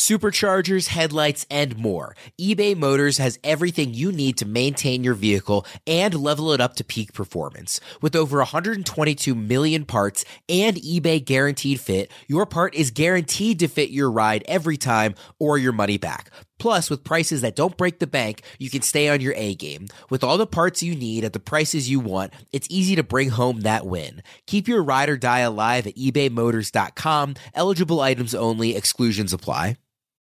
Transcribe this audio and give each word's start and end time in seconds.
superchargers, 0.00 0.88
headlights, 0.88 1.44
and 1.50 1.76
more. 1.76 2.16
eBay 2.40 2.74
Motors 2.74 3.18
has 3.18 3.38
everything 3.44 3.92
you 3.92 4.10
need 4.10 4.38
to 4.38 4.46
maintain 4.46 5.04
your 5.04 5.12
vehicle 5.12 5.66
and 5.86 6.14
level 6.14 6.52
it 6.52 6.60
up 6.60 6.74
to 6.74 6.82
peak 6.82 7.12
performance. 7.12 7.80
With 8.00 8.16
over 8.16 8.38
122 8.38 9.34
million 9.34 9.84
parts 9.84 10.24
and 10.48 10.76
eBay 10.76 11.22
guaranteed 11.22 11.80
fit, 11.80 12.10
your 12.26 12.46
part 12.46 12.74
is 12.74 12.90
guaranteed 12.90 13.58
to 13.58 13.68
fit 13.68 13.90
your 13.90 14.10
ride 14.10 14.42
every 14.48 14.78
time 14.78 15.14
or 15.38 15.58
your 15.58 15.72
money 15.72 15.98
back. 15.98 16.30
Plus, 16.58 16.88
with 16.88 17.04
prices 17.04 17.42
that 17.42 17.56
don't 17.56 17.76
break 17.76 17.98
the 17.98 18.06
bank, 18.06 18.42
you 18.58 18.70
can 18.70 18.82
stay 18.82 19.08
on 19.08 19.20
your 19.20 19.34
A 19.36 19.54
game. 19.54 19.88
With 20.08 20.24
all 20.24 20.38
the 20.38 20.46
parts 20.46 20.82
you 20.82 20.94
need 20.94 21.24
at 21.24 21.32
the 21.34 21.40
prices 21.40 21.90
you 21.90 22.00
want, 22.00 22.32
it's 22.52 22.68
easy 22.70 22.96
to 22.96 23.02
bring 23.02 23.30
home 23.30 23.62
that 23.62 23.86
win. 23.86 24.22
Keep 24.46 24.66
your 24.66 24.82
ride 24.82 25.08
or 25.10 25.16
die 25.16 25.40
alive 25.40 25.86
at 25.86 25.96
ebaymotors.com. 25.96 27.34
Eligible 27.54 28.00
items 28.00 28.34
only, 28.34 28.76
exclusions 28.76 29.32
apply. 29.32 29.76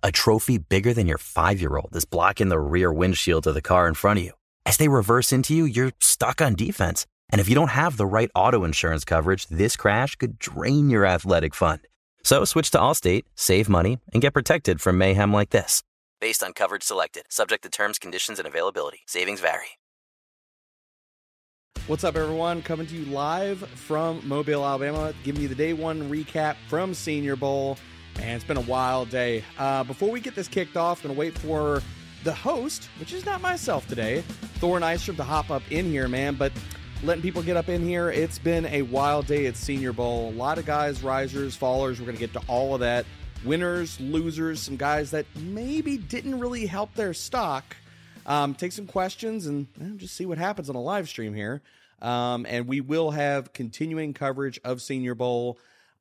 A 0.00 0.12
trophy 0.12 0.58
bigger 0.58 0.94
than 0.94 1.08
your 1.08 1.18
five 1.18 1.60
year 1.60 1.76
old 1.76 1.96
is 1.96 2.04
blocking 2.04 2.50
the 2.50 2.60
rear 2.60 2.92
windshield 2.92 3.48
of 3.48 3.54
the 3.54 3.60
car 3.60 3.88
in 3.88 3.94
front 3.94 4.20
of 4.20 4.24
you. 4.26 4.32
As 4.64 4.76
they 4.76 4.86
reverse 4.86 5.32
into 5.32 5.54
you, 5.54 5.64
you're 5.64 5.90
stuck 5.98 6.40
on 6.40 6.54
defense. 6.54 7.04
And 7.30 7.40
if 7.40 7.48
you 7.48 7.56
don't 7.56 7.70
have 7.70 7.96
the 7.96 8.06
right 8.06 8.30
auto 8.32 8.62
insurance 8.62 9.04
coverage, 9.04 9.48
this 9.48 9.74
crash 9.76 10.14
could 10.14 10.38
drain 10.38 10.88
your 10.88 11.04
athletic 11.04 11.52
fund. 11.52 11.80
So 12.22 12.44
switch 12.44 12.70
to 12.70 12.78
Allstate, 12.78 13.24
save 13.34 13.68
money, 13.68 13.98
and 14.12 14.22
get 14.22 14.34
protected 14.34 14.80
from 14.80 14.98
mayhem 14.98 15.32
like 15.32 15.50
this. 15.50 15.82
Based 16.20 16.44
on 16.44 16.52
coverage 16.52 16.84
selected, 16.84 17.24
subject 17.28 17.64
to 17.64 17.68
terms, 17.68 17.98
conditions, 17.98 18.38
and 18.38 18.46
availability. 18.46 19.00
Savings 19.06 19.40
vary. 19.40 19.78
What's 21.88 22.04
up, 22.04 22.16
everyone? 22.16 22.62
Coming 22.62 22.86
to 22.86 22.94
you 22.94 23.06
live 23.06 23.60
from 23.70 24.26
Mobile, 24.28 24.64
Alabama, 24.64 25.12
giving 25.24 25.42
you 25.42 25.48
the 25.48 25.54
day 25.56 25.72
one 25.72 26.08
recap 26.08 26.54
from 26.68 26.94
Senior 26.94 27.34
Bowl. 27.34 27.78
Man, 28.18 28.34
it's 28.34 28.44
been 28.44 28.56
a 28.56 28.62
wild 28.62 29.10
day. 29.10 29.44
Uh, 29.58 29.84
before 29.84 30.10
we 30.10 30.20
get 30.20 30.34
this 30.34 30.48
kicked 30.48 30.76
off, 30.76 31.04
I'm 31.04 31.08
going 31.08 31.14
to 31.14 31.18
wait 31.20 31.38
for 31.38 31.80
the 32.24 32.34
host, 32.34 32.88
which 32.98 33.12
is 33.12 33.24
not 33.24 33.40
myself 33.40 33.86
today, 33.86 34.22
Thor 34.56 34.80
Nystrom, 34.80 35.16
to 35.16 35.22
hop 35.22 35.50
up 35.50 35.62
in 35.70 35.86
here, 35.86 36.08
man. 36.08 36.34
But 36.34 36.52
letting 37.04 37.22
people 37.22 37.42
get 37.44 37.56
up 37.56 37.68
in 37.68 37.86
here, 37.86 38.10
it's 38.10 38.40
been 38.40 38.66
a 38.66 38.82
wild 38.82 39.28
day 39.28 39.46
at 39.46 39.56
Senior 39.56 39.92
Bowl. 39.92 40.30
A 40.30 40.32
lot 40.32 40.58
of 40.58 40.66
guys, 40.66 41.00
risers, 41.00 41.56
fallers. 41.56 42.00
We're 42.00 42.06
going 42.06 42.16
to 42.16 42.20
get 42.20 42.32
to 42.32 42.42
all 42.48 42.74
of 42.74 42.80
that. 42.80 43.06
Winners, 43.44 44.00
losers, 44.00 44.60
some 44.60 44.76
guys 44.76 45.12
that 45.12 45.24
maybe 45.36 45.96
didn't 45.96 46.40
really 46.40 46.66
help 46.66 46.92
their 46.94 47.14
stock. 47.14 47.76
Um, 48.26 48.54
take 48.56 48.72
some 48.72 48.86
questions 48.86 49.46
and 49.46 49.68
just 49.96 50.16
see 50.16 50.26
what 50.26 50.38
happens 50.38 50.68
on 50.68 50.74
a 50.74 50.82
live 50.82 51.08
stream 51.08 51.34
here. 51.34 51.62
Um, 52.02 52.46
and 52.48 52.66
we 52.66 52.80
will 52.80 53.12
have 53.12 53.52
continuing 53.52 54.12
coverage 54.12 54.58
of 54.64 54.82
Senior 54.82 55.14
Bowl 55.14 55.56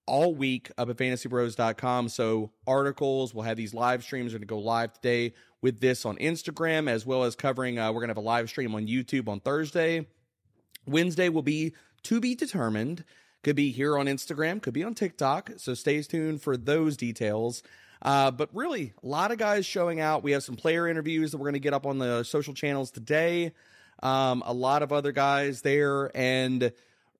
all 0.08 0.33
week 0.33 0.72
up 0.77 0.89
at 0.89 0.97
fantasypros.com. 0.97 2.09
So 2.09 2.52
articles, 2.66 3.33
we'll 3.33 3.44
have 3.44 3.58
these 3.58 3.73
live 3.73 4.03
streams. 4.03 4.33
We're 4.33 4.39
going 4.39 4.47
to 4.47 4.53
go 4.53 4.59
live 4.59 4.94
today 4.94 5.34
with 5.62 5.79
this 5.79 6.06
on 6.06 6.18
Instagram, 6.18 6.90
as 6.90 7.06
well 7.06 7.23
as 7.23 7.35
covering, 7.35 7.79
uh, 7.79 7.91
we're 7.91 8.00
going 8.00 8.09
to 8.09 8.12
have 8.12 8.17
a 8.17 8.22
live 8.22 8.50
stream 8.50 8.73
on 8.75 8.88
YouTube 8.88 9.28
on 9.28 9.40
Thursday. 9.40 10.07
Wednesday 10.85 11.29
will 11.29 11.41
be 11.41 11.73
to 12.03 12.19
be 12.19 12.35
determined. 12.35 13.03
Could 13.44 13.56
be 13.56 13.72
here 13.72 13.97
on 13.97 14.07
Instagram, 14.07 14.62
could 14.62 14.73
be 14.73 14.84
on 14.84 14.94
TikTok. 14.94 15.51
So 15.57 15.73
stay 15.73 16.01
tuned 16.01 16.41
for 16.41 16.57
those 16.57 16.97
details. 16.97 17.63
Uh, 18.01 18.31
but 18.31 18.50
really, 18.53 18.94
a 19.03 19.07
lot 19.07 19.31
of 19.31 19.38
guys 19.38 19.66
showing 19.66 20.00
out. 20.00 20.23
We 20.23 20.31
have 20.31 20.44
some 20.44 20.56
player 20.56 20.88
interviews 20.88 21.31
that 21.31 21.38
we're 21.38 21.46
going 21.46 21.53
to 21.53 21.59
get 21.59 21.73
up 21.73 21.85
on 21.85 21.97
the 21.97 22.23
social 22.23 22.53
channels 22.53 22.91
today. 22.91 23.53
Um, 24.03 24.44
a 24.46 24.53
lot 24.53 24.84
of 24.84 24.94
other 24.94 25.12
guys 25.12 25.62
there. 25.62 26.12
And 26.16 26.72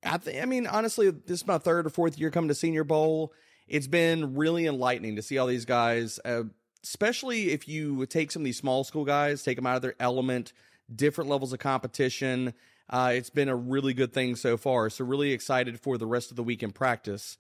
I, 0.08 0.18
th- 0.18 0.42
I 0.42 0.46
mean, 0.46 0.68
honestly, 0.68 1.10
this 1.12 1.42
is 1.42 1.48
my 1.48 1.58
third 1.58 1.86
or 1.86 1.90
fourth 1.90 2.18
year 2.18 2.32
coming 2.32 2.48
to 2.48 2.56
Senior 2.56 2.84
Bowl. 2.84 3.34
It's 3.68 3.88
been 3.88 4.36
really 4.36 4.66
enlightening 4.66 5.16
to 5.18 5.22
see 5.22 5.38
all 5.38 5.48
these 5.48 5.66
guys, 5.66 6.20
uh, 6.24 6.44
especially 6.84 7.52
if 7.52 7.68
you 7.68 8.06
take 8.06 8.32
some 8.32 8.42
of 8.42 8.46
these 8.46 8.58
small 8.58 8.84
school 8.84 9.04
guys, 9.06 9.44
take 9.44 9.58
them 9.58 9.66
out 9.66 9.76
of 9.76 9.82
their 9.82 9.96
element, 10.00 10.54
different 10.94 11.30
levels 11.30 11.52
of 11.52 11.60
competition. 11.60 12.54
Uh, 12.90 13.12
it's 13.14 13.30
been 13.30 13.50
a 13.50 13.56
really 13.56 13.94
good 13.94 14.14
thing 14.14 14.36
so 14.36 14.56
far. 14.56 14.90
So, 14.90 15.04
really 15.04 15.34
excited 15.34 15.80
for 15.80 15.98
the 15.98 16.08
rest 16.08 16.30
of 16.30 16.38
the 16.38 16.44
week 16.44 16.64
in 16.64 16.72
practice. 16.72 17.38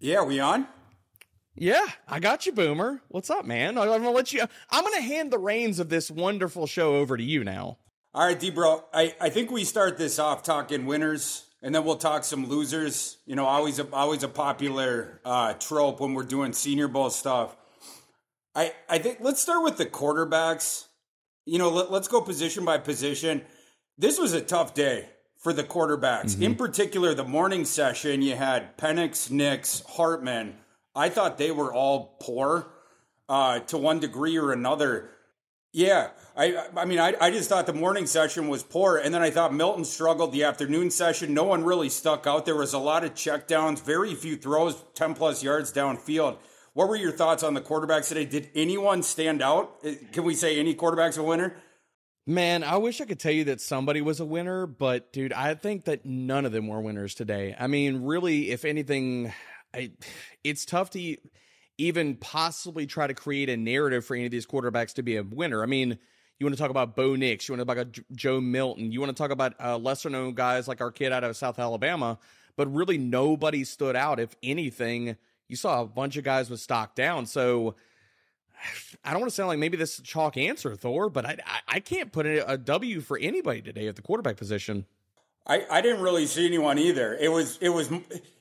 Yeah, 0.00 0.24
we 0.24 0.40
on? 0.40 0.66
Yeah, 1.54 1.86
I 2.08 2.18
got 2.18 2.46
you, 2.46 2.52
Boomer. 2.52 3.02
What's 3.08 3.30
up, 3.30 3.44
man? 3.44 3.78
I'm 3.78 3.86
gonna 3.86 4.10
let 4.10 4.32
you. 4.32 4.44
I'm 4.70 4.82
gonna 4.82 5.02
hand 5.02 5.30
the 5.30 5.38
reins 5.38 5.78
of 5.78 5.88
this 5.88 6.10
wonderful 6.10 6.66
show 6.66 6.96
over 6.96 7.16
to 7.16 7.22
you 7.22 7.44
now. 7.44 7.78
All 8.12 8.26
right, 8.26 8.38
D 8.38 8.50
bro. 8.50 8.84
I, 8.92 9.14
I 9.20 9.30
think 9.30 9.52
we 9.52 9.64
start 9.64 9.98
this 9.98 10.18
off 10.18 10.42
talking 10.42 10.86
winners 10.86 11.49
and 11.62 11.74
then 11.74 11.84
we'll 11.84 11.96
talk 11.96 12.24
some 12.24 12.46
losers. 12.46 13.18
You 13.26 13.36
know, 13.36 13.44
always 13.44 13.78
a, 13.78 13.92
always 13.92 14.22
a 14.22 14.28
popular 14.28 15.20
uh, 15.24 15.54
trope 15.54 16.00
when 16.00 16.14
we're 16.14 16.24
doing 16.24 16.52
Senior 16.52 16.88
Bowl 16.88 17.10
stuff. 17.10 17.56
I 18.54 18.72
I 18.88 18.98
think 18.98 19.18
let's 19.20 19.40
start 19.40 19.62
with 19.62 19.76
the 19.76 19.86
quarterbacks. 19.86 20.86
You 21.46 21.58
know, 21.58 21.70
let, 21.70 21.90
us 21.90 22.08
go 22.08 22.20
position 22.20 22.64
by 22.64 22.78
position. 22.78 23.42
This 23.98 24.18
was 24.18 24.32
a 24.32 24.40
tough 24.40 24.74
day 24.74 25.08
for 25.36 25.52
the 25.52 25.64
quarterbacks. 25.64 26.34
Mm-hmm. 26.34 26.42
In 26.42 26.54
particular, 26.54 27.14
the 27.14 27.24
morning 27.24 27.64
session, 27.64 28.22
you 28.22 28.36
had 28.36 28.76
Penix, 28.76 29.30
Nix, 29.30 29.82
Hartman. 29.88 30.56
I 30.94 31.08
thought 31.08 31.38
they 31.38 31.50
were 31.50 31.72
all 31.72 32.16
poor 32.20 32.72
uh, 33.28 33.60
to 33.60 33.78
one 33.78 34.00
degree 34.00 34.36
or 34.36 34.52
another. 34.52 35.10
Yeah, 35.72 36.08
I 36.36 36.66
I 36.76 36.84
mean 36.84 36.98
I 36.98 37.14
I 37.20 37.30
just 37.30 37.48
thought 37.48 37.66
the 37.66 37.72
morning 37.72 38.06
session 38.06 38.48
was 38.48 38.62
poor, 38.62 38.96
and 38.96 39.14
then 39.14 39.22
I 39.22 39.30
thought 39.30 39.54
Milton 39.54 39.84
struggled 39.84 40.32
the 40.32 40.42
afternoon 40.42 40.90
session. 40.90 41.32
No 41.32 41.44
one 41.44 41.62
really 41.62 41.88
stuck 41.88 42.26
out. 42.26 42.44
There 42.44 42.56
was 42.56 42.72
a 42.72 42.78
lot 42.78 43.04
of 43.04 43.14
checkdowns, 43.14 43.80
very 43.80 44.14
few 44.14 44.36
throws, 44.36 44.82
ten 44.94 45.14
plus 45.14 45.44
yards 45.44 45.72
downfield. 45.72 46.38
What 46.72 46.88
were 46.88 46.96
your 46.96 47.12
thoughts 47.12 47.42
on 47.42 47.54
the 47.54 47.60
quarterbacks 47.60 48.08
today? 48.08 48.24
Did 48.24 48.50
anyone 48.54 49.02
stand 49.02 49.42
out? 49.42 49.76
Uh, 49.84 49.92
can 50.12 50.24
we 50.24 50.34
say 50.34 50.58
any 50.58 50.74
quarterback's 50.74 51.16
a 51.16 51.22
winner? 51.22 51.56
Man, 52.26 52.62
I 52.62 52.76
wish 52.76 53.00
I 53.00 53.06
could 53.06 53.18
tell 53.18 53.32
you 53.32 53.44
that 53.44 53.60
somebody 53.60 54.00
was 54.00 54.20
a 54.20 54.24
winner, 54.24 54.66
but 54.66 55.12
dude, 55.12 55.32
I 55.32 55.54
think 55.54 55.86
that 55.86 56.04
none 56.04 56.44
of 56.44 56.52
them 56.52 56.68
were 56.68 56.80
winners 56.80 57.14
today. 57.14 57.56
I 57.58 57.66
mean, 57.66 58.02
really, 58.02 58.50
if 58.50 58.64
anything, 58.64 59.32
I, 59.74 59.92
it's 60.44 60.64
tough 60.64 60.90
to 60.90 61.16
even 61.80 62.14
possibly 62.16 62.86
try 62.86 63.06
to 63.06 63.14
create 63.14 63.48
a 63.48 63.56
narrative 63.56 64.04
for 64.04 64.14
any 64.14 64.26
of 64.26 64.30
these 64.30 64.46
quarterbacks 64.46 64.92
to 64.94 65.02
be 65.02 65.16
a 65.16 65.22
winner. 65.22 65.62
I 65.62 65.66
mean, 65.66 65.98
you 66.38 66.46
want 66.46 66.54
to 66.54 66.60
talk 66.60 66.70
about 66.70 66.94
Bo 66.94 67.16
Nix, 67.16 67.48
you 67.48 67.54
want 67.54 67.66
to 67.66 67.74
talk 67.74 67.82
about 67.82 67.98
Joe 68.12 68.40
Milton, 68.40 68.92
you 68.92 69.00
want 69.00 69.14
to 69.14 69.20
talk 69.20 69.30
about 69.30 69.54
uh, 69.62 69.78
lesser 69.78 70.10
known 70.10 70.34
guys 70.34 70.68
like 70.68 70.80
our 70.80 70.90
kid 70.90 71.12
out 71.12 71.24
of 71.24 71.36
South 71.36 71.58
Alabama, 71.58 72.18
but 72.56 72.72
really 72.72 72.98
nobody 72.98 73.64
stood 73.64 73.96
out. 73.96 74.20
If 74.20 74.36
anything, 74.42 75.16
you 75.48 75.56
saw 75.56 75.80
a 75.80 75.86
bunch 75.86 76.16
of 76.16 76.24
guys 76.24 76.50
with 76.50 76.60
stock 76.60 76.94
down. 76.94 77.26
So 77.26 77.74
I 79.02 79.12
don't 79.12 79.20
want 79.20 79.30
to 79.30 79.34
sound 79.34 79.48
like 79.48 79.58
maybe 79.58 79.76
this 79.76 79.94
is 79.94 80.00
a 80.00 80.02
chalk 80.02 80.36
answer, 80.36 80.76
Thor, 80.76 81.08
but 81.08 81.24
I, 81.24 81.38
I 81.66 81.80
can't 81.80 82.12
put 82.12 82.26
a 82.26 82.58
W 82.58 83.00
for 83.00 83.18
anybody 83.18 83.62
today 83.62 83.88
at 83.88 83.96
the 83.96 84.02
quarterback 84.02 84.36
position. 84.36 84.84
I, 85.46 85.64
I 85.70 85.80
didn't 85.80 86.02
really 86.02 86.26
see 86.26 86.46
anyone 86.46 86.78
either. 86.78 87.16
It 87.16 87.32
was 87.32 87.58
it 87.62 87.70
was 87.70 87.90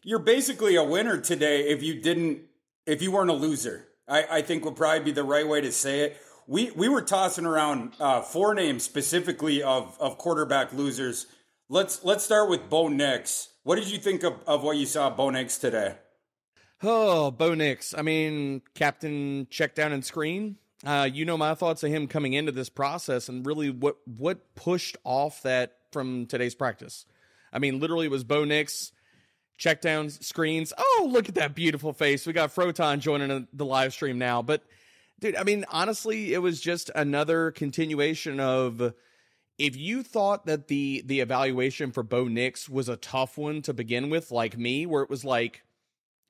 you're 0.04 0.20
basically 0.20 0.76
a 0.76 0.84
winner 0.84 1.20
today 1.20 1.70
if 1.70 1.82
you 1.82 2.02
didn't 2.02 2.42
if 2.90 3.02
you 3.02 3.12
weren't 3.12 3.30
a 3.30 3.34
loser. 3.34 3.88
I, 4.08 4.26
I 4.30 4.42
think 4.42 4.66
would 4.66 4.76
probably 4.76 5.04
be 5.04 5.12
the 5.12 5.24
right 5.24 5.48
way 5.48 5.62
to 5.62 5.72
say 5.72 6.02
it. 6.02 6.18
We 6.48 6.72
we 6.72 6.90
were 6.90 7.04
tossing 7.04 7.46
around 7.46 7.94
uh, 8.00 8.22
four 8.22 8.56
names 8.56 8.84
specifically 8.84 9.62
of 9.62 9.96
of 10.00 10.18
quarterback 10.18 10.74
losers. 10.74 11.28
Let's 11.70 12.04
let's 12.04 12.24
start 12.24 12.50
with 12.50 12.70
Bo 12.70 12.88
Nix. 12.88 13.50
What 13.64 13.76
did 13.76 13.92
you 13.92 14.00
think 14.00 14.24
of, 14.24 14.34
of 14.48 14.64
what 14.64 14.78
you 14.78 14.88
saw 14.88 15.12
Bo 15.12 15.30
Nix 15.30 15.60
today? 15.60 15.96
Oh, 16.82 17.30
Bo 17.30 17.54
Nix. 17.54 17.94
I 17.96 18.02
mean, 18.02 18.64
captain 18.74 19.46
check 19.52 19.76
down 19.76 19.92
and 19.92 20.04
screen. 20.04 20.58
Uh, 20.84 21.08
you 21.12 21.26
know 21.26 21.38
my 21.38 21.54
thoughts 21.54 21.84
of 21.84 21.92
him 21.92 22.08
coming 22.08 22.34
into 22.34 22.52
this 22.52 22.70
process 22.70 23.30
and 23.30 23.46
really 23.46 23.70
what 23.70 23.98
what 24.06 24.56
pushed 24.56 24.98
off 25.04 25.44
that 25.44 25.76
from 25.92 26.26
today's 26.26 26.56
practice. 26.56 27.06
I 27.54 27.60
mean, 27.60 27.80
literally 27.80 28.08
it 28.08 28.12
was 28.12 28.24
Bo 28.24 28.44
Nix 28.44 28.92
check 29.60 29.82
down 29.82 30.10
screens. 30.10 30.74
Oh, 30.76 31.08
look 31.12 31.30
at 31.30 31.36
that 31.36 31.54
beautiful 31.54 31.94
face. 31.94 32.26
We 32.26 32.34
got 32.34 32.50
Froton 32.50 33.00
joining 33.00 33.48
the 33.54 33.66
live 33.66 33.94
stream 33.94 34.18
now. 34.18 34.42
But 34.42 34.64
dude, 35.20 35.36
I 35.36 35.44
mean, 35.44 35.66
honestly, 35.70 36.34
it 36.34 36.40
was 36.40 36.60
just 36.60 36.90
another 36.96 37.52
continuation 37.52 38.40
of 38.40 38.94
if 39.60 39.76
you 39.76 40.02
thought 40.02 40.46
that 40.48 40.70
the 40.70 41.04
the 41.06 41.20
evaluation 41.20 41.92
for 41.92 42.02
Bo 42.02 42.28
Nix 42.28 42.68
was 42.68 42.90
a 42.90 42.96
tough 42.96 43.38
one 43.38 43.62
to 43.64 43.74
begin 43.74 44.10
with, 44.10 44.32
like 44.32 44.58
me, 44.58 44.86
where 44.86 45.04
it 45.04 45.10
was 45.10 45.24
like 45.24 45.62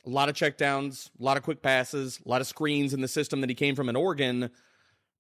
a 0.06 0.10
lot 0.10 0.28
of 0.28 0.36
checkdowns, 0.36 1.12
a 1.20 1.24
lot 1.24 1.38
of 1.38 1.44
quick 1.44 1.62
passes, 1.62 2.20
a 2.26 2.28
lot 2.28 2.42
of 2.42 2.48
screens 2.48 2.94
in 2.94 3.02
the 3.02 3.08
system 3.08 3.42
that 3.42 3.50
he 3.50 3.56
came 3.56 3.76
from 3.76 3.90
in 3.90 3.96
Oregon, 3.96 4.50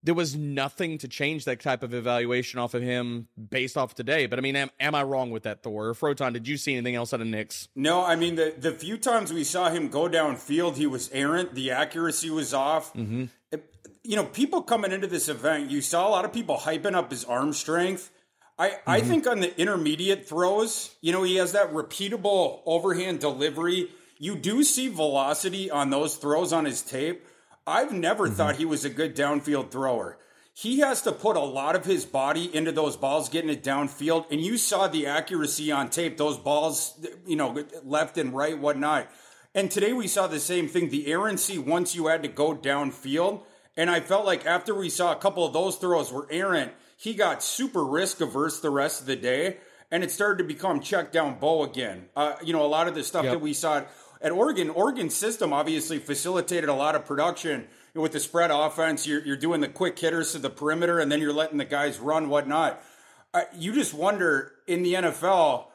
there 0.02 0.14
was 0.14 0.36
nothing 0.36 0.98
to 1.00 1.08
change 1.08 1.46
that 1.46 1.60
type 1.60 1.84
of 1.84 1.94
evaluation 1.94 2.60
off 2.60 2.74
of 2.74 2.82
him 2.82 3.28
based 3.50 3.78
off 3.78 3.96
today. 3.96 4.28
But 4.28 4.40
I 4.40 4.42
mean, 4.42 4.56
am, 4.56 4.70
am 4.80 4.96
I 4.96 5.04
wrong 5.04 5.30
with 5.30 5.44
that, 5.44 5.62
Thor? 5.62 5.90
Or 5.90 5.94
Froton, 5.94 6.34
did 6.34 6.48
you 6.48 6.58
see 6.58 6.74
anything 6.74 6.96
else 6.96 7.14
out 7.14 7.22
of 7.22 7.28
Nix? 7.28 7.68
No, 7.76 8.06
I 8.06 8.16
mean, 8.16 8.36
the, 8.36 8.54
the 8.58 8.72
few 8.72 8.98
times 8.98 9.34
we 9.34 9.44
saw 9.44 9.70
him 9.70 9.90
go 9.90 10.08
downfield, 10.08 10.78
he 10.78 10.88
was 10.88 11.10
errant. 11.12 11.54
The 11.54 11.72
accuracy 11.72 12.30
was 12.30 12.54
off. 12.54 12.94
Mm-hmm. 12.94 13.26
It, 13.52 13.76
you 14.04 14.16
know, 14.16 14.26
people 14.26 14.62
coming 14.62 14.92
into 14.94 15.08
this 15.08 15.28
event, 15.28 15.70
you 15.70 15.82
saw 15.82 16.08
a 16.08 16.12
lot 16.12 16.24
of 16.24 16.32
people 16.32 16.58
hyping 16.58 16.96
up 16.96 17.12
his 17.12 17.26
arm 17.26 17.52
strength. 17.52 18.10
I, 18.58 18.70
mm-hmm. 18.70 18.90
I 18.90 19.02
think 19.02 19.28
on 19.28 19.42
the 19.42 19.60
intermediate 19.60 20.28
throws, 20.28 20.96
you 21.02 21.12
know, 21.12 21.24
he 21.24 21.36
has 21.36 21.52
that 21.52 21.74
repeatable 21.74 22.62
overhand 22.66 23.20
delivery. 23.20 23.90
You 24.18 24.36
do 24.36 24.64
see 24.64 24.88
velocity 24.88 25.70
on 25.70 25.90
those 25.90 26.16
throws 26.16 26.54
on 26.54 26.64
his 26.66 26.82
tape. 26.82 27.26
I've 27.70 27.94
never 27.94 28.26
mm-hmm. 28.26 28.36
thought 28.36 28.56
he 28.58 28.66
was 28.66 28.84
a 28.84 28.90
good 28.90 29.16
downfield 29.16 29.72
thrower. 29.72 30.18
He 30.54 30.80
has 30.80 31.02
to 31.04 31.14
put 31.14 31.38
a 31.38 31.42
lot 31.42 31.78
of 31.78 31.86
his 31.86 32.04
body 32.04 32.54
into 32.54 32.74
those 32.74 32.98
balls, 32.98 33.30
getting 33.30 33.50
it 33.50 33.64
downfield. 33.64 34.30
And 34.30 34.42
you 34.42 34.58
saw 34.58 34.90
the 34.90 35.08
accuracy 35.08 35.72
on 35.72 35.90
tape, 35.90 36.18
those 36.18 36.38
balls, 36.38 37.00
you 37.26 37.38
know, 37.38 37.64
left 37.84 38.18
and 38.18 38.34
right, 38.34 38.60
whatnot. 38.60 39.08
And 39.56 39.72
today 39.72 39.94
we 39.94 40.08
saw 40.08 40.28
the 40.28 40.40
same 40.40 40.68
thing 40.68 40.90
the 40.90 41.08
errancy 41.08 41.58
once 41.58 41.96
you 41.96 42.08
had 42.08 42.24
to 42.24 42.30
go 42.30 42.54
downfield. 42.54 43.44
And 43.78 43.90
I 43.90 44.02
felt 44.02 44.26
like 44.26 44.46
after 44.46 44.76
we 44.76 44.90
saw 44.90 45.14
a 45.14 45.16
couple 45.16 45.46
of 45.46 45.54
those 45.54 45.78
throws 45.78 46.12
were 46.12 46.28
errant, 46.30 46.74
he 46.98 47.14
got 47.14 47.42
super 47.42 47.86
risk 47.86 48.20
averse 48.20 48.60
the 48.60 48.70
rest 48.70 49.00
of 49.00 49.08
the 49.08 49.16
day. 49.16 49.60
And 49.92 50.04
it 50.04 50.12
started 50.12 50.40
to 50.40 50.44
become 50.44 50.82
check 50.82 51.14
down 51.14 51.40
bow 51.40 51.64
again. 51.64 52.10
Uh, 52.16 52.36
you 52.44 52.52
know, 52.52 52.66
a 52.66 52.68
lot 52.68 52.90
of 52.90 52.96
the 52.96 53.04
stuff 53.04 53.24
yep. 53.24 53.36
that 53.36 53.40
we 53.40 53.54
saw 53.54 53.86
at 54.22 54.32
Oregon, 54.32 54.70
Oregon's 54.70 55.16
system 55.16 55.54
obviously 55.54 55.98
facilitated 55.98 56.70
a 56.70 56.74
lot 56.74 56.96
of 56.96 57.06
production 57.06 57.68
with 57.94 58.12
the 58.12 58.20
spread 58.20 58.52
offense. 58.52 59.08
You're, 59.08 59.24
you're 59.24 59.38
doing 59.38 59.62
the 59.62 59.68
quick 59.68 59.98
hitters 59.98 60.34
to 60.34 60.40
the 60.40 60.50
perimeter, 60.50 61.00
and 61.00 61.12
then 61.12 61.22
you're 61.22 61.34
letting 61.34 61.58
the 61.58 61.66
guys 61.66 62.00
run, 62.00 62.30
whatnot. 62.30 62.82
Uh, 63.34 63.44
you 63.56 63.72
just 63.72 63.94
wonder 63.94 64.54
in 64.68 64.84
the 64.84 64.94
NFL, 64.94 65.66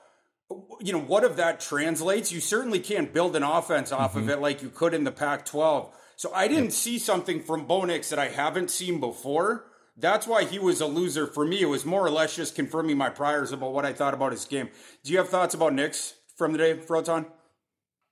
you 0.80 0.92
know, 0.92 1.00
what 1.00 1.24
if 1.24 1.36
that 1.36 1.60
translates? 1.60 2.32
You 2.32 2.40
certainly 2.40 2.80
can't 2.80 3.12
build 3.12 3.34
an 3.36 3.42
offense 3.42 3.92
off 3.92 4.10
mm-hmm. 4.10 4.20
of 4.20 4.28
it 4.28 4.40
like 4.40 4.62
you 4.62 4.68
could 4.68 4.92
in 4.92 5.04
the 5.04 5.12
Pac 5.12 5.46
12. 5.46 5.90
So 6.16 6.32
I 6.32 6.48
didn't 6.48 6.72
see 6.72 6.98
something 6.98 7.42
from 7.42 7.66
Bo 7.66 7.84
Nix 7.84 8.10
that 8.10 8.18
I 8.18 8.28
haven't 8.28 8.70
seen 8.70 9.00
before. 9.00 9.64
That's 9.96 10.26
why 10.26 10.44
he 10.44 10.58
was 10.58 10.80
a 10.80 10.86
loser 10.86 11.26
for 11.26 11.44
me. 11.44 11.62
It 11.62 11.66
was 11.66 11.84
more 11.84 12.04
or 12.04 12.10
less 12.10 12.36
just 12.36 12.56
confirming 12.56 12.98
my 12.98 13.10
priors 13.10 13.52
about 13.52 13.72
what 13.72 13.84
I 13.84 13.92
thought 13.92 14.14
about 14.14 14.32
his 14.32 14.44
game. 14.44 14.68
Do 15.02 15.12
you 15.12 15.18
have 15.18 15.28
thoughts 15.28 15.54
about 15.54 15.72
Nix 15.72 16.14
from 16.36 16.52
the 16.52 16.58
day, 16.58 16.74
Froton? 16.74 17.26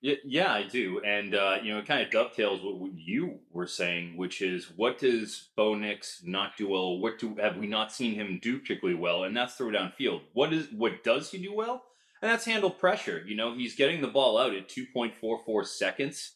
Yeah, 0.05 0.53
I 0.53 0.65
do, 0.65 1.01
and 1.07 1.33
uh, 1.33 1.59
you 1.63 1.73
know, 1.73 1.79
it 1.79 1.87
kind 1.87 2.03
of 2.03 2.11
dovetails 2.11 2.59
what 2.61 2.91
you 2.93 3.39
were 3.53 3.69
saying, 3.69 4.17
which 4.17 4.43
is 4.43 4.73
what 4.75 4.99
does 4.99 5.51
Bo 5.55 5.77
Nix 5.77 6.23
not 6.25 6.57
do 6.57 6.71
well? 6.71 6.99
What 6.99 7.21
do 7.21 7.37
have 7.41 7.57
we 7.57 7.69
not 7.69 7.93
seen 7.93 8.15
him 8.15 8.41
do 8.43 8.59
particularly 8.59 8.99
well? 8.99 9.23
And 9.23 9.37
that's 9.37 9.55
throw 9.55 9.69
downfield. 9.69 10.23
What 10.33 10.53
is 10.53 10.67
what 10.73 11.05
does 11.05 11.31
he 11.31 11.39
do 11.39 11.55
well? 11.55 11.85
And 12.21 12.29
that's 12.29 12.45
handle 12.45 12.69
pressure. 12.69 13.23
You 13.25 13.37
know, 13.37 13.55
he's 13.55 13.77
getting 13.77 14.01
the 14.01 14.09
ball 14.09 14.39
out 14.39 14.55
at 14.55 14.69
two 14.69 14.87
point 14.93 15.15
four 15.21 15.39
four 15.47 15.63
seconds 15.63 16.33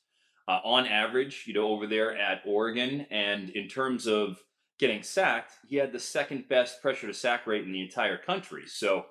uh, 0.47 0.61
on 0.63 0.87
average. 0.87 1.43
You 1.49 1.55
know, 1.55 1.67
over 1.67 1.89
there 1.89 2.17
at 2.17 2.43
Oregon, 2.47 3.05
and 3.11 3.51
in 3.51 3.67
terms 3.67 4.07
of 4.07 4.39
getting 4.79 5.03
sacked, 5.03 5.55
he 5.67 5.75
had 5.75 5.91
the 5.91 5.99
second 5.99 6.49
best 6.49 6.81
pressure 6.81 7.09
to 7.09 7.15
sack 7.15 7.49
rate 7.49 7.65
in 7.65 7.73
the 7.73 7.83
entire 7.83 8.17
country. 8.17 8.63
So 8.69 9.07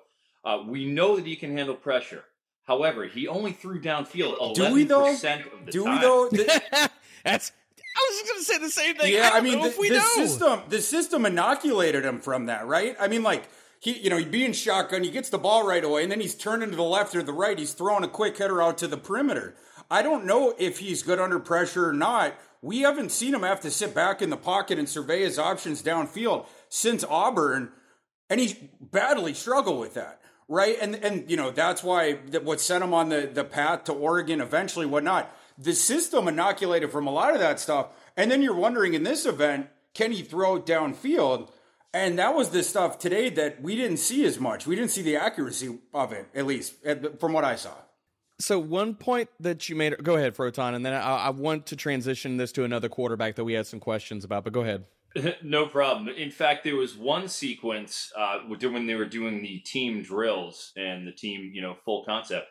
uh, 0.46 0.62
we 0.66 0.86
know 0.86 1.16
that 1.16 1.26
he 1.26 1.36
can 1.36 1.54
handle 1.54 1.74
pressure. 1.74 2.24
However, 2.66 3.04
he 3.06 3.28
only 3.28 3.52
threw 3.52 3.80
downfield 3.80 4.38
11% 4.38 4.54
Do 4.54 4.72
we 4.72 4.84
though? 4.84 5.12
of 5.12 5.20
the 5.20 5.70
Do 5.70 5.84
time. 5.84 5.94
we 5.94 6.00
though? 6.00 6.28
That's 7.24 7.52
I 7.96 8.10
was 8.10 8.18
just 8.20 8.28
going 8.28 8.40
to 8.40 8.44
say 8.44 8.58
the 8.58 8.70
same 8.70 8.96
thing. 8.96 9.14
Yeah, 9.14 9.30
I, 9.32 9.38
I 9.38 9.40
mean, 9.40 9.62
the, 9.62 9.70
the, 9.70 9.88
the 9.88 10.00
system, 10.00 10.60
the 10.68 10.80
system 10.82 11.24
inoculated 11.24 12.04
him 12.04 12.20
from 12.20 12.46
that, 12.46 12.66
right? 12.66 12.94
I 13.00 13.08
mean, 13.08 13.22
like 13.22 13.48
he, 13.80 13.98
you 13.98 14.10
know, 14.10 14.18
he'd 14.18 14.30
be 14.30 14.44
in 14.44 14.52
shotgun, 14.52 15.02
he 15.02 15.10
gets 15.10 15.30
the 15.30 15.38
ball 15.38 15.66
right 15.66 15.82
away, 15.82 16.02
and 16.02 16.12
then 16.12 16.20
he's 16.20 16.34
turning 16.34 16.70
to 16.70 16.76
the 16.76 16.82
left 16.82 17.14
or 17.14 17.22
the 17.22 17.32
right. 17.32 17.58
He's 17.58 17.72
throwing 17.72 18.04
a 18.04 18.08
quick 18.08 18.36
hitter 18.36 18.60
out 18.60 18.76
to 18.78 18.88
the 18.88 18.98
perimeter. 18.98 19.54
I 19.90 20.02
don't 20.02 20.26
know 20.26 20.54
if 20.58 20.80
he's 20.80 21.02
good 21.02 21.20
under 21.20 21.38
pressure 21.38 21.88
or 21.88 21.92
not. 21.92 22.34
We 22.60 22.80
haven't 22.80 23.12
seen 23.12 23.34
him 23.34 23.42
have 23.42 23.60
to 23.60 23.70
sit 23.70 23.94
back 23.94 24.20
in 24.20 24.28
the 24.28 24.36
pocket 24.36 24.78
and 24.78 24.88
survey 24.88 25.20
his 25.22 25.38
options 25.38 25.82
downfield 25.82 26.46
since 26.68 27.04
Auburn, 27.04 27.70
and 28.28 28.40
he's 28.40 28.54
badly 28.80 29.32
struggled 29.32 29.80
with 29.80 29.94
that 29.94 30.20
right? 30.48 30.76
And 30.80 30.96
and 30.96 31.30
you 31.30 31.36
know 31.36 31.50
that's 31.50 31.82
why 31.82 32.14
what 32.42 32.60
sent 32.60 32.84
him 32.84 32.94
on 32.94 33.08
the 33.08 33.30
the 33.32 33.44
path 33.44 33.84
to 33.84 33.92
Oregon 33.92 34.40
eventually, 34.40 34.86
whatnot. 34.86 35.34
The 35.58 35.74
system 35.74 36.28
inoculated 36.28 36.90
from 36.90 37.06
a 37.06 37.12
lot 37.12 37.32
of 37.32 37.40
that 37.40 37.58
stuff, 37.58 37.88
and 38.16 38.30
then 38.30 38.42
you're 38.42 38.54
wondering 38.54 38.94
in 38.94 39.04
this 39.04 39.24
event, 39.24 39.68
can 39.94 40.12
he 40.12 40.22
throw 40.22 40.60
downfield? 40.60 41.50
And 41.94 42.18
that 42.18 42.34
was 42.34 42.50
the 42.50 42.62
stuff 42.62 42.98
today 42.98 43.30
that 43.30 43.62
we 43.62 43.74
didn't 43.74 43.96
see 43.96 44.26
as 44.26 44.38
much. 44.38 44.66
We 44.66 44.76
didn't 44.76 44.90
see 44.90 45.00
the 45.00 45.16
accuracy 45.16 45.78
of 45.94 46.12
it, 46.12 46.28
at 46.34 46.44
least 46.44 46.74
from 47.18 47.32
what 47.32 47.44
I 47.44 47.56
saw. 47.56 47.72
So 48.38 48.58
one 48.58 48.94
point 48.94 49.30
that 49.40 49.66
you 49.70 49.76
made, 49.76 50.02
go 50.02 50.16
ahead, 50.16 50.36
Froton, 50.36 50.74
and 50.74 50.84
then 50.84 50.92
I, 50.92 51.00
I 51.00 51.30
want 51.30 51.66
to 51.66 51.76
transition 51.76 52.36
this 52.36 52.52
to 52.52 52.64
another 52.64 52.90
quarterback 52.90 53.36
that 53.36 53.44
we 53.44 53.54
had 53.54 53.66
some 53.66 53.80
questions 53.80 54.24
about. 54.24 54.44
But 54.44 54.52
go 54.52 54.60
ahead. 54.60 54.84
no 55.42 55.66
problem. 55.66 56.08
In 56.08 56.30
fact, 56.30 56.64
there 56.64 56.76
was 56.76 56.96
one 56.96 57.28
sequence 57.28 58.12
uh, 58.16 58.38
when 58.48 58.86
they 58.86 58.94
were 58.94 59.06
doing 59.06 59.42
the 59.42 59.58
team 59.60 60.02
drills 60.02 60.72
and 60.76 61.06
the 61.06 61.12
team, 61.12 61.50
you 61.54 61.62
know, 61.62 61.76
full 61.84 62.04
concept, 62.04 62.46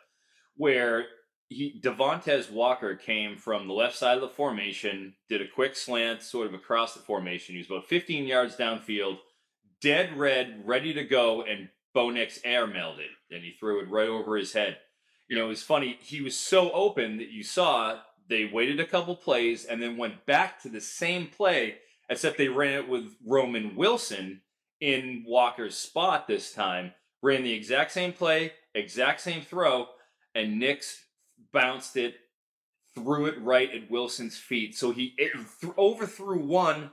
where 0.56 1.06
he 1.48 1.80
Walker 2.50 2.96
came 2.96 3.36
from 3.36 3.68
the 3.68 3.74
left 3.74 3.96
side 3.96 4.16
of 4.16 4.22
the 4.22 4.28
formation, 4.28 5.14
did 5.28 5.40
a 5.40 5.48
quick 5.48 5.76
slant 5.76 6.22
sort 6.22 6.46
of 6.46 6.54
across 6.54 6.94
the 6.94 7.00
formation. 7.00 7.54
He 7.54 7.58
was 7.58 7.68
about 7.68 7.86
15 7.86 8.26
yards 8.26 8.56
downfield, 8.56 9.18
dead 9.80 10.16
red, 10.16 10.62
ready 10.64 10.92
to 10.94 11.04
go, 11.04 11.42
and 11.42 11.68
Bo 11.94 12.10
air 12.10 12.66
melded, 12.66 13.12
and 13.30 13.42
he 13.42 13.54
threw 13.58 13.80
it 13.80 13.88
right 13.88 14.08
over 14.08 14.36
his 14.36 14.52
head. 14.52 14.78
You 15.28 15.36
know, 15.36 15.46
it 15.46 15.48
was 15.48 15.62
funny. 15.62 15.98
He 16.02 16.20
was 16.20 16.36
so 16.36 16.70
open 16.72 17.18
that 17.18 17.30
you 17.30 17.42
saw 17.42 18.00
they 18.28 18.44
waited 18.44 18.80
a 18.80 18.86
couple 18.86 19.16
plays 19.16 19.64
and 19.64 19.80
then 19.80 19.96
went 19.96 20.26
back 20.26 20.60
to 20.62 20.68
the 20.68 20.80
same 20.80 21.28
play 21.28 21.76
except 22.08 22.38
they 22.38 22.48
ran 22.48 22.74
it 22.74 22.88
with 22.88 23.14
Roman 23.26 23.76
Wilson 23.76 24.42
in 24.80 25.24
Walker's 25.26 25.76
spot 25.76 26.26
this 26.26 26.52
time. 26.52 26.92
Ran 27.22 27.42
the 27.42 27.52
exact 27.52 27.92
same 27.92 28.12
play, 28.12 28.52
exact 28.74 29.20
same 29.20 29.42
throw, 29.42 29.88
and 30.34 30.58
Nix 30.58 31.04
bounced 31.52 31.96
it, 31.96 32.16
threw 32.94 33.26
it 33.26 33.40
right 33.40 33.70
at 33.74 33.90
Wilson's 33.90 34.36
feet. 34.36 34.76
So 34.76 34.92
he 34.92 35.14
th- 35.16 35.32
overthrew 35.76 36.38
one. 36.38 36.92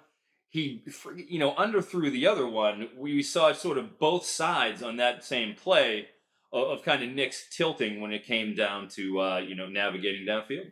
He, 0.49 0.83
you 1.27 1.39
know, 1.39 1.53
underthrew 1.53 2.11
the 2.11 2.27
other 2.27 2.47
one. 2.47 2.89
We 2.95 3.23
saw 3.23 3.51
sort 3.53 3.77
of 3.77 3.99
both 3.99 4.25
sides 4.25 4.83
on 4.83 4.97
that 4.97 5.23
same 5.23 5.55
play 5.55 6.07
of, 6.51 6.67
of 6.79 6.83
kind 6.83 7.03
of 7.03 7.09
Nix 7.09 7.47
tilting 7.49 7.99
when 7.99 8.13
it 8.13 8.25
came 8.25 8.55
down 8.55 8.87
to, 8.89 9.19
uh, 9.19 9.37
you 9.39 9.55
know, 9.55 9.67
navigating 9.67 10.25
downfield. 10.27 10.71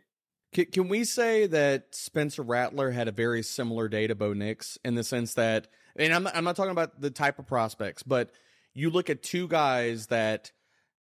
Can, 0.52 0.66
can 0.66 0.88
we 0.88 1.04
say 1.04 1.46
that 1.46 1.94
Spencer 1.94 2.42
Rattler 2.42 2.90
had 2.90 3.08
a 3.08 3.12
very 3.12 3.42
similar 3.42 3.88
day 3.88 4.06
to 4.06 4.14
Bo 4.14 4.32
Nix 4.32 4.78
in 4.84 4.94
the 4.94 5.04
sense 5.04 5.34
that, 5.34 5.68
and 5.96 6.12
I'm 6.12 6.24
not, 6.24 6.36
I'm 6.36 6.44
not 6.44 6.56
talking 6.56 6.72
about 6.72 7.00
the 7.00 7.10
type 7.10 7.38
of 7.38 7.46
prospects, 7.46 8.02
but 8.02 8.30
you 8.74 8.90
look 8.90 9.08
at 9.10 9.22
two 9.22 9.48
guys 9.48 10.08
that 10.08 10.52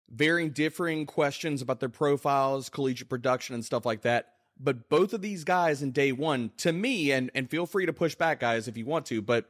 varying 0.10 0.52
differing 0.52 1.06
questions 1.06 1.62
about 1.62 1.80
their 1.80 1.90
profiles, 1.90 2.70
collegiate 2.70 3.10
production, 3.10 3.56
and 3.56 3.66
stuff 3.66 3.86
like 3.86 4.02
that. 4.02 4.34
But 4.60 4.90
both 4.90 5.14
of 5.14 5.22
these 5.22 5.44
guys 5.44 5.82
in 5.82 5.92
day 5.92 6.12
one, 6.12 6.52
to 6.58 6.74
me, 6.74 7.12
and 7.12 7.32
and 7.34 7.50
feel 7.50 7.66
free 7.66 7.86
to 7.86 7.94
push 7.94 8.16
back, 8.16 8.40
guys, 8.40 8.68
if 8.68 8.76
you 8.76 8.86
want 8.86 9.06
to, 9.08 9.22
but 9.22 9.50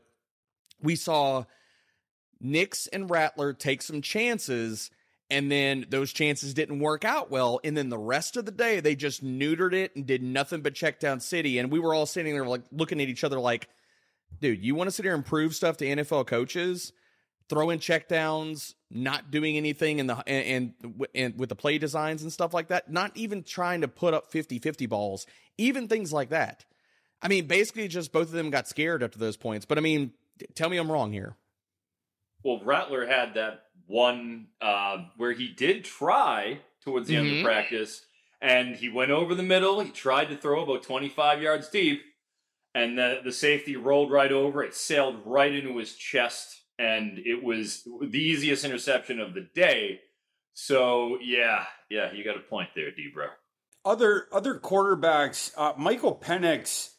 we 0.82 0.96
saw 0.96 1.46
Nix 2.40 2.88
and 2.88 3.10
Rattler 3.10 3.54
take 3.54 3.82
some 3.82 4.02
chances 4.02 4.92
and 5.32 5.52
then 5.52 5.86
those 5.90 6.12
chances 6.12 6.54
didn't 6.54 6.80
work 6.80 7.06
out 7.06 7.30
well. 7.30 7.60
And 7.64 7.78
then 7.78 7.90
the 7.90 7.98
rest 7.98 8.38
of 8.38 8.46
the 8.46 8.52
day 8.52 8.80
they 8.80 8.96
just 8.96 9.24
neutered 9.24 9.74
it 9.74 9.96
and 9.96 10.06
did 10.06 10.24
nothing 10.24 10.62
but 10.62 10.74
check 10.74 11.00
down 11.00 11.20
city. 11.20 11.60
And 11.60 11.72
we 11.72 11.80
were 11.80 11.94
all 11.94 12.06
sitting 12.06 12.34
there 12.34 12.46
like 12.46 12.64
looking 12.72 13.02
at 13.02 13.10
each 13.10 13.24
other 13.24 13.40
like 13.40 13.70
dude 14.42 14.64
you 14.64 14.76
want 14.76 14.88
to 14.88 14.92
sit 14.92 15.06
here 15.06 15.16
and 15.16 15.26
prove 15.26 15.56
stuff 15.56 15.78
to 15.78 15.86
nfl 15.86 16.26
coaches? 16.26 16.94
Throwing 17.48 17.80
checkdowns 17.80 18.76
not 18.92 19.32
doing 19.32 19.58
anything 19.58 19.98
in 19.98 20.08
the 20.08 20.16
and, 20.28 20.74
and, 20.84 21.06
and 21.16 21.40
with 21.40 21.50
the 21.50 21.56
play 21.56 21.78
designs 21.78 22.22
and 22.22 22.32
stuff 22.32 22.54
like 22.54 22.68
that 22.68 22.92
not 22.92 23.16
even 23.16 23.44
trying 23.44 23.82
to 23.82 23.88
put 23.88 24.14
up 24.14 24.32
50-50 24.32 24.90
balls 24.90 25.26
even 25.58 25.88
things 25.88 26.12
like 26.14 26.30
that. 26.30 26.66
I 27.22 27.28
mean 27.28 27.48
basically 27.48 27.88
just 27.88 28.12
both 28.12 28.28
of 28.28 28.34
them 28.34 28.50
got 28.50 28.68
scared 28.68 29.04
after 29.04 29.20
those 29.20 29.38
points. 29.38 29.66
But 29.66 29.78
i 29.78 29.82
mean 29.82 30.14
tell 30.56 30.70
me 30.70 30.78
i'm 30.78 30.92
wrong 30.92 31.12
here. 31.12 31.36
Well 32.44 32.62
rattler 32.64 33.06
had 33.06 33.36
that 33.36 33.69
one 33.90 34.48
uh, 34.62 35.00
where 35.18 35.34
he 35.34 35.50
did 35.50 35.84
try 35.84 36.60
towards 36.82 37.08
the 37.08 37.16
mm-hmm. 37.16 37.26
end 37.26 37.30
of 37.30 37.38
mm-hmm. 37.40 37.46
practice, 37.46 38.06
and 38.42 38.76
he 38.76 38.88
went 38.88 39.12
over 39.12 39.36
the 39.36 39.44
middle. 39.44 39.82
He 39.82 39.92
tried 39.92 40.30
to 40.30 40.38
throw 40.38 40.64
about 40.64 40.84
25 40.84 41.42
yards 41.42 41.68
deep, 41.68 42.02
and 42.74 42.98
the, 42.98 43.20
the 43.24 43.34
safety 43.34 43.76
rolled 43.76 44.12
right 44.12 44.32
over. 44.32 44.64
It 44.64 44.76
sailed 44.76 45.18
right 45.26 45.54
into 45.54 45.78
his 45.78 45.96
chest 45.96 46.60
and 46.80 47.20
it 47.26 47.44
was 47.44 47.84
the 48.02 48.18
easiest 48.18 48.64
interception 48.64 49.20
of 49.20 49.34
the 49.34 49.48
day. 49.54 50.00
So 50.54 51.20
yeah, 51.22 51.66
yeah, 51.90 52.14
you 52.14 52.24
got 52.24 52.38
a 52.38 52.40
point 52.40 52.70
there, 52.74 52.92
Debro. 52.92 53.28
Other 53.86 54.28
other 54.32 54.56
quarterbacks, 54.56 55.52
uh, 55.58 55.74
Michael 55.78 56.16
Penix, 56.16 56.92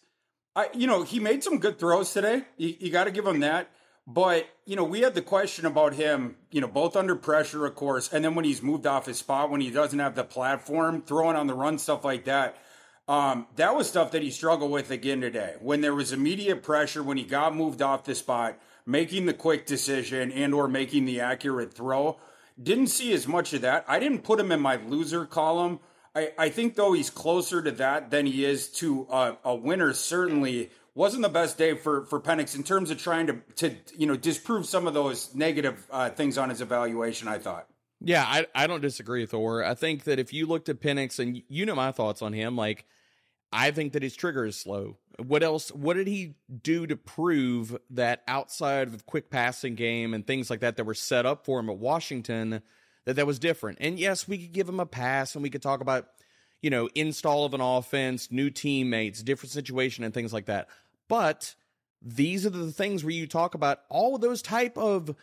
I 0.54 0.68
you 0.74 0.86
know 0.86 1.02
he 1.02 1.18
made 1.18 1.42
some 1.42 1.58
good 1.58 1.78
throws 1.78 2.12
today. 2.12 2.44
You, 2.58 2.74
you 2.78 2.90
got 2.92 3.04
to 3.04 3.10
give 3.10 3.26
him 3.26 3.40
that. 3.40 3.70
But 4.12 4.48
you 4.66 4.74
know 4.74 4.82
we 4.82 5.02
had 5.02 5.14
the 5.14 5.22
question 5.22 5.66
about 5.66 5.94
him, 5.94 6.36
you 6.50 6.60
know, 6.60 6.66
both 6.66 6.96
under 6.96 7.14
pressure, 7.14 7.64
of 7.64 7.76
course, 7.76 8.12
and 8.12 8.24
then 8.24 8.34
when 8.34 8.44
he's 8.44 8.60
moved 8.60 8.84
off 8.84 9.06
his 9.06 9.18
spot, 9.18 9.50
when 9.50 9.60
he 9.60 9.70
doesn't 9.70 9.98
have 9.98 10.16
the 10.16 10.24
platform, 10.24 11.02
throwing 11.02 11.36
on 11.36 11.46
the 11.46 11.54
run, 11.54 11.78
stuff 11.78 12.04
like 12.04 12.24
that. 12.24 12.56
Um, 13.06 13.46
that 13.56 13.74
was 13.76 13.88
stuff 13.88 14.10
that 14.12 14.22
he 14.22 14.30
struggled 14.30 14.70
with 14.70 14.90
again 14.90 15.20
today. 15.20 15.54
When 15.60 15.80
there 15.80 15.94
was 15.94 16.12
immediate 16.12 16.62
pressure, 16.62 17.02
when 17.02 17.18
he 17.18 17.24
got 17.24 17.54
moved 17.54 17.82
off 17.82 18.04
the 18.04 18.14
spot, 18.16 18.58
making 18.84 19.26
the 19.26 19.34
quick 19.34 19.64
decision 19.66 20.32
and 20.32 20.52
or 20.52 20.66
making 20.66 21.04
the 21.04 21.20
accurate 21.20 21.72
throw. 21.72 22.18
Didn't 22.60 22.88
see 22.88 23.12
as 23.12 23.28
much 23.28 23.52
of 23.52 23.62
that. 23.62 23.84
I 23.86 24.00
didn't 24.00 24.22
put 24.22 24.40
him 24.40 24.50
in 24.50 24.60
my 24.60 24.76
loser 24.76 25.24
column. 25.24 25.78
I, 26.14 26.32
I 26.36 26.48
think 26.48 26.74
though 26.74 26.92
he's 26.92 27.10
closer 27.10 27.62
to 27.62 27.70
that 27.72 28.10
than 28.10 28.26
he 28.26 28.44
is 28.44 28.68
to 28.74 29.06
a, 29.10 29.36
a 29.44 29.54
winner. 29.54 29.92
Certainly 29.92 30.70
wasn't 30.94 31.22
the 31.22 31.28
best 31.28 31.58
day 31.58 31.74
for 31.76 32.04
for 32.04 32.20
Penix 32.20 32.54
in 32.54 32.62
terms 32.62 32.90
of 32.90 32.98
trying 32.98 33.26
to 33.26 33.40
to 33.56 33.74
you 33.96 34.06
know 34.06 34.16
disprove 34.16 34.66
some 34.66 34.86
of 34.86 34.94
those 34.94 35.34
negative 35.34 35.86
uh, 35.90 36.10
things 36.10 36.38
on 36.38 36.50
his 36.50 36.60
evaluation. 36.60 37.28
I 37.28 37.38
thought. 37.38 37.66
Yeah, 38.00 38.24
I 38.26 38.46
I 38.54 38.66
don't 38.66 38.80
disagree, 38.80 39.22
with 39.22 39.30
Thor. 39.30 39.64
I 39.64 39.74
think 39.74 40.04
that 40.04 40.18
if 40.18 40.32
you 40.32 40.46
looked 40.46 40.68
at 40.68 40.80
Penix 40.80 41.18
and 41.18 41.42
you 41.48 41.66
know 41.66 41.74
my 41.74 41.92
thoughts 41.92 42.22
on 42.22 42.32
him, 42.32 42.56
like 42.56 42.86
I 43.52 43.70
think 43.70 43.92
that 43.92 44.02
his 44.02 44.16
trigger 44.16 44.44
is 44.44 44.56
slow. 44.56 44.96
What 45.18 45.42
else? 45.42 45.70
What 45.70 45.94
did 45.94 46.06
he 46.06 46.36
do 46.62 46.86
to 46.86 46.96
prove 46.96 47.76
that 47.90 48.22
outside 48.26 48.88
of 48.88 49.06
quick 49.06 49.28
passing 49.30 49.74
game 49.74 50.14
and 50.14 50.26
things 50.26 50.48
like 50.48 50.60
that 50.60 50.76
that 50.76 50.84
were 50.84 50.94
set 50.94 51.26
up 51.26 51.44
for 51.44 51.60
him 51.60 51.68
at 51.68 51.76
Washington, 51.76 52.62
that 53.04 53.16
that 53.16 53.26
was 53.26 53.38
different? 53.38 53.78
And 53.80 53.98
yes, 53.98 54.26
we 54.26 54.38
could 54.38 54.52
give 54.52 54.68
him 54.68 54.80
a 54.80 54.86
pass 54.86 55.34
and 55.34 55.42
we 55.42 55.50
could 55.50 55.62
talk 55.62 55.80
about, 55.80 56.06
you 56.62 56.70
know, 56.70 56.88
install 56.94 57.44
of 57.44 57.54
an 57.54 57.60
offense, 57.60 58.30
new 58.30 58.50
teammates, 58.50 59.22
different 59.22 59.52
situation, 59.52 60.04
and 60.04 60.12
things 60.12 60.32
like 60.32 60.46
that. 60.46 60.68
But 61.08 61.54
these 62.02 62.46
are 62.46 62.50
the 62.50 62.72
things 62.72 63.04
where 63.04 63.12
you 63.12 63.26
talk 63.26 63.54
about 63.54 63.80
all 63.88 64.14
of 64.14 64.20
those 64.20 64.42
type 64.42 64.76
of 64.76 65.14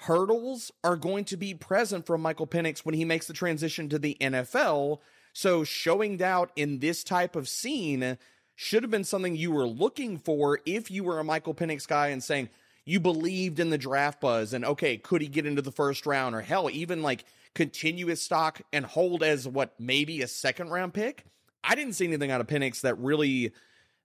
hurdles 0.00 0.70
are 0.84 0.96
going 0.96 1.24
to 1.24 1.36
be 1.36 1.54
present 1.54 2.06
for 2.06 2.18
Michael 2.18 2.46
Penix 2.46 2.80
when 2.80 2.94
he 2.94 3.04
makes 3.04 3.26
the 3.26 3.32
transition 3.32 3.88
to 3.88 3.98
the 3.98 4.16
NFL 4.20 4.98
so 5.36 5.64
showing 5.64 6.16
doubt 6.16 6.50
in 6.56 6.78
this 6.78 7.04
type 7.04 7.36
of 7.36 7.46
scene 7.46 8.16
should 8.54 8.82
have 8.82 8.90
been 8.90 9.04
something 9.04 9.36
you 9.36 9.50
were 9.50 9.66
looking 9.66 10.18
for 10.18 10.60
if 10.64 10.90
you 10.90 11.04
were 11.04 11.18
a 11.18 11.24
Michael 11.24 11.54
Penix 11.54 11.86
guy 11.86 12.08
and 12.08 12.24
saying 12.24 12.48
you 12.86 13.00
believed 13.00 13.60
in 13.60 13.68
the 13.68 13.76
draft 13.76 14.18
buzz 14.18 14.54
and 14.54 14.64
okay, 14.64 14.96
could 14.96 15.20
he 15.20 15.28
get 15.28 15.44
into 15.44 15.60
the 15.60 15.70
first 15.70 16.06
round 16.06 16.34
or 16.34 16.40
hell, 16.40 16.70
even 16.70 17.02
like 17.02 17.26
continuous 17.56 18.22
stock 18.22 18.60
and 18.72 18.84
hold 18.84 19.24
as 19.24 19.48
what 19.48 19.74
maybe 19.80 20.22
a 20.22 20.28
second 20.28 20.68
round 20.68 20.94
pick? 20.94 21.24
I 21.64 21.74
didn't 21.74 21.94
see 21.94 22.06
anything 22.06 22.30
out 22.30 22.40
of 22.40 22.46
Penix 22.46 22.82
that 22.82 22.96
really 22.98 23.50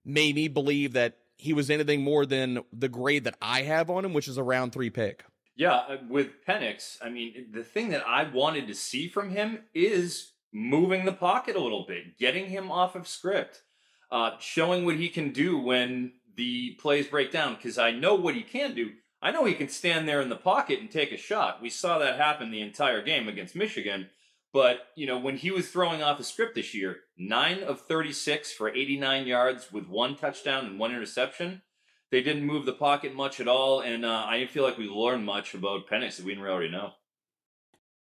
made 0.04 0.34
me 0.34 0.48
believe 0.48 0.94
that 0.94 1.18
he 1.36 1.52
was 1.52 1.70
anything 1.70 2.02
more 2.02 2.24
than 2.24 2.60
the 2.72 2.88
grade 2.88 3.24
that 3.24 3.36
I 3.40 3.62
have 3.62 3.90
on 3.90 4.04
him, 4.04 4.14
which 4.14 4.26
is 4.26 4.38
a 4.38 4.42
round 4.42 4.72
three 4.72 4.90
pick. 4.90 5.24
Yeah, 5.54 5.74
uh, 5.74 5.98
with 6.08 6.44
Penix, 6.48 6.96
I 7.02 7.10
mean, 7.10 7.48
the 7.52 7.62
thing 7.62 7.90
that 7.90 8.02
I 8.06 8.24
wanted 8.24 8.66
to 8.68 8.74
see 8.74 9.06
from 9.06 9.30
him 9.30 9.58
is 9.74 10.32
moving 10.52 11.04
the 11.04 11.12
pocket 11.12 11.54
a 11.54 11.60
little 11.60 11.84
bit, 11.86 12.18
getting 12.18 12.46
him 12.46 12.72
off 12.72 12.96
of 12.96 13.06
script, 13.06 13.62
uh, 14.10 14.30
showing 14.40 14.86
what 14.86 14.96
he 14.96 15.10
can 15.10 15.30
do 15.30 15.58
when 15.58 16.12
the 16.36 16.74
plays 16.80 17.06
break 17.06 17.30
down. 17.30 17.56
Because 17.56 17.76
I 17.76 17.90
know 17.90 18.14
what 18.14 18.34
he 18.34 18.42
can 18.42 18.74
do. 18.74 18.92
I 19.22 19.30
know 19.30 19.44
he 19.44 19.54
can 19.54 19.68
stand 19.68 20.08
there 20.08 20.20
in 20.20 20.28
the 20.28 20.36
pocket 20.36 20.80
and 20.80 20.90
take 20.90 21.12
a 21.12 21.16
shot. 21.16 21.62
We 21.62 21.70
saw 21.70 21.98
that 21.98 22.18
happen 22.18 22.50
the 22.50 22.60
entire 22.60 23.02
game 23.02 23.28
against 23.28 23.54
Michigan. 23.54 24.10
But, 24.52 24.88
you 24.96 25.06
know, 25.06 25.18
when 25.18 25.38
he 25.38 25.50
was 25.50 25.70
throwing 25.70 26.02
off 26.02 26.20
a 26.20 26.24
script 26.24 26.56
this 26.56 26.74
year, 26.74 26.98
9 27.16 27.62
of 27.62 27.80
36 27.82 28.52
for 28.52 28.68
89 28.68 29.26
yards 29.26 29.72
with 29.72 29.86
one 29.86 30.16
touchdown 30.16 30.66
and 30.66 30.78
one 30.78 30.90
interception. 30.90 31.62
They 32.10 32.20
didn't 32.20 32.44
move 32.44 32.66
the 32.66 32.74
pocket 32.74 33.14
much 33.14 33.40
at 33.40 33.48
all, 33.48 33.80
and 33.80 34.04
uh, 34.04 34.24
I 34.26 34.38
didn't 34.38 34.50
feel 34.50 34.64
like 34.64 34.76
we 34.76 34.86
learned 34.86 35.24
much 35.24 35.54
about 35.54 35.88
Penix 35.88 36.16
that 36.16 36.26
we 36.26 36.34
didn't 36.34 36.46
already 36.46 36.70
know. 36.70 36.92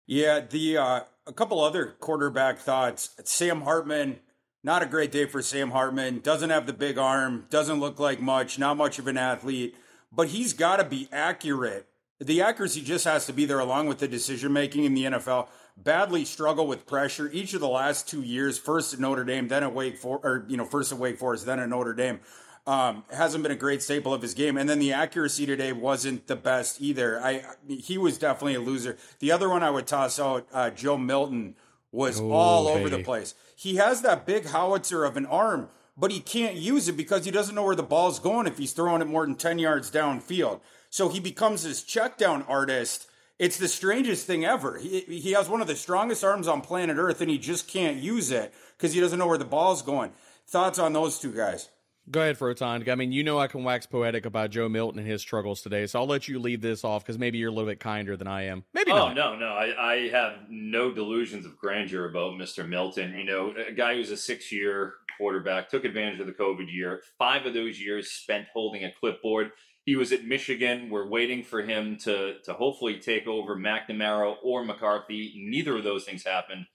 Yeah, 0.06 0.38
the 0.38 0.78
uh, 0.78 1.00
a 1.26 1.32
couple 1.32 1.60
other 1.60 1.96
quarterback 1.98 2.60
thoughts. 2.60 3.10
Sam 3.24 3.62
Hartman, 3.62 4.20
not 4.62 4.84
a 4.84 4.86
great 4.86 5.10
day 5.10 5.26
for 5.26 5.42
Sam 5.42 5.72
Hartman. 5.72 6.20
Doesn't 6.20 6.50
have 6.50 6.68
the 6.68 6.72
big 6.72 6.98
arm, 6.98 7.46
doesn't 7.50 7.80
look 7.80 7.98
like 7.98 8.20
much, 8.20 8.60
not 8.60 8.76
much 8.76 9.00
of 9.00 9.08
an 9.08 9.16
athlete, 9.16 9.74
but 10.16 10.28
he's 10.28 10.54
got 10.54 10.78
to 10.78 10.84
be 10.84 11.08
accurate. 11.12 11.86
The 12.18 12.40
accuracy 12.40 12.80
just 12.80 13.04
has 13.04 13.26
to 13.26 13.34
be 13.34 13.44
there 13.44 13.60
along 13.60 13.88
with 13.88 13.98
the 13.98 14.08
decision 14.08 14.52
making 14.52 14.84
in 14.84 14.94
the 14.94 15.04
NFL. 15.04 15.48
Badly 15.76 16.24
struggle 16.24 16.66
with 16.66 16.86
pressure 16.86 17.30
each 17.30 17.52
of 17.52 17.60
the 17.60 17.68
last 17.68 18.08
two 18.08 18.22
years. 18.22 18.56
First 18.56 18.94
at 18.94 19.00
Notre 19.00 19.24
Dame, 19.24 19.48
then 19.48 19.62
at 19.62 19.74
Wake 19.74 19.98
Forest, 19.98 20.24
or 20.24 20.46
you 20.48 20.56
know, 20.56 20.64
first 20.64 20.90
at 20.90 20.98
Wake 20.98 21.18
Forest, 21.18 21.44
then 21.44 21.60
at 21.60 21.68
Notre 21.68 21.92
Dame. 21.92 22.20
Um, 22.66 23.04
hasn't 23.12 23.44
been 23.44 23.52
a 23.52 23.56
great 23.56 23.80
staple 23.80 24.12
of 24.12 24.22
his 24.22 24.34
game, 24.34 24.56
and 24.56 24.68
then 24.68 24.80
the 24.80 24.92
accuracy 24.92 25.46
today 25.46 25.72
wasn't 25.72 26.26
the 26.26 26.34
best 26.34 26.80
either. 26.80 27.20
I 27.22 27.44
he 27.68 27.96
was 27.96 28.18
definitely 28.18 28.54
a 28.54 28.60
loser. 28.60 28.96
The 29.20 29.30
other 29.30 29.48
one 29.48 29.62
I 29.62 29.70
would 29.70 29.86
toss 29.86 30.18
out, 30.18 30.48
uh, 30.52 30.70
Joe 30.70 30.98
Milton, 30.98 31.54
was 31.92 32.20
oh, 32.20 32.30
all 32.32 32.66
over 32.66 32.88
the 32.88 33.04
place. 33.04 33.34
He 33.54 33.76
has 33.76 34.02
that 34.02 34.26
big 34.26 34.46
howitzer 34.46 35.04
of 35.04 35.16
an 35.16 35.26
arm, 35.26 35.68
but 35.96 36.10
he 36.10 36.20
can't 36.20 36.56
use 36.56 36.88
it 36.88 36.96
because 36.96 37.24
he 37.24 37.30
doesn't 37.30 37.54
know 37.54 37.64
where 37.64 37.74
the 37.74 37.82
ball's 37.82 38.18
going 38.18 38.46
if 38.46 38.58
he's 38.58 38.72
throwing 38.72 39.02
it 39.02 39.08
more 39.08 39.24
than 39.24 39.34
ten 39.34 39.58
yards 39.58 39.90
downfield. 39.90 40.60
So 40.90 41.08
he 41.08 41.20
becomes 41.20 41.62
this 41.62 41.82
check 41.82 42.18
down 42.18 42.42
artist. 42.42 43.08
It's 43.38 43.58
the 43.58 43.68
strangest 43.68 44.26
thing 44.26 44.44
ever. 44.44 44.78
He, 44.78 45.00
he 45.00 45.32
has 45.32 45.48
one 45.48 45.60
of 45.60 45.66
the 45.66 45.76
strongest 45.76 46.24
arms 46.24 46.48
on 46.48 46.60
planet 46.60 46.96
Earth, 46.98 47.20
and 47.20 47.30
he 47.30 47.38
just 47.38 47.68
can't 47.68 47.98
use 47.98 48.30
it 48.30 48.54
because 48.76 48.94
he 48.94 49.00
doesn't 49.00 49.18
know 49.18 49.26
where 49.26 49.38
the 49.38 49.44
ball's 49.44 49.82
going. 49.82 50.12
Thoughts 50.46 50.78
on 50.78 50.92
those 50.92 51.18
two 51.18 51.32
guys? 51.32 51.68
Go 52.10 52.20
ahead, 52.20 52.38
Froton. 52.38 52.88
I 52.88 52.94
mean, 52.94 53.10
you 53.10 53.24
know 53.24 53.38
I 53.38 53.48
can 53.48 53.64
wax 53.64 53.84
poetic 53.84 54.26
about 54.26 54.50
Joe 54.50 54.68
Milton 54.68 55.00
and 55.00 55.08
his 55.08 55.20
struggles 55.20 55.60
today, 55.60 55.86
so 55.86 55.98
I'll 55.98 56.06
let 56.06 56.28
you 56.28 56.38
leave 56.38 56.60
this 56.60 56.84
off 56.84 57.02
because 57.04 57.18
maybe 57.18 57.38
you're 57.38 57.50
a 57.50 57.52
little 57.52 57.68
bit 57.68 57.80
kinder 57.80 58.16
than 58.16 58.28
I 58.28 58.44
am. 58.44 58.64
Maybe 58.74 58.92
oh, 58.92 59.12
not. 59.12 59.16
no, 59.16 59.36
no. 59.36 59.48
I, 59.48 59.92
I 59.92 60.08
have 60.08 60.34
no 60.48 60.92
delusions 60.92 61.44
of 61.44 61.58
grandeur 61.58 62.08
about 62.08 62.34
Mr. 62.34 62.66
Milton. 62.68 63.18
You 63.18 63.24
know, 63.24 63.54
a 63.68 63.72
guy 63.72 63.94
who's 63.94 64.12
a 64.12 64.16
six 64.16 64.52
year 64.52 64.94
quarterback, 65.16 65.68
took 65.68 65.84
advantage 65.84 66.20
of 66.20 66.26
the 66.26 66.32
COVID 66.32 66.72
year. 66.72 67.02
Five 67.18 67.46
of 67.46 67.54
those 67.54 67.80
years 67.80 68.10
spent 68.10 68.46
holding 68.52 68.84
a 68.84 68.92
clipboard. 68.92 69.50
He 69.84 69.96
was 69.96 70.12
at 70.12 70.24
Michigan. 70.24 70.90
We're 70.90 71.08
waiting 71.08 71.42
for 71.42 71.62
him 71.62 71.96
to, 71.98 72.38
to 72.44 72.52
hopefully 72.52 72.98
take 72.98 73.26
over 73.26 73.56
McNamara 73.56 74.34
or 74.42 74.64
McCarthy. 74.64 75.34
Neither 75.48 75.76
of 75.76 75.84
those 75.84 76.04
things 76.04 76.24
happened. 76.24 76.66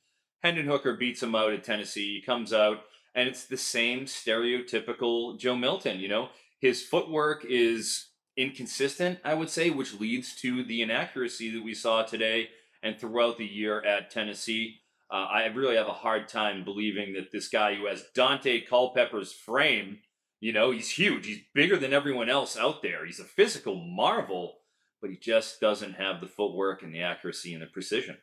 Hendon 0.41 0.65
Hooker 0.65 0.95
beats 0.95 1.21
him 1.21 1.35
out 1.35 1.53
at 1.53 1.63
Tennessee. 1.63 2.15
He 2.15 2.21
comes 2.21 2.51
out 2.53 2.79
and 3.15 3.27
it's 3.27 3.45
the 3.45 3.57
same 3.57 4.05
stereotypical 4.05 5.37
Joe 5.37 5.55
Milton. 5.55 5.99
You 5.99 6.07
know, 6.07 6.29
his 6.59 6.83
footwork 6.83 7.45
is 7.47 8.07
inconsistent, 8.37 9.19
I 9.23 9.33
would 9.33 9.49
say, 9.49 9.69
which 9.69 9.99
leads 9.99 10.35
to 10.41 10.63
the 10.63 10.81
inaccuracy 10.81 11.51
that 11.51 11.63
we 11.63 11.73
saw 11.73 12.03
today 12.03 12.49
and 12.81 12.97
throughout 12.97 13.37
the 13.37 13.45
year 13.45 13.83
at 13.83 14.11
Tennessee. 14.11 14.77
Uh, 15.11 15.27
I 15.29 15.45
really 15.47 15.75
have 15.75 15.87
a 15.87 15.93
hard 15.93 16.29
time 16.29 16.63
believing 16.63 17.13
that 17.13 17.31
this 17.31 17.49
guy 17.49 17.75
who 17.75 17.85
has 17.87 18.05
Daunte 18.15 18.67
Culpepper's 18.67 19.33
frame, 19.33 19.99
you 20.39 20.53
know, 20.53 20.71
he's 20.71 20.91
huge. 20.91 21.25
He's 21.25 21.41
bigger 21.53 21.77
than 21.77 21.93
everyone 21.93 22.29
else 22.29 22.57
out 22.57 22.81
there. 22.81 23.05
He's 23.05 23.19
a 23.19 23.25
physical 23.25 23.75
marvel, 23.75 24.59
but 25.01 25.09
he 25.09 25.17
just 25.17 25.59
doesn't 25.59 25.93
have 25.93 26.21
the 26.21 26.27
footwork 26.27 26.81
and 26.81 26.93
the 26.93 27.01
accuracy 27.01 27.53
and 27.53 27.61
the 27.61 27.67
precision. 27.67 28.17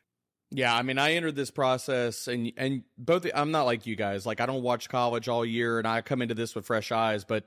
Yeah, 0.51 0.75
I 0.75 0.83
mean, 0.83 0.99
I 0.99 1.13
entered 1.13 1.37
this 1.37 1.51
process, 1.51 2.27
and 2.27 2.53
and 2.57 2.83
both. 2.97 3.27
I'm 3.35 3.51
not 3.51 3.65
like 3.65 3.87
you 3.87 3.97
guys. 3.97 4.25
Like, 4.25 4.41
I 4.41 4.47
don't 4.47 4.63
watch 4.63 4.89
college 4.89 5.29
all 5.29 5.45
year, 5.45 5.79
and 5.79 5.87
I 5.87 6.01
come 6.01 6.23
into 6.23 6.35
this 6.35 6.55
with 6.55 6.65
fresh 6.65 6.91
eyes. 6.91 7.25
But 7.25 7.45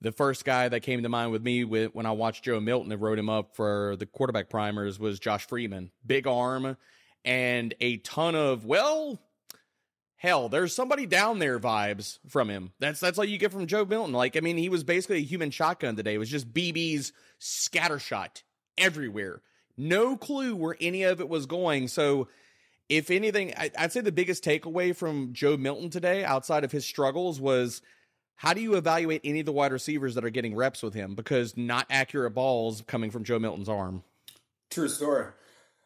the 0.00 0.10
first 0.10 0.44
guy 0.44 0.68
that 0.68 0.80
came 0.80 1.04
to 1.04 1.08
mind 1.08 1.30
with 1.30 1.42
me 1.42 1.64
when 1.64 2.04
I 2.04 2.10
watched 2.10 2.44
Joe 2.44 2.58
Milton 2.58 2.90
and 2.90 3.00
wrote 3.00 3.18
him 3.18 3.28
up 3.28 3.54
for 3.54 3.94
the 3.96 4.06
quarterback 4.06 4.50
primers 4.50 4.98
was 4.98 5.20
Josh 5.20 5.46
Freeman. 5.46 5.92
Big 6.04 6.26
arm 6.26 6.76
and 7.24 7.74
a 7.80 7.98
ton 7.98 8.34
of 8.34 8.64
well, 8.66 9.20
hell, 10.16 10.48
there's 10.48 10.74
somebody 10.74 11.06
down 11.06 11.38
there 11.38 11.58
vibes 11.58 12.18
from 12.28 12.48
him. 12.48 12.72
That's 12.80 13.00
that's 13.00 13.18
all 13.18 13.24
you 13.24 13.38
get 13.38 13.52
from 13.52 13.66
Joe 13.66 13.84
Milton. 13.84 14.12
Like, 14.12 14.36
I 14.36 14.40
mean, 14.40 14.56
he 14.56 14.68
was 14.68 14.84
basically 14.84 15.18
a 15.18 15.20
human 15.20 15.50
shotgun 15.50 15.96
today. 15.96 16.14
It 16.14 16.18
was 16.18 16.30
just 16.30 16.52
BB's 16.52 17.12
scattershot 17.40 18.42
everywhere 18.76 19.42
no 19.76 20.16
clue 20.16 20.54
where 20.54 20.76
any 20.80 21.02
of 21.04 21.20
it 21.20 21.28
was 21.28 21.46
going. 21.46 21.88
So, 21.88 22.28
if 22.88 23.10
anything, 23.10 23.54
I'd 23.56 23.92
say 23.92 24.00
the 24.00 24.12
biggest 24.12 24.44
takeaway 24.44 24.94
from 24.94 25.32
Joe 25.32 25.56
Milton 25.56 25.88
today, 25.88 26.24
outside 26.24 26.62
of 26.62 26.72
his 26.72 26.84
struggles, 26.84 27.40
was 27.40 27.80
how 28.36 28.52
do 28.52 28.60
you 28.60 28.74
evaluate 28.74 29.22
any 29.24 29.40
of 29.40 29.46
the 29.46 29.52
wide 29.52 29.72
receivers 29.72 30.14
that 30.14 30.24
are 30.24 30.30
getting 30.30 30.54
reps 30.54 30.82
with 30.82 30.94
him? 30.94 31.14
Because 31.14 31.56
not 31.56 31.86
accurate 31.88 32.34
balls 32.34 32.82
coming 32.86 33.10
from 33.10 33.24
Joe 33.24 33.38
Milton's 33.38 33.68
arm. 33.68 34.02
True 34.68 34.88
story. 34.88 35.26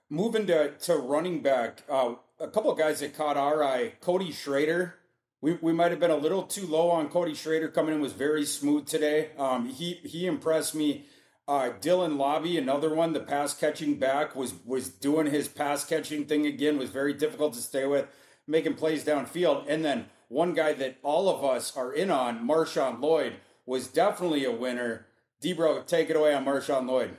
Moving 0.08 0.46
to, 0.46 0.70
to 0.70 0.96
running 0.96 1.42
back, 1.42 1.82
uh, 1.88 2.14
a 2.40 2.48
couple 2.48 2.70
of 2.70 2.78
guys 2.78 3.00
that 3.00 3.16
caught 3.16 3.36
our 3.36 3.62
eye. 3.62 3.92
Cody 4.00 4.32
Schrader. 4.32 4.94
We, 5.40 5.54
we 5.60 5.72
might 5.72 5.90
have 5.90 6.00
been 6.00 6.10
a 6.10 6.16
little 6.16 6.44
too 6.44 6.66
low 6.66 6.90
on 6.90 7.08
Cody 7.08 7.34
Schrader 7.34 7.68
coming 7.68 7.94
in 7.94 8.00
was 8.00 8.12
very 8.12 8.46
smooth 8.46 8.86
today. 8.86 9.30
Um, 9.38 9.68
he 9.68 10.00
he 10.02 10.26
impressed 10.26 10.74
me 10.74 11.04
Uh, 11.48 11.70
Dylan 11.80 12.16
Laube, 12.16 12.58
another 12.58 12.92
one, 12.92 13.12
the 13.12 13.20
pass 13.20 13.54
catching 13.54 13.94
back, 13.94 14.34
was 14.34 14.54
was 14.64 14.88
doing 14.88 15.28
his 15.28 15.46
pass 15.46 15.84
catching 15.84 16.24
thing 16.24 16.44
again. 16.44 16.78
Was 16.78 16.90
very 16.90 17.14
difficult 17.14 17.54
to 17.54 17.60
stay 17.60 17.86
with, 17.86 18.06
making 18.46 18.74
plays 18.74 19.04
downfield. 19.04 19.64
And 19.68 19.84
then 19.84 20.06
one 20.28 20.54
guy 20.54 20.72
that 20.72 20.98
all 21.02 21.28
of 21.28 21.44
us 21.44 21.76
are 21.76 21.92
in 21.92 22.10
on, 22.10 22.46
Marshawn 22.46 23.00
Lloyd, 23.00 23.34
was 23.64 23.86
definitely 23.86 24.44
a 24.44 24.50
winner. 24.50 25.06
Debro, 25.40 25.86
take 25.86 26.10
it 26.10 26.16
away 26.16 26.34
on 26.34 26.44
Marshawn 26.44 26.88
Lloyd. 26.88 27.16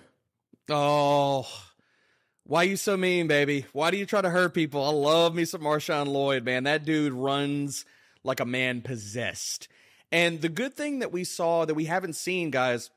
Oh, 0.69 1.47
why 2.43 2.63
you 2.63 2.75
so 2.75 2.97
mean, 2.97 3.27
baby? 3.27 3.65
Why 3.71 3.91
do 3.91 3.97
you 3.97 4.05
try 4.05 4.21
to 4.21 4.29
hurt 4.29 4.53
people? 4.53 4.83
I 4.83 4.89
love 4.89 5.35
me 5.35 5.45
some 5.45 5.61
Marshawn 5.61 6.07
Lloyd, 6.07 6.43
man. 6.43 6.63
That 6.63 6.83
dude 6.83 7.13
runs 7.13 7.85
like 8.23 8.41
a 8.41 8.45
man 8.45 8.81
possessed. 8.81 9.69
And 10.11 10.41
the 10.41 10.49
good 10.49 10.73
thing 10.73 10.99
that 10.99 11.11
we 11.11 11.23
saw 11.23 11.65
that 11.65 11.75
we 11.75 11.85
haven't 11.85 12.13
seen, 12.13 12.51
guys, 12.51 12.89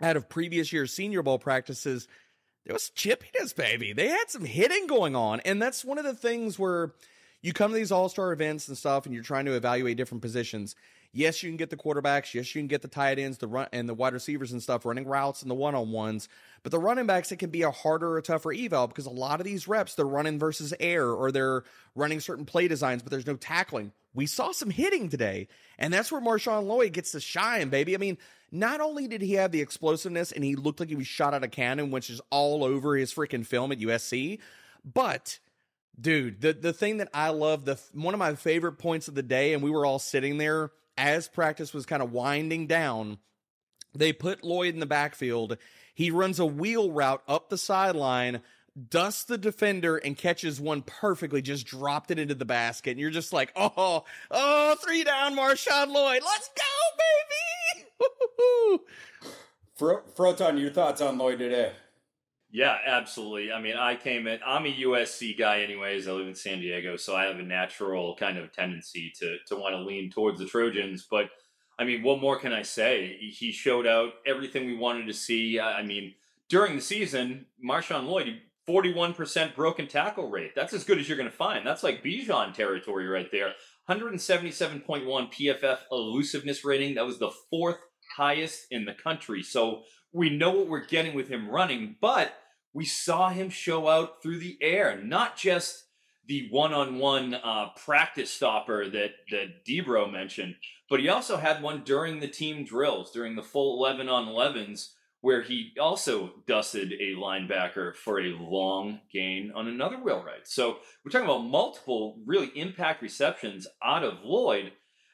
out 0.00 0.16
of 0.16 0.28
previous 0.28 0.72
year's 0.72 0.92
Senior 0.92 1.22
Bowl 1.22 1.38
practices, 1.38 2.08
there 2.64 2.74
was 2.74 2.90
chippiness, 2.94 3.54
baby. 3.54 3.92
They 3.92 4.08
had 4.08 4.28
some 4.28 4.44
hitting 4.44 4.86
going 4.86 5.16
on. 5.16 5.40
And 5.40 5.60
that's 5.60 5.84
one 5.84 5.98
of 5.98 6.04
the 6.04 6.14
things 6.14 6.58
where 6.58 6.92
you 7.42 7.52
come 7.52 7.70
to 7.70 7.76
these 7.76 7.92
all 7.92 8.08
star 8.08 8.32
events 8.32 8.68
and 8.68 8.76
stuff 8.76 9.06
and 9.06 9.14
you're 9.14 9.24
trying 9.24 9.46
to 9.46 9.54
evaluate 9.54 9.96
different 9.96 10.22
positions. 10.22 10.76
Yes, 11.12 11.42
you 11.42 11.50
can 11.50 11.56
get 11.56 11.70
the 11.70 11.76
quarterbacks. 11.76 12.34
Yes, 12.34 12.54
you 12.54 12.60
can 12.60 12.68
get 12.68 12.82
the 12.82 12.88
tight 12.88 13.18
ends, 13.18 13.38
the 13.38 13.48
run 13.48 13.66
and 13.72 13.88
the 13.88 13.94
wide 13.94 14.12
receivers 14.12 14.52
and 14.52 14.62
stuff 14.62 14.84
running 14.84 15.06
routes 15.06 15.42
and 15.42 15.50
the 15.50 15.56
one 15.56 15.74
on 15.74 15.90
ones. 15.90 16.28
But 16.62 16.70
the 16.70 16.78
running 16.78 17.06
backs, 17.06 17.32
it 17.32 17.38
can 17.38 17.50
be 17.50 17.62
a 17.62 17.70
harder 17.70 18.14
or 18.14 18.22
tougher 18.22 18.52
eval 18.52 18.86
because 18.86 19.06
a 19.06 19.10
lot 19.10 19.40
of 19.40 19.44
these 19.44 19.66
reps 19.66 19.96
they're 19.96 20.06
running 20.06 20.38
versus 20.38 20.72
air 20.78 21.10
or 21.10 21.32
they're 21.32 21.64
running 21.96 22.20
certain 22.20 22.44
play 22.44 22.68
designs, 22.68 23.02
but 23.02 23.10
there's 23.10 23.26
no 23.26 23.34
tackling. 23.36 23.92
We 24.12 24.26
saw 24.26 24.52
some 24.52 24.70
hitting 24.70 25.08
today, 25.08 25.48
and 25.78 25.92
that's 25.92 26.10
where 26.10 26.20
Marshawn 26.20 26.66
Lloyd 26.66 26.92
gets 26.92 27.12
to 27.12 27.20
shine, 27.20 27.68
baby. 27.68 27.94
I 27.94 27.98
mean, 27.98 28.18
not 28.50 28.80
only 28.80 29.06
did 29.06 29.22
he 29.22 29.34
have 29.34 29.52
the 29.52 29.60
explosiveness 29.60 30.32
and 30.32 30.42
he 30.42 30.56
looked 30.56 30.80
like 30.80 30.88
he 30.88 30.96
was 30.96 31.06
shot 31.06 31.32
out 31.32 31.38
of 31.38 31.42
a 31.44 31.48
cannon, 31.48 31.90
which 31.90 32.10
is 32.10 32.20
all 32.30 32.64
over 32.64 32.96
his 32.96 33.14
freaking 33.14 33.46
film 33.46 33.70
at 33.70 33.78
USC, 33.78 34.40
but 34.84 35.38
dude, 36.00 36.40
the 36.40 36.52
the 36.52 36.72
thing 36.72 36.96
that 36.96 37.08
I 37.14 37.28
love, 37.30 37.64
the 37.64 37.78
one 37.92 38.14
of 38.14 38.18
my 38.18 38.34
favorite 38.34 38.78
points 38.78 39.06
of 39.06 39.14
the 39.14 39.22
day, 39.22 39.54
and 39.54 39.62
we 39.62 39.70
were 39.70 39.86
all 39.86 39.98
sitting 39.98 40.38
there 40.38 40.72
as 40.96 41.28
practice 41.28 41.72
was 41.72 41.86
kind 41.86 42.02
of 42.02 42.12
winding 42.12 42.66
down. 42.66 43.18
They 43.94 44.12
put 44.12 44.44
Lloyd 44.44 44.74
in 44.74 44.80
the 44.80 44.86
backfield. 44.86 45.56
He 45.94 46.10
runs 46.10 46.38
a 46.38 46.46
wheel 46.46 46.90
route 46.90 47.22
up 47.28 47.48
the 47.48 47.58
sideline 47.58 48.40
dusts 48.88 49.24
the 49.24 49.38
defender 49.38 49.96
and 49.96 50.16
catches 50.16 50.60
one 50.60 50.82
perfectly, 50.82 51.42
just 51.42 51.66
dropped 51.66 52.10
it 52.10 52.18
into 52.18 52.34
the 52.34 52.44
basket. 52.44 52.92
And 52.92 53.00
you're 53.00 53.10
just 53.10 53.32
like, 53.32 53.52
oh, 53.56 54.04
oh, 54.30 54.76
three 54.82 55.04
down, 55.04 55.36
Marshawn 55.36 55.88
Lloyd. 55.88 56.22
Let's 56.24 56.50
go, 56.56 58.06
baby. 58.08 58.82
Fro- 59.76 60.02
Froton, 60.14 60.60
your 60.60 60.70
thoughts 60.70 61.00
on 61.00 61.18
Lloyd 61.18 61.38
today? 61.38 61.72
Yeah, 62.52 62.76
absolutely. 62.84 63.52
I 63.52 63.60
mean, 63.60 63.76
I 63.76 63.94
came 63.94 64.26
in, 64.26 64.40
I'm 64.44 64.66
a 64.66 64.74
USC 64.74 65.38
guy 65.38 65.60
anyways. 65.60 66.08
I 66.08 66.12
live 66.12 66.26
in 66.26 66.34
San 66.34 66.60
Diego, 66.60 66.96
so 66.96 67.14
I 67.14 67.24
have 67.24 67.38
a 67.38 67.44
natural 67.44 68.16
kind 68.16 68.38
of 68.38 68.52
tendency 68.52 69.12
to, 69.20 69.36
to 69.46 69.56
want 69.56 69.74
to 69.74 69.82
lean 69.82 70.10
towards 70.10 70.40
the 70.40 70.46
Trojans. 70.46 71.06
But 71.08 71.30
I 71.78 71.84
mean, 71.84 72.02
what 72.02 72.20
more 72.20 72.38
can 72.38 72.52
I 72.52 72.62
say? 72.62 73.16
He 73.18 73.52
showed 73.52 73.86
out 73.86 74.14
everything 74.26 74.66
we 74.66 74.76
wanted 74.76 75.06
to 75.06 75.14
see. 75.14 75.60
I 75.60 75.82
mean, 75.84 76.14
during 76.48 76.74
the 76.74 76.82
season, 76.82 77.46
Marshawn 77.64 78.06
Lloyd, 78.06 78.40
41% 78.70 79.54
broken 79.54 79.88
tackle 79.88 80.30
rate. 80.30 80.52
That's 80.54 80.72
as 80.72 80.84
good 80.84 80.98
as 80.98 81.08
you're 81.08 81.18
going 81.18 81.30
to 81.30 81.36
find. 81.36 81.66
That's 81.66 81.82
like 81.82 82.04
Bijan 82.04 82.54
territory 82.54 83.08
right 83.08 83.30
there. 83.32 83.54
177.1 83.88 84.84
PFF 84.84 85.78
elusiveness 85.90 86.64
rating. 86.64 86.94
That 86.94 87.06
was 87.06 87.18
the 87.18 87.32
fourth 87.50 87.78
highest 88.16 88.66
in 88.70 88.84
the 88.84 88.94
country. 88.94 89.42
So 89.42 89.82
we 90.12 90.30
know 90.30 90.50
what 90.50 90.68
we're 90.68 90.86
getting 90.86 91.14
with 91.16 91.28
him 91.28 91.48
running, 91.48 91.96
but 92.00 92.32
we 92.72 92.84
saw 92.84 93.30
him 93.30 93.50
show 93.50 93.88
out 93.88 94.22
through 94.22 94.38
the 94.38 94.56
air, 94.60 95.00
not 95.02 95.36
just 95.36 95.86
the 96.26 96.48
one-on-one 96.52 97.34
uh, 97.34 97.70
practice 97.84 98.30
stopper 98.30 98.88
that 98.88 99.10
that 99.32 99.64
Debro 99.66 100.10
mentioned, 100.12 100.54
but 100.88 101.00
he 101.00 101.08
also 101.08 101.38
had 101.38 101.60
one 101.60 101.82
during 101.82 102.20
the 102.20 102.28
team 102.28 102.64
drills, 102.64 103.10
during 103.10 103.34
the 103.34 103.42
full 103.42 103.84
11 103.84 104.08
on 104.08 104.26
11s 104.26 104.90
where 105.20 105.42
he 105.42 105.72
also 105.80 106.32
dusted 106.46 106.92
a 106.92 107.14
linebacker 107.14 107.94
for 107.94 108.20
a 108.20 108.36
long 108.38 109.00
gain 109.12 109.52
on 109.54 109.68
another 109.68 109.98
wheel 109.98 110.22
right. 110.24 110.46
So 110.46 110.78
we're 111.04 111.10
talking 111.10 111.26
about 111.26 111.44
multiple 111.44 112.18
really 112.24 112.50
impact 112.54 113.02
receptions 113.02 113.66
out 113.84 114.02
of 114.02 114.24
Lloyd. 114.24 114.72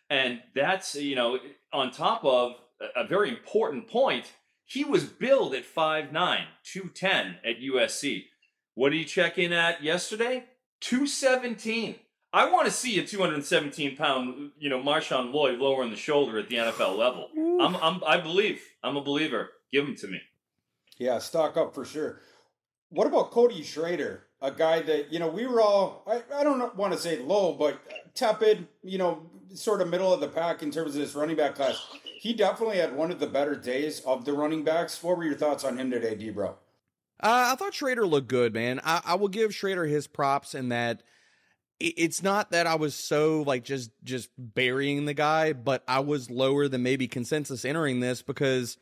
And 0.08 0.40
that's, 0.54 0.94
you 0.94 1.16
know, 1.16 1.38
on 1.72 1.90
top 1.90 2.24
of 2.24 2.52
a 2.94 3.06
very 3.06 3.30
important 3.30 3.88
point, 3.88 4.32
he 4.64 4.84
was 4.84 5.04
billed 5.04 5.54
at 5.54 5.64
5'9, 5.64 6.12
210 6.12 7.36
at 7.44 7.60
USC. 7.60 8.24
What 8.74 8.90
did 8.90 8.98
he 8.98 9.04
check 9.04 9.38
in 9.38 9.52
at 9.52 9.82
yesterday? 9.82 10.44
217. 10.80 11.96
I 12.32 12.50
want 12.50 12.66
to 12.66 12.72
see 12.72 12.98
a 12.98 13.06
217 13.06 13.96
pound, 13.96 14.50
you 14.58 14.68
know, 14.68 14.80
Marshawn 14.80 15.32
Lloyd 15.32 15.58
lower 15.58 15.82
in 15.82 15.90
the 15.90 15.96
shoulder 15.96 16.38
at 16.38 16.48
the 16.48 16.56
NFL 16.56 16.98
level. 16.98 17.28
I'm, 17.60 17.76
I'm, 17.76 18.04
I 18.04 18.18
believe. 18.18 18.60
I'm 18.82 18.96
a 18.96 19.00
believer. 19.00 19.50
Give 19.76 19.84
them 19.84 19.96
to 19.96 20.08
me. 20.08 20.22
Yeah, 20.96 21.18
stock 21.18 21.58
up 21.58 21.74
for 21.74 21.84
sure. 21.84 22.20
What 22.88 23.06
about 23.06 23.30
Cody 23.30 23.62
Schrader? 23.62 24.22
A 24.40 24.50
guy 24.50 24.80
that, 24.80 25.12
you 25.12 25.18
know, 25.18 25.28
we 25.28 25.44
were 25.44 25.60
all, 25.60 26.02
I, 26.06 26.22
I 26.34 26.44
don't 26.44 26.74
want 26.76 26.94
to 26.94 26.98
say 26.98 27.18
low, 27.18 27.52
but 27.52 27.78
tepid, 28.14 28.68
you 28.82 28.96
know, 28.96 29.28
sort 29.52 29.82
of 29.82 29.90
middle 29.90 30.14
of 30.14 30.20
the 30.20 30.28
pack 30.28 30.62
in 30.62 30.70
terms 30.70 30.94
of 30.94 31.02
this 31.02 31.14
running 31.14 31.36
back 31.36 31.56
class. 31.56 31.78
He 32.18 32.32
definitely 32.32 32.78
had 32.78 32.96
one 32.96 33.10
of 33.10 33.20
the 33.20 33.26
better 33.26 33.54
days 33.54 34.00
of 34.00 34.24
the 34.24 34.32
running 34.32 34.64
backs. 34.64 35.02
What 35.02 35.18
were 35.18 35.24
your 35.24 35.36
thoughts 35.36 35.62
on 35.62 35.78
him 35.78 35.90
today, 35.90 36.16
Debro? 36.16 36.54
Uh, 37.20 37.52
I 37.52 37.54
thought 37.56 37.74
Schrader 37.74 38.06
looked 38.06 38.28
good, 38.28 38.54
man. 38.54 38.80
I, 38.82 39.02
I 39.04 39.14
will 39.16 39.28
give 39.28 39.54
Schrader 39.54 39.84
his 39.84 40.06
props 40.06 40.54
in 40.54 40.70
that 40.70 41.02
it's 41.78 42.22
not 42.22 42.52
that 42.52 42.66
I 42.66 42.76
was 42.76 42.94
so 42.94 43.42
like 43.42 43.62
just 43.62 43.90
just 44.02 44.30
burying 44.38 45.04
the 45.04 45.12
guy, 45.12 45.52
but 45.52 45.84
I 45.86 46.00
was 46.00 46.30
lower 46.30 46.66
than 46.66 46.82
maybe 46.82 47.08
consensus 47.08 47.66
entering 47.66 48.00
this 48.00 48.22
because 48.22 48.78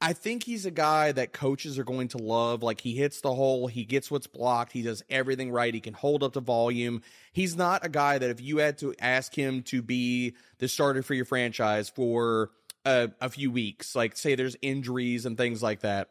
I 0.00 0.12
think 0.12 0.44
he's 0.44 0.66
a 0.66 0.70
guy 0.70 1.12
that 1.12 1.32
coaches 1.32 1.78
are 1.78 1.84
going 1.84 2.08
to 2.08 2.18
love. 2.18 2.62
Like 2.62 2.82
he 2.82 2.94
hits 2.94 3.22
the 3.22 3.34
hole, 3.34 3.66
he 3.66 3.84
gets 3.84 4.10
what's 4.10 4.26
blocked, 4.26 4.72
he 4.72 4.82
does 4.82 5.02
everything 5.08 5.50
right, 5.50 5.72
he 5.72 5.80
can 5.80 5.94
hold 5.94 6.22
up 6.22 6.34
the 6.34 6.40
volume. 6.40 7.02
He's 7.32 7.56
not 7.56 7.84
a 7.84 7.88
guy 7.88 8.18
that 8.18 8.30
if 8.30 8.40
you 8.40 8.58
had 8.58 8.78
to 8.78 8.94
ask 9.00 9.34
him 9.34 9.62
to 9.64 9.80
be 9.80 10.34
the 10.58 10.68
starter 10.68 11.02
for 11.02 11.14
your 11.14 11.24
franchise 11.24 11.88
for 11.88 12.50
a, 12.84 13.10
a 13.20 13.30
few 13.30 13.50
weeks, 13.50 13.96
like 13.96 14.16
say 14.16 14.34
there's 14.34 14.56
injuries 14.60 15.24
and 15.24 15.38
things 15.38 15.62
like 15.62 15.80
that, 15.80 16.10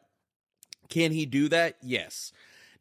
can 0.89 1.12
he 1.12 1.28
do 1.28 1.48
that? 1.50 1.78
Yes. 1.82 2.32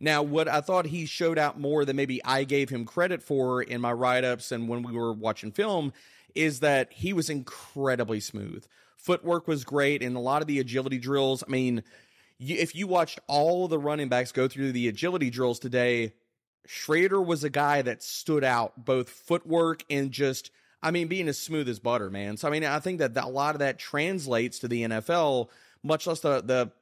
Now, 0.00 0.22
what 0.22 0.48
I 0.48 0.62
thought 0.62 0.86
he 0.86 1.06
showed 1.06 1.38
out 1.38 1.60
more 1.60 1.84
than 1.84 1.96
maybe 1.96 2.24
I 2.24 2.44
gave 2.44 2.70
him 2.70 2.86
credit 2.86 3.22
for 3.22 3.62
in 3.62 3.80
my 3.80 3.92
write 3.92 4.24
ups 4.24 4.52
and 4.52 4.68
when 4.68 4.82
we 4.82 4.92
were 4.92 5.12
watching 5.12 5.52
film 5.52 5.92
is 6.34 6.60
that 6.60 6.92
he 6.92 7.12
was 7.12 7.30
incredibly 7.30 8.20
smooth 8.20 8.64
footwork 9.04 9.46
was 9.46 9.64
great 9.64 10.02
and 10.02 10.16
a 10.16 10.20
lot 10.20 10.40
of 10.40 10.48
the 10.48 10.58
agility 10.58 10.98
drills. 10.98 11.44
I 11.46 11.50
mean, 11.50 11.82
if 12.40 12.74
you 12.74 12.86
watched 12.86 13.20
all 13.26 13.68
the 13.68 13.78
running 13.78 14.08
backs 14.08 14.32
go 14.32 14.48
through 14.48 14.72
the 14.72 14.88
agility 14.88 15.28
drills 15.28 15.58
today, 15.58 16.14
Schrader 16.66 17.20
was 17.20 17.44
a 17.44 17.50
guy 17.50 17.82
that 17.82 18.02
stood 18.02 18.42
out 18.42 18.84
both 18.84 19.10
footwork 19.10 19.84
and 19.90 20.10
just 20.10 20.50
I 20.82 20.90
mean 20.90 21.08
being 21.08 21.28
as 21.28 21.38
smooth 21.38 21.68
as 21.68 21.78
butter, 21.78 22.08
man. 22.08 22.38
So 22.38 22.48
I 22.48 22.50
mean 22.50 22.64
I 22.64 22.80
think 22.80 22.98
that 23.00 23.16
a 23.16 23.28
lot 23.28 23.54
of 23.54 23.58
that 23.58 23.78
translates 23.78 24.58
to 24.60 24.68
the 24.68 24.84
NFL, 24.84 25.50
much 25.82 26.06
less 26.06 26.20
the 26.20 26.40
the 26.40 26.72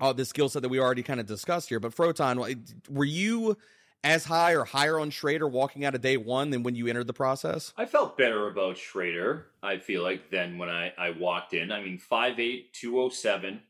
uh, 0.00 0.12
the 0.14 0.24
skill 0.24 0.48
set 0.48 0.62
that 0.62 0.68
we 0.68 0.80
already 0.80 1.02
kind 1.02 1.20
of 1.20 1.26
discussed 1.26 1.68
here. 1.68 1.80
But 1.80 1.94
Froton, 1.94 2.88
were 2.88 3.04
you 3.04 3.56
as 4.04 4.24
high 4.24 4.52
or 4.52 4.64
higher 4.64 5.00
on 5.00 5.10
Schrader 5.10 5.48
walking 5.48 5.84
out 5.84 5.94
of 5.94 6.00
day 6.00 6.16
one 6.16 6.50
than 6.50 6.62
when 6.62 6.74
you 6.74 6.86
entered 6.86 7.06
the 7.06 7.12
process? 7.12 7.72
I 7.76 7.86
felt 7.86 8.16
better 8.16 8.48
about 8.48 8.78
Schrader, 8.78 9.46
I 9.62 9.78
feel 9.78 10.02
like, 10.02 10.30
than 10.30 10.58
when 10.58 10.68
I, 10.68 10.92
I 10.96 11.10
walked 11.10 11.54
in. 11.54 11.72
I 11.72 11.82
mean, 11.82 11.98
5'8, 11.98 12.72
207. 12.72 13.60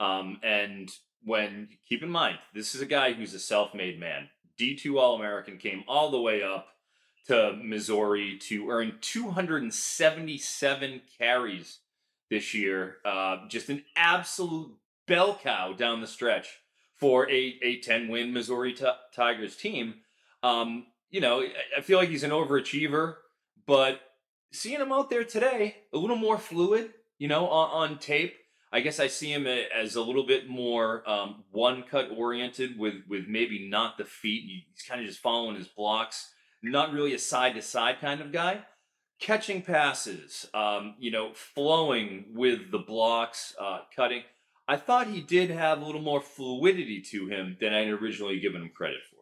Um, 0.00 0.38
and 0.42 0.90
when, 1.24 1.68
keep 1.88 2.02
in 2.02 2.10
mind, 2.10 2.38
this 2.54 2.74
is 2.74 2.80
a 2.80 2.86
guy 2.86 3.12
who's 3.12 3.34
a 3.34 3.38
self 3.38 3.74
made 3.74 4.00
man. 4.00 4.28
D2 4.58 4.98
All 4.98 5.16
American 5.16 5.58
came 5.58 5.84
all 5.86 6.10
the 6.10 6.20
way 6.20 6.42
up 6.42 6.68
to 7.28 7.58
Missouri 7.62 8.38
to 8.38 8.70
earn 8.70 8.94
277 9.00 11.02
carries 11.18 11.78
this 12.30 12.54
year. 12.54 12.96
Uh, 13.04 13.48
just 13.48 13.68
an 13.68 13.84
absolute 13.96 14.74
bell 15.06 15.38
cow 15.42 15.72
down 15.72 16.00
the 16.00 16.06
stretch 16.06 16.60
for 16.96 17.30
a, 17.30 17.58
a 17.62 17.80
10 17.80 18.08
win 18.08 18.32
Missouri 18.32 18.72
t- 18.72 18.86
Tigers 19.14 19.56
team. 19.56 19.96
Um, 20.42 20.86
you 21.10 21.20
know, 21.20 21.44
I 21.76 21.80
feel 21.80 21.98
like 21.98 22.08
he's 22.08 22.24
an 22.24 22.30
overachiever, 22.30 23.16
but 23.66 24.00
seeing 24.52 24.80
him 24.80 24.92
out 24.92 25.10
there 25.10 25.24
today, 25.24 25.76
a 25.92 25.98
little 25.98 26.16
more 26.16 26.38
fluid, 26.38 26.90
you 27.18 27.28
know, 27.28 27.48
on, 27.48 27.90
on 27.90 27.98
tape. 27.98 28.34
I 28.72 28.80
guess 28.80 28.98
I 28.98 29.06
see 29.06 29.32
him 29.32 29.46
as 29.46 29.94
a 29.94 30.02
little 30.02 30.26
bit 30.26 30.48
more 30.48 31.08
um, 31.08 31.44
one 31.50 31.84
cut 31.84 32.10
oriented 32.14 32.78
with 32.78 32.94
with 33.08 33.26
maybe 33.28 33.68
not 33.68 33.96
the 33.96 34.04
feet. 34.04 34.64
He's 34.74 34.82
kind 34.82 35.00
of 35.00 35.06
just 35.06 35.20
following 35.20 35.56
his 35.56 35.68
blocks, 35.68 36.32
not 36.62 36.92
really 36.92 37.14
a 37.14 37.18
side 37.18 37.54
to 37.54 37.62
side 37.62 38.00
kind 38.00 38.20
of 38.20 38.32
guy. 38.32 38.64
Catching 39.18 39.62
passes, 39.62 40.46
um, 40.52 40.96
you 40.98 41.10
know, 41.10 41.30
flowing 41.32 42.26
with 42.34 42.70
the 42.70 42.78
blocks, 42.78 43.54
uh, 43.58 43.78
cutting. 43.94 44.22
I 44.68 44.76
thought 44.76 45.06
he 45.06 45.20
did 45.20 45.50
have 45.50 45.80
a 45.80 45.84
little 45.84 46.02
more 46.02 46.20
fluidity 46.20 47.00
to 47.10 47.28
him 47.28 47.56
than 47.60 47.72
I'd 47.72 47.88
originally 47.88 48.40
given 48.40 48.62
him 48.62 48.70
credit 48.74 49.00
for. 49.10 49.16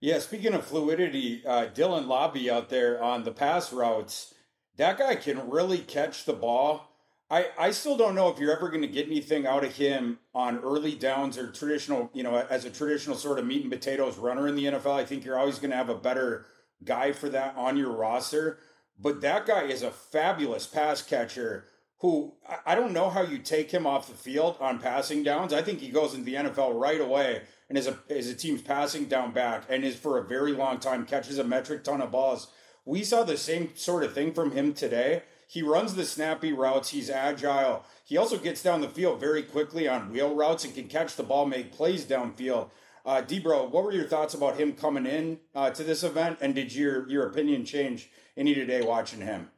Yeah, 0.00 0.18
speaking 0.18 0.54
of 0.54 0.66
fluidity, 0.66 1.42
uh, 1.46 1.66
Dylan 1.66 2.06
Laube 2.06 2.48
out 2.48 2.68
there 2.68 3.02
on 3.02 3.24
the 3.24 3.32
pass 3.32 3.72
routes, 3.72 4.34
that 4.76 4.98
guy 4.98 5.14
can 5.16 5.50
really 5.50 5.78
catch 5.78 6.24
the 6.24 6.32
ball. 6.32 6.90
I, 7.30 7.48
I 7.58 7.70
still 7.70 7.96
don't 7.96 8.14
know 8.14 8.28
if 8.28 8.38
you're 8.38 8.54
ever 8.54 8.68
going 8.68 8.82
to 8.82 8.88
get 8.88 9.06
anything 9.06 9.46
out 9.46 9.64
of 9.64 9.76
him 9.76 10.18
on 10.34 10.58
early 10.58 10.94
downs 10.94 11.38
or 11.38 11.50
traditional, 11.50 12.10
you 12.12 12.22
know, 12.22 12.36
as 12.36 12.64
a 12.64 12.70
traditional 12.70 13.16
sort 13.16 13.38
of 13.38 13.46
meat 13.46 13.62
and 13.62 13.72
potatoes 13.72 14.18
runner 14.18 14.46
in 14.46 14.56
the 14.56 14.66
NFL. 14.66 14.92
I 14.92 15.04
think 15.04 15.24
you're 15.24 15.38
always 15.38 15.58
going 15.58 15.70
to 15.70 15.76
have 15.76 15.88
a 15.88 15.94
better 15.94 16.46
guy 16.84 17.12
for 17.12 17.28
that 17.30 17.56
on 17.56 17.76
your 17.76 17.92
roster. 17.92 18.58
But 18.98 19.22
that 19.22 19.46
guy 19.46 19.62
is 19.62 19.82
a 19.82 19.90
fabulous 19.90 20.66
pass 20.66 21.02
catcher 21.02 21.64
who 22.04 22.34
I 22.66 22.74
don't 22.74 22.92
know 22.92 23.08
how 23.08 23.22
you 23.22 23.38
take 23.38 23.70
him 23.70 23.86
off 23.86 24.08
the 24.08 24.14
field 24.14 24.58
on 24.60 24.78
passing 24.78 25.22
downs. 25.22 25.54
I 25.54 25.62
think 25.62 25.80
he 25.80 25.88
goes 25.88 26.12
into 26.12 26.26
the 26.26 26.34
NFL 26.34 26.78
right 26.78 27.00
away 27.00 27.40
and 27.70 27.78
is 27.78 27.86
a 27.86 27.98
is 28.10 28.28
a 28.28 28.34
team's 28.34 28.60
passing 28.60 29.06
down 29.06 29.32
back 29.32 29.64
and 29.70 29.82
is 29.82 29.96
for 29.96 30.18
a 30.18 30.22
very 30.22 30.52
long 30.52 30.80
time 30.80 31.06
catches 31.06 31.38
a 31.38 31.44
metric 31.44 31.82
ton 31.82 32.02
of 32.02 32.10
balls. 32.10 32.48
We 32.84 33.04
saw 33.04 33.22
the 33.22 33.38
same 33.38 33.70
sort 33.74 34.04
of 34.04 34.12
thing 34.12 34.34
from 34.34 34.50
him 34.50 34.74
today. 34.74 35.22
He 35.48 35.62
runs 35.62 35.94
the 35.94 36.04
snappy 36.04 36.52
routes. 36.52 36.90
He's 36.90 37.08
agile. 37.08 37.86
He 38.04 38.18
also 38.18 38.36
gets 38.36 38.62
down 38.62 38.82
the 38.82 38.88
field 38.90 39.18
very 39.18 39.42
quickly 39.42 39.88
on 39.88 40.12
wheel 40.12 40.34
routes 40.34 40.66
and 40.66 40.74
can 40.74 40.88
catch 40.88 41.16
the 41.16 41.22
ball, 41.22 41.46
make 41.46 41.72
plays 41.72 42.04
downfield. 42.04 42.68
Uh, 43.06 43.22
Debro, 43.22 43.70
what 43.70 43.82
were 43.82 43.92
your 43.92 44.04
thoughts 44.04 44.34
about 44.34 44.60
him 44.60 44.74
coming 44.74 45.06
in 45.06 45.40
uh, 45.54 45.70
to 45.70 45.82
this 45.82 46.02
event, 46.02 46.36
and 46.42 46.54
did 46.54 46.74
your 46.74 47.08
your 47.08 47.26
opinion 47.26 47.64
change 47.64 48.10
any 48.36 48.54
today 48.54 48.82
watching 48.82 49.22
him? 49.22 49.48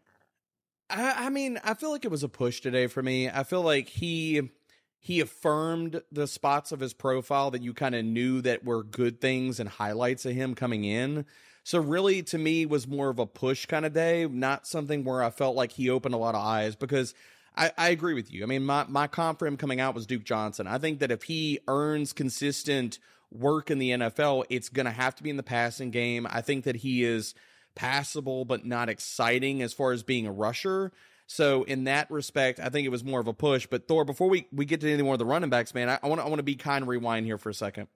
I, 0.88 1.26
I 1.26 1.30
mean, 1.30 1.58
I 1.64 1.74
feel 1.74 1.90
like 1.90 2.04
it 2.04 2.10
was 2.10 2.22
a 2.22 2.28
push 2.28 2.60
today 2.60 2.86
for 2.86 3.02
me. 3.02 3.28
I 3.28 3.42
feel 3.42 3.62
like 3.62 3.88
he 3.88 4.50
he 4.98 5.20
affirmed 5.20 6.02
the 6.10 6.26
spots 6.26 6.72
of 6.72 6.80
his 6.80 6.92
profile 6.92 7.52
that 7.52 7.62
you 7.62 7.72
kind 7.72 7.94
of 7.94 8.04
knew 8.04 8.40
that 8.42 8.64
were 8.64 8.82
good 8.82 9.20
things 9.20 9.60
and 9.60 9.68
highlights 9.68 10.26
of 10.26 10.32
him 10.32 10.54
coming 10.54 10.84
in. 10.84 11.24
So 11.62 11.78
really 11.78 12.22
to 12.24 12.38
me 12.38 12.66
was 12.66 12.88
more 12.88 13.08
of 13.08 13.20
a 13.20 13.26
push 13.26 13.66
kind 13.66 13.86
of 13.86 13.92
day, 13.92 14.26
not 14.26 14.66
something 14.66 15.04
where 15.04 15.22
I 15.22 15.30
felt 15.30 15.54
like 15.54 15.72
he 15.72 15.90
opened 15.90 16.14
a 16.14 16.18
lot 16.18 16.34
of 16.34 16.44
eyes 16.44 16.74
because 16.74 17.14
I, 17.56 17.70
I 17.78 17.88
agree 17.90 18.14
with 18.14 18.32
you. 18.32 18.42
I 18.42 18.46
mean, 18.46 18.64
my, 18.64 18.84
my 18.88 19.06
comp 19.06 19.38
for 19.38 19.46
him 19.46 19.56
coming 19.56 19.80
out 19.80 19.94
was 19.94 20.06
Duke 20.06 20.24
Johnson. 20.24 20.66
I 20.66 20.78
think 20.78 20.98
that 21.00 21.10
if 21.10 21.24
he 21.24 21.60
earns 21.68 22.12
consistent 22.12 22.98
work 23.32 23.70
in 23.70 23.78
the 23.78 23.90
NFL, 23.90 24.44
it's 24.50 24.68
going 24.68 24.86
to 24.86 24.92
have 24.92 25.14
to 25.16 25.22
be 25.22 25.30
in 25.30 25.36
the 25.36 25.42
passing 25.42 25.90
game. 25.90 26.26
I 26.28 26.40
think 26.40 26.64
that 26.64 26.76
he 26.76 27.04
is 27.04 27.34
passable 27.76 28.44
but 28.44 28.66
not 28.66 28.88
exciting 28.88 29.62
as 29.62 29.72
far 29.72 29.92
as 29.92 30.02
being 30.02 30.26
a 30.26 30.32
rusher. 30.32 30.90
So 31.28 31.62
in 31.64 31.84
that 31.84 32.10
respect, 32.10 32.58
I 32.60 32.68
think 32.68 32.86
it 32.86 32.90
was 32.90 33.04
more 33.04 33.20
of 33.20 33.28
a 33.28 33.32
push. 33.32 33.66
But 33.66 33.86
Thor, 33.86 34.04
before 34.04 34.28
we, 34.28 34.48
we 34.52 34.64
get 34.64 34.80
to 34.80 34.92
any 34.92 35.02
more 35.02 35.14
of 35.14 35.18
the 35.18 35.24
running 35.24 35.50
backs, 35.50 35.74
man, 35.74 35.88
I 35.88 36.06
want 36.06 36.20
to 36.20 36.24
I 36.24 36.28
want 36.28 36.38
to 36.38 36.44
be 36.44 36.56
kind 36.56 36.82
of 36.82 36.88
rewind 36.88 37.26
here 37.26 37.38
for 37.38 37.50
a 37.50 37.54
second. 37.54 37.88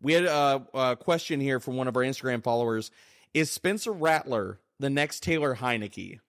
We 0.00 0.12
had 0.12 0.24
a, 0.24 0.66
a 0.74 0.96
question 0.96 1.40
here 1.40 1.60
from 1.60 1.76
one 1.76 1.88
of 1.88 1.96
our 1.96 2.02
Instagram 2.02 2.42
followers. 2.42 2.90
Is 3.32 3.50
Spencer 3.50 3.92
Rattler 3.92 4.60
the 4.78 4.90
next 4.90 5.22
Taylor 5.22 5.56
Heinicke? 5.56 6.20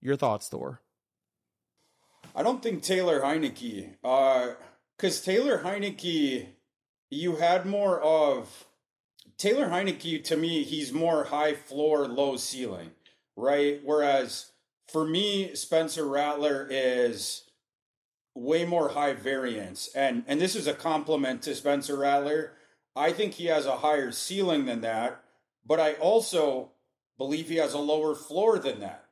Your 0.00 0.16
thoughts, 0.16 0.48
Thor? 0.48 0.80
I 2.36 2.42
don't 2.42 2.62
think 2.62 2.82
Taylor 2.82 3.20
Heinicke, 3.20 3.94
because 4.02 5.22
uh, 5.22 5.24
Taylor 5.24 5.62
Heinicke, 5.62 6.46
you 7.10 7.36
had 7.36 7.64
more 7.64 8.00
of 8.00 8.66
Taylor 9.36 9.68
Heinicke. 9.68 10.22
To 10.24 10.36
me, 10.36 10.64
he's 10.64 10.92
more 10.92 11.24
high 11.24 11.54
floor, 11.54 12.06
low 12.06 12.36
ceiling, 12.36 12.90
right? 13.36 13.80
Whereas 13.84 14.52
for 14.88 15.06
me, 15.06 15.54
Spencer 15.54 16.06
Rattler 16.06 16.66
is 16.70 17.44
way 18.34 18.64
more 18.64 18.90
high 18.90 19.12
variance. 19.12 19.88
And 19.94 20.24
and 20.26 20.40
this 20.40 20.56
is 20.56 20.66
a 20.66 20.74
compliment 20.74 21.42
to 21.42 21.54
Spencer 21.54 21.96
Rattler. 21.96 22.52
I 22.96 23.12
think 23.12 23.34
he 23.34 23.46
has 23.46 23.66
a 23.66 23.78
higher 23.78 24.12
ceiling 24.12 24.66
than 24.66 24.82
that, 24.82 25.22
but 25.66 25.80
I 25.80 25.94
also 25.94 26.70
believe 27.18 27.48
he 27.48 27.56
has 27.56 27.74
a 27.74 27.78
lower 27.78 28.14
floor 28.14 28.58
than 28.58 28.80
that. 28.80 29.04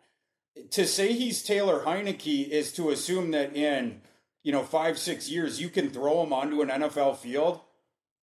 To 0.73 0.87
say 0.87 1.13
he's 1.13 1.43
Taylor 1.43 1.81
Heinicke 1.81 2.49
is 2.49 2.73
to 2.75 2.91
assume 2.91 3.31
that 3.31 3.57
in, 3.57 4.03
you 4.43 4.53
know, 4.53 4.63
five, 4.63 4.99
six 4.99 5.31
years 5.31 5.61
you 5.61 5.69
can 5.69 5.91
throw 5.91 6.23
him 6.23 6.33
onto 6.33 6.61
an 6.61 6.69
NFL 6.69 7.17
field, 7.17 7.61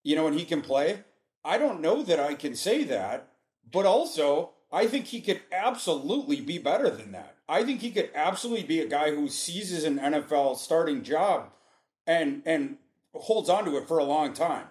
you 0.03 0.15
know, 0.15 0.27
and 0.27 0.37
he 0.37 0.45
can 0.45 0.61
play. 0.61 1.03
I 1.43 1.57
don't 1.57 1.81
know 1.81 2.03
that 2.03 2.19
I 2.19 2.33
can 2.35 2.55
say 2.55 2.83
that, 2.85 3.29
but 3.71 3.85
also 3.85 4.51
I 4.71 4.87
think 4.87 5.05
he 5.05 5.21
could 5.21 5.41
absolutely 5.51 6.41
be 6.41 6.57
better 6.57 6.89
than 6.89 7.11
that. 7.13 7.35
I 7.47 7.63
think 7.63 7.81
he 7.81 7.91
could 7.91 8.11
absolutely 8.13 8.65
be 8.65 8.79
a 8.79 8.87
guy 8.87 9.11
who 9.11 9.27
seizes 9.27 9.83
an 9.83 9.97
NFL 9.97 10.57
starting 10.57 11.03
job 11.03 11.51
and 12.05 12.43
and 12.45 12.77
holds 13.13 13.49
on 13.49 13.65
to 13.65 13.77
it 13.77 13.87
for 13.87 13.97
a 13.97 14.03
long 14.03 14.33
time. 14.33 14.67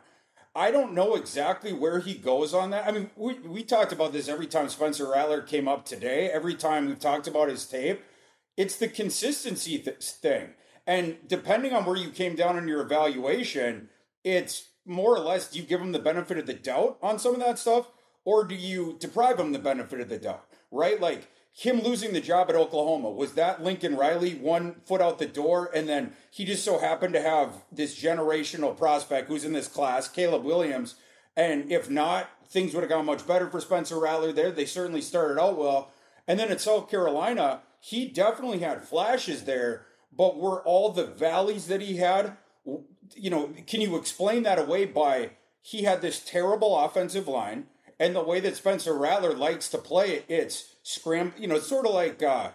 I 0.54 0.70
don't 0.70 0.92
know 0.92 1.14
exactly 1.14 1.72
where 1.72 2.00
he 2.00 2.14
goes 2.14 2.54
on 2.54 2.70
that. 2.70 2.87
I 2.87 2.90
mean, 2.90 3.11
we, 3.16 3.35
we 3.35 3.62
talked 3.62 3.92
about 3.92 4.12
this 4.12 4.28
every 4.28 4.46
time 4.46 4.68
Spencer 4.68 5.11
Rattler 5.11 5.42
came 5.42 5.68
up 5.68 5.85
today. 5.85 6.31
Every 6.31 6.54
time 6.54 6.87
we've 6.87 6.98
talked 6.98 7.28
about 7.28 7.48
his 7.48 7.66
tape, 7.66 8.02
it's 8.57 8.76
the 8.76 8.88
consistency 8.88 9.78
th- 9.78 10.02
thing. 10.02 10.54
And 10.87 11.18
depending 11.26 11.74
on 11.74 11.85
where 11.85 11.96
you 11.96 12.11
came 12.11 12.35
down 12.35 12.59
in 12.59 12.66
your 12.66 12.81
evaluation, 12.81 13.88
it's 14.24 14.67
more 14.88 15.14
or 15.14 15.20
less 15.20 15.51
do 15.51 15.59
you 15.59 15.64
give 15.64 15.81
him 15.81 15.92
the 15.92 15.98
benefit 15.98 16.38
of 16.38 16.46
the 16.46 16.55
doubt 16.55 16.98
on 17.03 17.18
some 17.18 17.35
of 17.35 17.40
that 17.40 17.59
stuff, 17.59 17.90
or 18.24 18.44
do 18.44 18.55
you 18.55 18.96
deprive 18.98 19.38
him 19.38 19.53
the 19.53 19.59
benefit 19.59 20.01
of 20.01 20.09
the 20.09 20.18
doubt? 20.18 20.44
Right? 20.70 21.01
Like 21.01 21.29
him 21.53 21.81
losing 21.81 22.12
the 22.12 22.20
job 22.20 22.48
at 22.48 22.57
Oklahoma 22.57 23.11
was 23.11 23.33
that 23.33 23.62
Lincoln 23.62 23.96
Riley 23.96 24.35
one 24.35 24.77
foot 24.85 25.01
out 25.01 25.18
the 25.18 25.27
door, 25.27 25.70
and 25.74 25.88
then 25.88 26.12
he 26.31 26.44
just 26.44 26.64
so 26.64 26.79
happened 26.79 27.14
to 27.14 27.22
have 27.22 27.64
this 27.72 28.01
generational 28.01 28.77
prospect 28.77 29.29
who's 29.29 29.44
in 29.44 29.53
this 29.53 29.68
class, 29.68 30.09
Caleb 30.09 30.44
Williams. 30.44 30.94
And 31.37 31.70
if 31.70 31.90
not, 31.90 32.31
things 32.48 32.74
would 32.74 32.83
have 32.83 32.90
gone 32.90 33.07
much 33.07 33.27
better 33.27 33.48
for 33.48 33.61
Spencer 33.61 33.98
Rattler 33.98 34.33
there. 34.33 34.51
They 34.51 34.66
certainly 34.66 35.01
started 35.01 35.40
out 35.40 35.59
well. 35.59 35.90
And 36.27 36.38
then 36.38 36.51
at 36.51 36.61
South 36.61 36.90
Carolina, 36.90 37.62
he 37.81 38.07
definitely 38.07 38.59
had 38.59 38.85
flashes 38.85 39.44
there, 39.44 39.87
but 40.14 40.37
were 40.37 40.62
all 40.62 40.90
the 40.90 41.07
valleys 41.07 41.66
that 41.66 41.81
he 41.81 41.96
had, 41.96 42.37
you 43.14 43.31
know, 43.31 43.51
can 43.66 43.81
you 43.81 43.97
explain 43.97 44.42
that 44.44 44.59
away 44.59 44.85
by 44.85 45.31
he 45.61 45.83
had 45.83 46.03
this 46.03 46.25
terrible 46.25 46.77
offensive 46.77 47.29
line? 47.29 47.66
And 48.01 48.14
the 48.14 48.23
way 48.23 48.40
that 48.40 48.57
Spencer 48.57 48.94
Rattler 48.94 49.35
likes 49.35 49.68
to 49.71 49.79
play 49.79 50.12
it, 50.12 50.25
it's 50.29 50.77
scram. 50.83 51.35
You 51.37 51.49
know, 51.49 51.57
it's 51.57 51.66
sort 51.66 51.87
of 51.87 51.94
like 51.94 52.23
uh, 52.23 52.51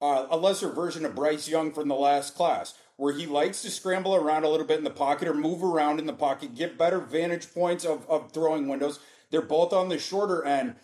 uh, 0.00 0.26
a 0.30 0.36
lesser 0.36 0.70
version 0.70 1.04
of 1.04 1.14
Bryce 1.14 1.48
Young 1.48 1.72
from 1.72 1.88
the 1.88 1.94
last 1.94 2.34
class, 2.34 2.74
where 2.96 3.12
he 3.12 3.26
likes 3.26 3.60
to 3.62 3.70
scramble 3.70 4.14
around 4.14 4.44
a 4.44 4.48
little 4.48 4.66
bit 4.66 4.78
in 4.78 4.84
the 4.84 4.90
pocket 4.90 5.28
or 5.28 5.34
move 5.34 5.62
around 5.62 5.98
in 5.98 6.06
the 6.06 6.14
pocket, 6.14 6.54
get 6.54 6.78
better 6.78 6.98
vantage 6.98 7.52
points 7.52 7.84
of, 7.84 8.08
of 8.08 8.32
throwing 8.32 8.68
windows. 8.68 8.98
They're 9.30 9.42
both 9.42 9.72
on 9.72 9.90
the 9.90 9.98
shorter 9.98 10.44
end. 10.44 10.76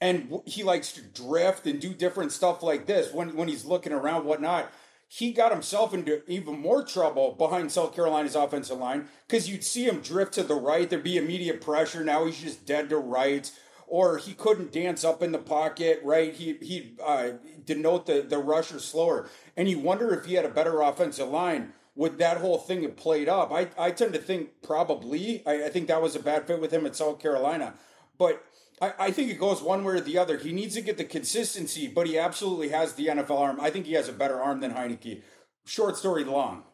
And 0.00 0.40
he 0.46 0.62
likes 0.62 0.92
to 0.92 1.02
drift 1.02 1.66
and 1.66 1.78
do 1.78 1.92
different 1.92 2.32
stuff 2.32 2.62
like 2.62 2.86
this 2.86 3.12
when, 3.12 3.36
when 3.36 3.48
he's 3.48 3.66
looking 3.66 3.92
around, 3.92 4.24
whatnot 4.24 4.72
he 5.12 5.32
got 5.32 5.50
himself 5.50 5.92
into 5.92 6.22
even 6.30 6.56
more 6.60 6.84
trouble 6.84 7.32
behind 7.32 7.72
South 7.72 7.92
Carolina's 7.92 8.36
offensive 8.36 8.78
line 8.78 9.08
because 9.26 9.50
you'd 9.50 9.64
see 9.64 9.84
him 9.84 10.00
drift 10.00 10.34
to 10.34 10.44
the 10.44 10.54
right. 10.54 10.88
There'd 10.88 11.02
be 11.02 11.16
immediate 11.16 11.60
pressure. 11.60 12.04
Now 12.04 12.26
he's 12.26 12.40
just 12.40 12.64
dead 12.64 12.88
to 12.90 12.96
rights. 12.96 13.58
Or 13.88 14.18
he 14.18 14.34
couldn't 14.34 14.70
dance 14.70 15.02
up 15.02 15.20
in 15.20 15.32
the 15.32 15.38
pocket, 15.38 16.00
right? 16.04 16.32
He 16.32 16.56
he 16.62 16.94
uh, 17.04 17.30
denote 17.66 18.06
the 18.06 18.22
the 18.22 18.38
rusher 18.38 18.78
slower, 18.78 19.28
and 19.56 19.68
you 19.68 19.80
wonder 19.80 20.14
if 20.14 20.26
he 20.26 20.34
had 20.34 20.44
a 20.44 20.48
better 20.48 20.80
offensive 20.80 21.28
line, 21.28 21.72
would 21.96 22.18
that 22.18 22.36
whole 22.36 22.58
thing 22.58 22.82
have 22.84 22.94
played 22.94 23.28
up? 23.28 23.50
I 23.50 23.66
I 23.76 23.90
tend 23.90 24.12
to 24.12 24.20
think 24.20 24.62
probably. 24.62 25.42
I, 25.44 25.64
I 25.64 25.68
think 25.70 25.88
that 25.88 26.00
was 26.00 26.14
a 26.14 26.20
bad 26.20 26.46
fit 26.46 26.60
with 26.60 26.70
him 26.72 26.86
at 26.86 26.94
South 26.94 27.18
Carolina, 27.18 27.74
but 28.16 28.44
I, 28.80 28.92
I 28.98 29.10
think 29.10 29.30
it 29.30 29.38
goes 29.38 29.62
one 29.62 29.84
way 29.84 29.94
or 29.94 30.00
the 30.00 30.18
other. 30.18 30.38
He 30.38 30.52
needs 30.52 30.74
to 30.74 30.80
get 30.80 30.96
the 30.96 31.04
consistency, 31.04 31.88
but 31.88 32.06
he 32.06 32.18
absolutely 32.18 32.68
has 32.70 32.94
the 32.94 33.08
NFL 33.08 33.38
arm. 33.38 33.60
I 33.60 33.70
think 33.70 33.86
he 33.86 33.94
has 33.94 34.08
a 34.08 34.12
better 34.12 34.40
arm 34.40 34.60
than 34.60 34.72
Heinicke. 34.72 35.22
Short 35.66 35.96
story 35.96 36.24
long. 36.24 36.64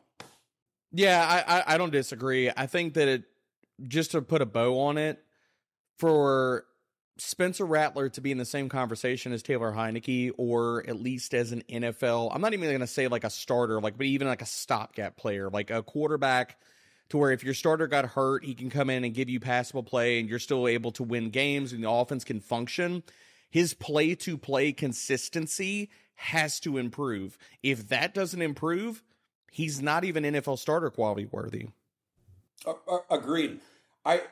Yeah, 0.93 1.27
I, 1.27 1.59
I, 1.59 1.75
I 1.75 1.79
don't 1.79 1.91
disagree. 1.91 2.51
I 2.57 2.67
think 2.67 2.95
that 2.95 3.09
it 3.09 3.25
just 3.87 4.13
to 4.13 4.23
put 4.23 4.41
a 4.41 4.47
bow 4.47 4.79
on 4.81 4.97
it, 4.97 5.23
for 5.99 6.65
Spencer 7.19 7.65
Rattler 7.65 8.09
to 8.11 8.21
be 8.21 8.31
in 8.31 8.39
the 8.39 8.45
same 8.45 8.69
conversation 8.69 9.33
as 9.33 9.43
Taylor 9.43 9.73
Heinicke, 9.73 10.33
or 10.37 10.85
at 10.89 11.01
least 11.01 11.35
as 11.35 11.53
an 11.53 11.63
NFL, 11.69 12.31
I'm 12.33 12.41
not 12.41 12.53
even 12.53 12.69
going 12.69 12.81
to 12.81 12.87
say 12.87 13.09
like 13.09 13.25
a 13.25 13.31
starter, 13.31 13.81
like, 13.81 13.97
but 13.97 14.07
even 14.07 14.29
like 14.29 14.43
a 14.43 14.47
stopgap 14.47 15.17
player, 15.17 15.49
like 15.51 15.71
a 15.71 15.83
quarterback 15.83 16.59
to 17.09 17.19
where 17.19 17.31
if 17.31 17.45
your 17.45 17.55
starter 17.55 17.87
got 17.87 18.05
hurt, 18.05 18.45
he 18.45 18.55
can 18.55 18.71
come 18.71 18.91
in 18.91 19.05
and 19.05 19.15
give 19.15 19.29
you 19.29 19.39
passable 19.39 19.83
play 19.83 20.19
and 20.19 20.29
you're 20.29 20.39
still 20.39 20.67
able 20.67 20.91
to 20.93 21.03
win 21.03 21.31
games 21.31 21.73
and 21.73 21.85
the 21.85 21.91
offense 21.91 22.25
can 22.25 22.41
function. 22.41 23.03
His 23.51 23.75
play 23.75 24.15
to 24.17 24.37
play 24.37 24.73
consistency 24.73 25.91
has 26.17 26.59
to 26.61 26.79
improve. 26.79 27.39
If 27.63 27.89
that 27.89 28.13
doesn't 28.13 28.43
improve, 28.43 29.03
he's 29.51 29.81
not 29.81 30.05
even 30.05 30.25
NFL 30.25 30.59
starter 30.59 30.91
quality 30.91 31.27
worthy. 31.31 31.69
Agreed. 33.11 33.61
I, 34.05 34.23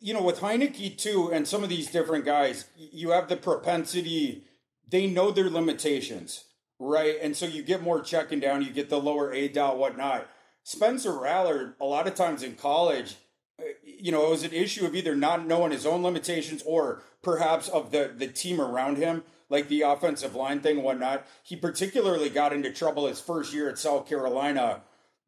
you 0.00 0.12
know, 0.12 0.22
with 0.22 0.40
Heinicke 0.40 0.98
too, 0.98 1.30
and 1.32 1.48
some 1.48 1.62
of 1.62 1.68
these 1.68 1.90
different 1.90 2.24
guys, 2.24 2.66
you 2.76 3.10
have 3.10 3.28
the 3.28 3.36
propensity, 3.36 4.44
they 4.86 5.06
know 5.06 5.30
their 5.30 5.48
limitations, 5.48 6.44
right? 6.78 7.16
And 7.22 7.34
so 7.34 7.46
you 7.46 7.62
get 7.62 7.82
more 7.82 8.02
checking 8.02 8.40
down, 8.40 8.62
you 8.62 8.70
get 8.70 8.90
the 8.90 9.00
lower 9.00 9.32
A 9.32 9.48
dot, 9.48 9.78
whatnot 9.78 10.28
Spencer 10.70 11.18
Rattler, 11.18 11.74
a 11.80 11.84
lot 11.84 12.06
of 12.06 12.14
times 12.14 12.44
in 12.44 12.54
college, 12.54 13.16
uh, 13.58 13.64
you 13.82 14.12
know, 14.12 14.24
it 14.26 14.30
was 14.30 14.44
an 14.44 14.52
issue 14.52 14.86
of 14.86 14.94
either 14.94 15.16
not 15.16 15.44
knowing 15.44 15.72
his 15.72 15.84
own 15.84 16.04
limitations 16.04 16.62
or 16.64 17.02
perhaps 17.24 17.68
of 17.68 17.90
the 17.90 18.12
the 18.16 18.28
team 18.28 18.60
around 18.60 18.96
him, 18.96 19.24
like 19.48 19.66
the 19.66 19.80
offensive 19.80 20.36
line 20.36 20.60
thing 20.60 20.84
whatnot. 20.84 21.26
He 21.42 21.56
particularly 21.56 22.28
got 22.28 22.52
into 22.52 22.72
trouble 22.72 23.08
his 23.08 23.18
first 23.18 23.52
year 23.52 23.68
at 23.68 23.80
South 23.80 24.08
Carolina, 24.08 24.82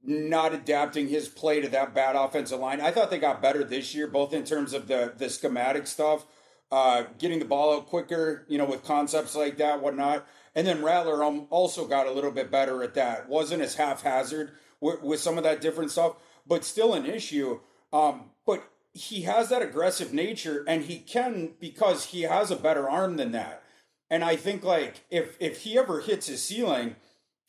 not 0.05 0.55
adapting 0.55 1.09
his 1.09 1.27
play 1.27 1.61
to 1.61 1.69
that 1.71 1.93
bad 1.93 2.15
offensive 2.15 2.61
line. 2.61 2.81
I 2.81 2.93
thought 2.93 3.11
they 3.11 3.19
got 3.19 3.43
better 3.43 3.65
this 3.65 3.97
year, 3.97 4.07
both 4.07 4.33
in 4.33 4.45
terms 4.45 4.73
of 4.73 4.87
the 4.87 5.13
the 5.17 5.29
schematic 5.29 5.89
stuff, 5.89 6.25
uh, 6.71 7.03
getting 7.19 7.41
the 7.41 7.47
ball 7.47 7.77
out 7.77 7.89
quicker, 7.89 8.47
you 8.49 8.59
know, 8.59 8.67
with 8.67 8.85
concepts 8.85 9.35
like 9.35 9.57
that, 9.57 9.83
whatnot. 9.83 10.25
And 10.55 10.69
then 10.69 10.85
Rattler 10.85 11.25
also 11.25 11.89
got 11.89 12.07
a 12.07 12.13
little 12.13 12.31
bit 12.31 12.49
better 12.49 12.85
at 12.85 12.95
that. 12.95 13.29
wasn't 13.29 13.63
as 13.63 13.75
haphazard 13.75 14.53
with, 14.83 15.01
with 15.01 15.21
some 15.21 15.38
of 15.38 15.45
that 15.45 15.62
different 15.62 15.90
stuff, 15.90 16.16
but 16.47 16.64
still 16.64 16.92
an 16.92 17.07
issue. 17.07 17.61
Um, 17.92 18.31
but 18.45 18.68
he 18.92 19.23
has 19.23 19.49
that 19.49 19.62
aggressive 19.62 20.12
nature, 20.12 20.64
and 20.68 20.85
he 20.85 20.99
can 20.99 21.55
because 21.59 22.07
he 22.07 22.23
has 22.23 22.51
a 22.51 22.57
better 22.57 22.90
arm 22.90 23.16
than 23.16 23.33
that. 23.33 23.62
And 24.11 24.23
I 24.23 24.37
think 24.37 24.62
like 24.62 25.05
if 25.11 25.37
if 25.40 25.61
he 25.62 25.79
ever 25.79 26.01
hits 26.01 26.27
his 26.27 26.42
ceiling, 26.42 26.97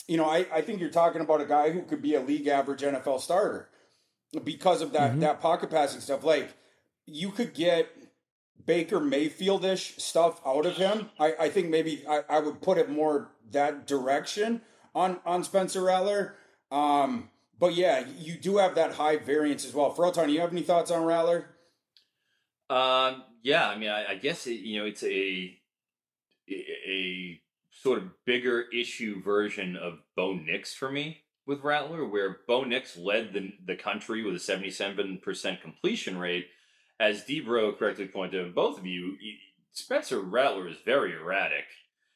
you 0.07 0.15
know, 0.15 0.29
I, 0.29 0.45
I 0.53 0.61
think 0.61 0.79
you're 0.79 0.89
talking 0.89 1.21
about 1.21 1.41
a 1.41 1.45
guy 1.45 1.71
who 1.71 1.81
could 1.81 2.01
be 2.01 2.15
a 2.15 2.21
league 2.21 2.47
average 2.47 2.81
NFL 2.81 3.19
starter 3.19 3.69
because 4.43 4.81
of 4.81 4.93
that 4.93 5.11
mm-hmm. 5.11 5.21
that 5.21 5.41
pocket 5.41 5.69
passing 5.69 5.99
stuff. 5.99 6.23
Like 6.23 6.53
you 7.05 7.31
could 7.31 7.53
get 7.53 7.89
Baker 8.65 8.99
Mayfieldish 8.99 9.99
stuff 9.99 10.39
out 10.45 10.65
of 10.65 10.77
him. 10.77 11.09
I, 11.19 11.33
I 11.39 11.49
think 11.49 11.69
maybe 11.69 12.05
I, 12.07 12.21
I 12.29 12.39
would 12.39 12.61
put 12.61 12.77
it 12.77 12.89
more 12.89 13.31
that 13.51 13.85
direction 13.87 14.61
on 14.95 15.19
on 15.25 15.43
Spencer 15.43 15.81
Rattler. 15.81 16.35
Um, 16.73 17.29
but 17.59 17.75
yeah, 17.75 18.03
you 18.17 18.35
do 18.35 18.57
have 18.57 18.75
that 18.75 18.93
high 18.93 19.17
variance 19.17 19.63
as 19.63 19.73
well. 19.73 19.93
Froton, 19.93 20.25
do 20.25 20.33
you 20.33 20.41
have 20.41 20.51
any 20.51 20.63
thoughts 20.63 20.89
on 20.89 21.05
Rattler? 21.05 21.45
Um, 22.69 23.23
yeah, 23.43 23.69
I 23.69 23.77
mean, 23.77 23.89
I, 23.89 24.11
I 24.11 24.15
guess 24.15 24.47
it, 24.47 24.61
you 24.61 24.79
know 24.79 24.85
it's 24.85 25.03
a 25.03 25.59
a 26.49 27.39
sort 27.71 27.99
of 27.99 28.25
bigger 28.25 28.65
issue 28.73 29.21
version 29.21 29.75
of 29.75 29.99
Bo 30.15 30.33
Nix 30.33 30.73
for 30.73 30.91
me 30.91 31.19
with 31.45 31.63
Rattler, 31.63 32.05
where 32.07 32.37
Bo 32.47 32.63
Nix 32.63 32.97
led 32.97 33.33
the 33.33 33.53
the 33.63 33.75
country 33.75 34.23
with 34.23 34.35
a 34.35 34.39
seventy 34.39 34.71
seven 34.71 35.19
percent 35.23 35.61
completion 35.61 36.17
rate. 36.17 36.47
As 36.99 37.23
Debro 37.23 37.77
correctly 37.77 38.07
pointed 38.07 38.45
out, 38.45 38.55
both 38.55 38.79
of 38.79 38.85
you, 38.85 39.15
Spencer 39.73 40.21
Rattler 40.21 40.67
is 40.67 40.77
very 40.85 41.13
erratic 41.13 41.65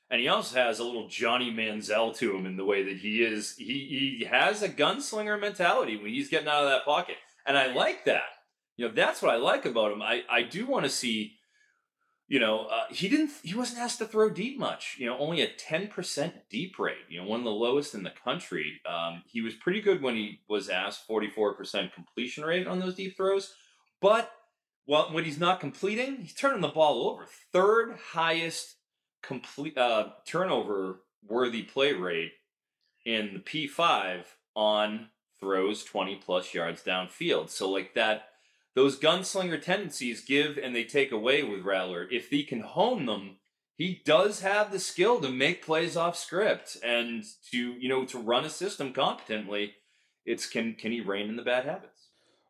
and 0.10 0.22
he 0.22 0.28
also 0.28 0.56
has 0.58 0.80
a 0.80 0.84
little 0.84 1.08
Johnny 1.08 1.52
Manziel 1.52 2.15
to 2.17 2.36
him 2.36 2.46
in 2.46 2.58
the 2.58 2.65
way 2.65 2.84
that 2.84 2.98
he 2.98 3.24
is. 3.24 3.56
He 3.58 4.17
he 4.20 4.26
has 4.26 4.62
a 4.62 4.70
gunslinger 4.70 5.39
mentality 5.39 5.98
when 5.98 6.12
he's 6.12 6.30
getting 6.30 6.48
out 6.48 6.63
of 6.63 6.70
that 6.70 6.86
pocket, 6.86 7.17
and 7.46 7.58
I 7.58 7.74
like 7.74 8.06
that. 8.06 8.24
You 8.78 8.88
know, 8.88 8.93
that's 8.93 9.22
what 9.22 9.34
I 9.34 9.38
like 9.38 9.65
about 9.65 9.91
him. 9.91 10.02
I 10.02 10.24
I 10.30 10.43
do 10.43 10.65
want 10.65 10.86
to 10.86 10.89
see. 10.89 11.34
You 12.30 12.41
know, 12.41 12.65
uh, 12.65 12.84
he 12.89 13.08
didn't. 13.08 13.32
He 13.41 13.56
wasn't 13.56 13.80
asked 13.80 14.00
to 14.00 14.06
throw 14.06 14.30
deep 14.30 14.60
much. 14.60 14.98
You 15.00 15.06
know, 15.06 15.17
only 15.17 15.41
a 15.41 15.48
ten 15.48 15.88
percent 15.88 16.34
deep 16.50 16.78
rate. 16.78 17.06
You 17.10 17.22
know, 17.22 17.28
one 17.28 17.39
of 17.39 17.46
the 17.46 17.52
lowest 17.52 17.96
in 17.96 18.04
the 18.04 18.13
country. 18.24 18.82
Um, 18.86 19.24
he 19.28 19.39
was 19.39 19.54
pretty 19.54 19.80
good 19.80 20.02
when 20.02 20.15
he 20.15 20.41
was 20.50 20.67
asked 20.67 21.08
forty 21.08 21.30
four 21.30 21.54
percent 21.54 21.93
completion 21.93 22.43
rate 22.43 22.67
on 22.67 22.80
those 22.80 22.96
deep 22.96 23.15
throws, 23.15 23.54
but 24.02 24.30
well, 24.88 25.10
when 25.12 25.26
he's 25.26 25.39
not 25.39 25.60
completing, 25.60 26.17
he's 26.17 26.34
turning 26.34 26.62
the 26.62 26.70
ball 26.70 27.10
over. 27.10 27.28
Third 27.52 27.98
highest 28.13 28.77
complete 29.28 29.78
uh, 29.78 30.10
turnover 30.26 31.02
worthy 31.28 31.62
play 31.62 31.92
rate 31.92 32.32
in 33.06 33.34
the 33.34 33.40
P5 33.40 34.24
on 34.56 35.10
throws 35.40 35.84
20 35.84 36.16
plus 36.16 36.54
yards 36.54 36.82
downfield. 36.82 37.50
So 37.50 37.70
like 37.70 37.94
that 37.96 38.30
those 38.74 39.00
gunslinger 39.00 39.60
tendencies 39.60 40.24
give 40.24 40.58
and 40.58 40.76
they 40.76 40.84
take 40.84 41.12
away 41.12 41.42
with 41.42 41.66
Rattler. 41.66 42.08
If 42.12 42.30
he 42.30 42.44
can 42.44 42.62
hone 42.62 43.08
them, 43.08 43.38
he 43.76 44.04
does 44.06 44.42
have 44.42 44.72
the 44.72 44.80
skill 44.80 45.20
to 45.22 45.30
make 45.30 45.66
plays 45.66 45.98
off 45.98 46.16
script 46.16 46.78
and 46.84 47.24
to, 47.52 47.58
you 47.58 47.90
know, 47.90 48.06
to 48.06 48.20
run 48.20 48.46
a 48.46 48.52
system 48.52 48.94
competently. 48.94 49.74
It's 50.26 50.48
can 50.48 50.76
can 50.76 50.92
he 50.92 51.02
rein 51.02 51.28
in 51.28 51.38
the 51.38 51.44
bad 51.44 51.66
habits? 51.66 52.10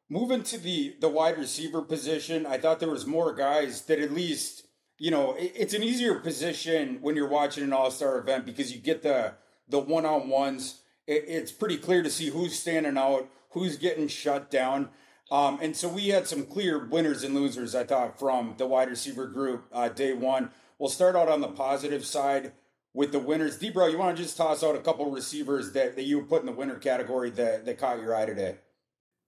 Moving 0.09 0.43
to 0.43 0.57
the 0.57 0.95
the 0.99 1.09
wide 1.09 1.37
receiver 1.37 1.81
position, 1.81 2.45
I 2.45 2.57
thought 2.57 2.81
there 2.81 2.89
was 2.89 3.05
more 3.05 3.33
guys 3.33 3.83
that 3.83 3.99
at 3.99 4.11
least 4.11 4.66
you 4.97 5.11
know, 5.11 5.35
it's 5.37 5.73
an 5.73 5.83
easier 5.83 6.15
position 6.15 6.99
when 7.01 7.15
you're 7.15 7.29
watching 7.29 7.63
an 7.63 7.73
All 7.73 7.91
Star 7.91 8.17
event 8.17 8.45
because 8.45 8.73
you 8.73 8.79
get 8.79 9.03
the 9.03 9.33
the 9.69 9.79
one 9.79 10.05
on 10.05 10.29
ones. 10.29 10.81
It's 11.05 11.51
pretty 11.51 11.77
clear 11.77 12.03
to 12.03 12.09
see 12.09 12.29
who's 12.29 12.57
standing 12.57 12.97
out, 12.97 13.29
who's 13.51 13.77
getting 13.77 14.07
shut 14.09 14.51
down. 14.51 14.89
Um, 15.31 15.59
and 15.61 15.75
so 15.75 15.87
we 15.87 16.09
had 16.09 16.27
some 16.27 16.45
clear 16.45 16.85
winners 16.85 17.23
and 17.23 17.33
losers, 17.33 17.75
I 17.75 17.83
thought, 17.83 18.19
from 18.19 18.55
the 18.57 18.65
wide 18.65 18.89
receiver 18.89 19.27
group 19.27 19.65
uh, 19.71 19.89
day 19.89 20.13
one. 20.13 20.51
We'll 20.79 20.89
start 20.89 21.15
out 21.15 21.29
on 21.29 21.41
the 21.41 21.47
positive 21.47 22.05
side 22.05 22.53
with 22.93 23.11
the 23.11 23.19
winners. 23.19 23.57
Debro, 23.57 23.89
you 23.91 23.97
want 23.97 24.17
to 24.17 24.23
just 24.23 24.37
toss 24.37 24.63
out 24.63 24.75
a 24.75 24.79
couple 24.79 25.09
receivers 25.11 25.71
that, 25.73 25.95
that 25.95 26.03
you 26.03 26.21
put 26.23 26.41
in 26.41 26.45
the 26.45 26.51
winner 26.51 26.75
category 26.75 27.29
that, 27.31 27.65
that 27.65 27.77
caught 27.77 28.01
your 28.01 28.15
eye 28.15 28.25
today? 28.25 28.55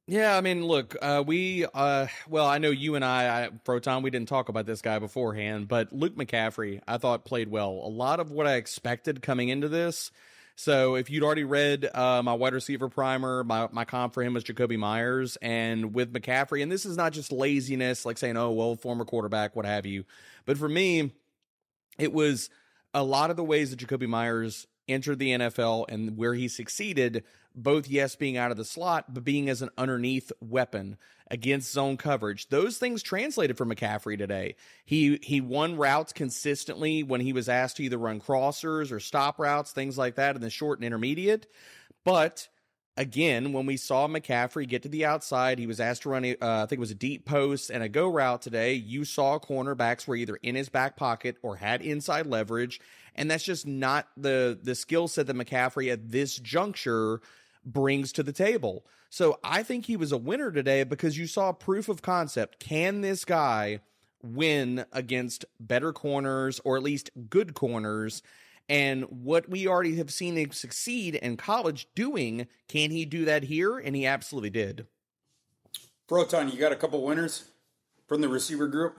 Yeah, 0.09 0.35
I 0.35 0.41
mean, 0.41 0.65
look, 0.65 0.95
uh, 0.99 1.23
we, 1.23 1.67
uh, 1.71 2.07
well, 2.27 2.47
I 2.47 2.57
know 2.57 2.71
you 2.71 2.95
and 2.95 3.05
I, 3.05 3.43
I, 3.43 3.49
Froton, 3.63 4.01
we 4.01 4.09
didn't 4.09 4.27
talk 4.27 4.49
about 4.49 4.65
this 4.65 4.81
guy 4.81 4.97
beforehand, 4.97 5.67
but 5.67 5.93
Luke 5.93 6.15
McCaffrey, 6.15 6.81
I 6.87 6.97
thought 6.97 7.25
played 7.25 7.47
well. 7.51 7.69
A 7.69 7.89
lot 7.89 8.19
of 8.19 8.31
what 8.31 8.47
I 8.47 8.55
expected 8.55 9.21
coming 9.21 9.49
into 9.49 9.69
this. 9.69 10.09
So 10.55 10.95
if 10.95 11.11
you'd 11.11 11.21
already 11.21 11.43
read 11.43 11.87
uh, 11.93 12.23
my 12.23 12.33
wide 12.33 12.55
receiver 12.55 12.89
primer, 12.89 13.43
my, 13.43 13.69
my 13.71 13.85
comp 13.85 14.15
for 14.15 14.23
him 14.23 14.33
was 14.33 14.43
Jakobi 14.43 14.79
Meyers. 14.79 15.37
And 15.43 15.93
with 15.93 16.11
McCaffrey, 16.11 16.63
and 16.63 16.71
this 16.71 16.87
is 16.87 16.97
not 16.97 17.13
just 17.13 17.31
laziness, 17.31 18.03
like 18.03 18.17
saying, 18.17 18.35
oh, 18.35 18.49
well, 18.49 18.75
former 18.75 19.05
quarterback, 19.05 19.55
what 19.55 19.67
have 19.67 19.85
you. 19.85 20.05
But 20.47 20.57
for 20.57 20.67
me, 20.67 21.13
it 21.99 22.11
was 22.11 22.49
a 22.95 23.03
lot 23.03 23.29
of 23.29 23.37
the 23.37 23.43
ways 23.43 23.69
that 23.69 23.79
Jakobi 23.79 24.07
Meyers 24.07 24.65
entered 24.87 25.19
the 25.19 25.33
NFL 25.33 25.85
and 25.87 26.17
where 26.17 26.33
he 26.33 26.47
succeeded 26.47 27.23
both 27.63 27.87
yes 27.87 28.15
being 28.15 28.37
out 28.37 28.51
of 28.51 28.57
the 28.57 28.65
slot 28.65 29.13
but 29.13 29.23
being 29.23 29.49
as 29.49 29.61
an 29.61 29.69
underneath 29.77 30.31
weapon 30.41 30.97
against 31.29 31.71
zone 31.71 31.97
coverage. 31.97 32.49
Those 32.49 32.77
things 32.77 33.03
translated 33.03 33.57
for 33.57 33.65
McCaffrey 33.65 34.17
today. 34.17 34.55
He 34.85 35.19
he 35.21 35.41
won 35.41 35.77
routes 35.77 36.13
consistently 36.13 37.03
when 37.03 37.21
he 37.21 37.33
was 37.33 37.49
asked 37.49 37.77
to 37.77 37.83
either 37.83 37.97
run 37.97 38.19
crossers 38.19 38.91
or 38.91 38.99
stop 38.99 39.39
routes 39.39 39.71
things 39.71 39.97
like 39.97 40.15
that 40.15 40.35
in 40.35 40.41
the 40.41 40.49
short 40.49 40.79
and 40.79 40.85
intermediate. 40.85 41.47
But 42.03 42.47
again 42.97 43.53
when 43.53 43.65
we 43.65 43.77
saw 43.77 44.07
McCaffrey 44.07 44.67
get 44.67 44.83
to 44.83 44.89
the 44.89 45.05
outside 45.05 45.59
he 45.59 45.67
was 45.67 45.79
asked 45.79 46.01
to 46.01 46.09
run 46.09 46.25
uh, 46.25 46.35
I 46.41 46.65
think 46.65 46.73
it 46.73 46.79
was 46.79 46.91
a 46.91 46.95
deep 46.95 47.25
post 47.25 47.69
and 47.69 47.83
a 47.83 47.89
go 47.89 48.09
route 48.09 48.41
today. 48.41 48.73
You 48.73 49.05
saw 49.05 49.39
cornerbacks 49.39 50.07
were 50.07 50.15
either 50.15 50.37
in 50.41 50.55
his 50.55 50.69
back 50.69 50.97
pocket 50.97 51.37
or 51.41 51.57
had 51.57 51.81
inside 51.81 52.25
leverage. 52.25 52.81
And 53.15 53.29
that's 53.29 53.43
just 53.43 53.67
not 53.67 54.07
the 54.17 54.57
the 54.61 54.75
skill 54.75 55.07
set 55.07 55.27
that 55.27 55.35
McCaffrey 55.35 55.91
at 55.91 56.09
this 56.09 56.37
juncture 56.37 57.21
brings 57.65 58.11
to 58.13 58.23
the 58.23 58.33
table. 58.33 58.85
So 59.09 59.39
I 59.43 59.63
think 59.63 59.85
he 59.85 59.97
was 59.97 60.11
a 60.11 60.17
winner 60.17 60.51
today 60.51 60.83
because 60.83 61.17
you 61.17 61.27
saw 61.27 61.51
proof 61.51 61.89
of 61.89 62.01
concept. 62.01 62.59
Can 62.59 63.01
this 63.01 63.25
guy 63.25 63.79
win 64.21 64.85
against 64.91 65.45
better 65.59 65.91
corners 65.91 66.59
or 66.63 66.77
at 66.77 66.83
least 66.83 67.09
good 67.29 67.53
corners? 67.53 68.21
And 68.67 69.03
what 69.05 69.49
we 69.49 69.67
already 69.67 69.95
have 69.97 70.11
seen 70.11 70.37
him 70.37 70.51
succeed 70.51 71.15
in 71.15 71.37
college 71.37 71.87
doing, 71.95 72.47
can 72.67 72.91
he 72.91 73.03
do 73.03 73.25
that 73.25 73.43
here? 73.43 73.79
And 73.79 73.95
he 73.95 74.05
absolutely 74.05 74.51
did. 74.51 74.85
Froton, 76.07 76.53
you 76.53 76.59
got 76.59 76.71
a 76.71 76.75
couple 76.75 77.03
winners 77.03 77.45
from 78.07 78.21
the 78.21 78.29
receiver 78.29 78.67
group? 78.67 78.97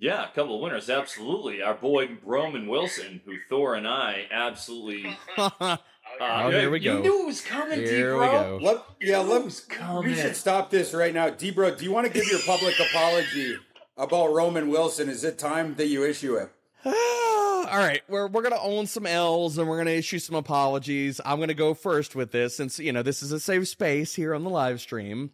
Yeah, 0.00 0.24
a 0.24 0.32
couple 0.32 0.54
of 0.54 0.60
winners, 0.62 0.88
absolutely. 0.88 1.60
Our 1.60 1.74
boy 1.74 2.18
Roman 2.22 2.68
Wilson, 2.68 3.20
who 3.24 3.36
Thor 3.48 3.74
and 3.74 3.86
I 3.86 4.26
absolutely 4.30 5.16
Uh, 6.20 6.42
oh, 6.44 6.50
here 6.50 6.70
we 6.70 6.80
go. 6.80 6.96
You 6.96 7.02
knew 7.02 7.22
it 7.22 7.26
was 7.26 7.40
coming, 7.40 7.78
Here 7.80 8.12
D-bro. 8.12 8.20
we 8.20 8.26
go. 8.26 8.64
Let, 8.64 8.84
yeah, 9.00 9.18
let's. 9.18 9.66
We 10.02 10.14
should 10.14 10.36
stop 10.36 10.70
this 10.70 10.92
right 10.92 11.14
now, 11.14 11.30
Debro. 11.30 11.76
Do 11.76 11.84
you 11.84 11.92
want 11.92 12.06
to 12.06 12.12
give 12.12 12.28
your 12.30 12.40
public 12.40 12.74
apology 12.80 13.56
about 13.96 14.32
Roman 14.32 14.68
Wilson? 14.68 15.08
Is 15.08 15.24
it 15.24 15.38
time 15.38 15.74
that 15.76 15.86
you 15.86 16.04
issue 16.04 16.34
it? 16.36 16.50
All 16.84 17.76
right, 17.76 18.00
we're 18.08 18.28
we're 18.28 18.42
gonna 18.42 18.60
own 18.60 18.86
some 18.86 19.04
L's 19.04 19.58
and 19.58 19.68
we're 19.68 19.76
gonna 19.76 19.90
issue 19.90 20.18
some 20.18 20.36
apologies. 20.36 21.20
I'm 21.24 21.38
gonna 21.38 21.52
go 21.52 21.74
first 21.74 22.16
with 22.16 22.32
this, 22.32 22.56
since 22.56 22.78
you 22.78 22.92
know 22.92 23.02
this 23.02 23.22
is 23.22 23.30
a 23.30 23.38
safe 23.38 23.68
space 23.68 24.14
here 24.14 24.34
on 24.34 24.42
the 24.42 24.50
live 24.50 24.80
stream. 24.80 25.32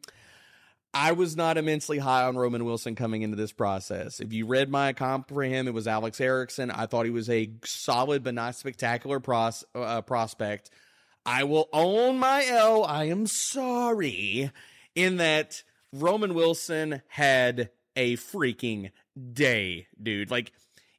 I 0.95 1.13
was 1.13 1.37
not 1.37 1.59
immensely 1.59 1.99
high 1.99 2.23
on 2.23 2.37
Roman 2.37 2.65
Wilson 2.65 2.95
coming 2.95 3.23
into 3.23 3.37
this 3.37 3.53
process. 3.53 4.21
If 4.21 4.33
you 4.33 4.47
read 4.47 4.71
my 4.71 4.93
comp 4.93 5.29
for 5.29 5.43
him, 5.43 5.67
it 5.67 5.75
was 5.75 5.89
Alex 5.89 6.21
Erickson. 6.21 6.71
I 6.71 6.87
thought 6.87 7.05
he 7.05 7.11
was 7.11 7.29
a 7.29 7.51
solid 7.65 8.23
but 8.23 8.35
not 8.35 8.55
spectacular 8.55 9.19
pros, 9.19 9.65
uh, 9.75 10.03
prospect. 10.03 10.71
I 11.27 11.45
will 11.45 11.69
own 11.73 12.19
my 12.19 12.47
L. 12.47 12.85
I 12.85 13.05
am 13.05 13.27
sorry 13.27 14.53
in 14.95 15.17
that 15.17 15.65
Roman 15.93 16.33
Wilson 16.33 17.03
had 17.09 17.71
a 17.97 18.17
freaking 18.17 18.93
day, 19.33 19.89
dude. 20.01 20.31
Like, 20.31 20.53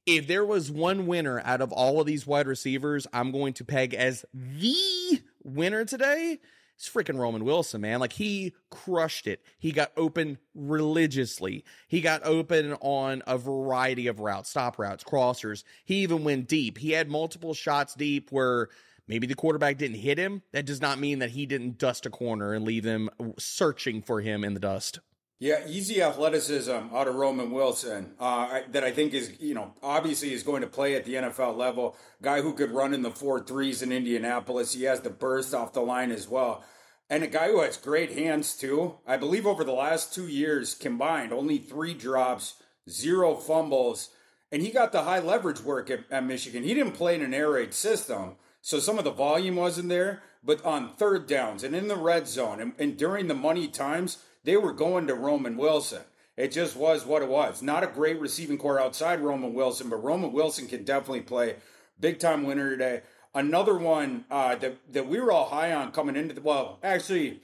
if 0.05 0.27
there 0.27 0.45
was 0.45 0.69
one 0.69 1.07
winner 1.07 1.41
out 1.45 1.61
of 1.61 1.71
all 1.71 2.01
of 2.01 2.05
these 2.05 2.27
wide 2.27 2.47
receivers, 2.47 3.07
I'm 3.13 3.31
going 3.31 3.53
to 3.53 3.65
peg 3.65 3.93
as 3.93 4.25
the 4.33 5.21
winner 5.41 5.85
today 5.85 6.39
It's 6.77 6.89
freaking 6.89 7.17
Roman 7.17 7.45
Wilson, 7.45 7.81
man. 7.81 7.99
Like 7.99 8.13
he 8.13 8.53
crushed 8.69 9.27
it. 9.27 9.41
He 9.57 9.71
got 9.71 9.91
open 9.95 10.37
religiously. 10.53 11.63
He 11.87 12.01
got 12.01 12.25
open 12.25 12.73
on 12.81 13.23
a 13.25 13.37
variety 13.37 14.07
of 14.07 14.19
routes, 14.19 14.49
stop 14.49 14.77
routes, 14.77 15.03
crossers. 15.03 15.63
He 15.85 15.95
even 16.03 16.23
went 16.23 16.47
deep. 16.47 16.77
He 16.77 16.91
had 16.91 17.09
multiple 17.09 17.53
shots 17.53 17.95
deep 17.95 18.29
where 18.29 18.67
maybe 19.07 19.25
the 19.25 19.35
quarterback 19.35 19.77
didn't 19.77 19.99
hit 19.99 20.17
him. 20.17 20.41
That 20.51 20.65
does 20.65 20.81
not 20.81 20.99
mean 20.99 21.19
that 21.19 21.31
he 21.31 21.45
didn't 21.45 21.77
dust 21.77 22.05
a 22.05 22.09
corner 22.09 22.53
and 22.53 22.65
leave 22.65 22.83
them 22.83 23.09
searching 23.39 24.01
for 24.01 24.19
him 24.19 24.43
in 24.43 24.53
the 24.53 24.59
dust. 24.59 24.99
Yeah, 25.37 25.67
easy 25.67 26.01
athleticism 26.01 26.71
out 26.71 27.09
of 27.09 27.15
Roman 27.15 27.51
Wilson 27.51 28.13
uh, 28.21 28.61
that 28.71 28.85
I 28.85 28.91
think 28.91 29.13
is, 29.13 29.33
you 29.41 29.53
know, 29.53 29.73
obviously 29.83 30.31
is 30.31 30.43
going 30.43 30.61
to 30.61 30.67
play 30.67 30.95
at 30.95 31.03
the 31.03 31.15
NFL 31.15 31.57
level. 31.57 31.97
Guy 32.21 32.41
who 32.41 32.53
could 32.53 32.71
run 32.71 32.93
in 32.93 33.01
the 33.01 33.11
four 33.11 33.43
threes 33.43 33.81
in 33.81 33.91
Indianapolis. 33.91 34.73
He 34.73 34.83
has 34.83 35.01
the 35.01 35.09
burst 35.09 35.53
off 35.53 35.73
the 35.73 35.81
line 35.81 36.11
as 36.11 36.29
well. 36.29 36.63
And 37.09 37.21
a 37.21 37.27
guy 37.27 37.49
who 37.49 37.61
has 37.61 37.75
great 37.75 38.13
hands 38.13 38.55
too. 38.55 38.95
I 39.05 39.17
believe 39.17 39.45
over 39.45 39.65
the 39.65 39.73
last 39.73 40.13
two 40.13 40.27
years 40.27 40.73
combined, 40.73 41.33
only 41.33 41.57
three 41.57 41.93
drops, 41.93 42.55
zero 42.89 43.35
fumbles. 43.35 44.11
And 44.53 44.61
he 44.61 44.71
got 44.71 44.93
the 44.93 45.03
high 45.03 45.19
leverage 45.19 45.59
work 45.59 45.91
at, 45.91 46.05
at 46.09 46.25
Michigan. 46.25 46.63
He 46.63 46.73
didn't 46.73 46.93
play 46.93 47.13
in 47.13 47.21
an 47.21 47.33
air 47.33 47.51
raid 47.51 47.73
system. 47.73 48.37
So 48.61 48.79
some 48.79 48.97
of 48.97 49.03
the 49.03 49.11
volume 49.11 49.57
wasn't 49.57 49.89
there. 49.89 50.23
But 50.41 50.63
on 50.63 50.93
third 50.93 51.27
downs 51.27 51.63
and 51.63 51.75
in 51.75 51.89
the 51.89 51.97
red 51.97 52.25
zone 52.27 52.61
and, 52.61 52.73
and 52.79 52.95
during 52.95 53.27
the 53.27 53.33
money 53.33 53.67
times, 53.67 54.19
they 54.45 54.57
were 54.57 54.71
going 54.71 55.07
to 55.07 55.15
Roman 55.15 55.57
Wilson. 55.57 56.03
It 56.37 56.51
just 56.51 56.75
was 56.75 57.05
what 57.05 57.21
it 57.21 57.29
was. 57.29 57.61
Not 57.61 57.83
a 57.83 57.87
great 57.87 58.19
receiving 58.19 58.57
corps 58.57 58.79
outside 58.79 59.21
Roman 59.21 59.53
Wilson, 59.53 59.89
but 59.89 60.03
Roman 60.03 60.31
Wilson 60.31 60.67
can 60.67 60.83
definitely 60.83 61.21
play. 61.21 61.55
Big 61.99 62.19
time 62.19 62.43
winner 62.43 62.69
today. 62.69 63.01
Another 63.33 63.77
one 63.77 64.25
uh, 64.29 64.55
that 64.55 64.77
that 64.93 65.07
we 65.07 65.19
were 65.19 65.31
all 65.31 65.47
high 65.47 65.73
on 65.73 65.91
coming 65.91 66.15
into 66.15 66.33
the 66.33 66.41
well, 66.41 66.79
actually, 66.83 67.41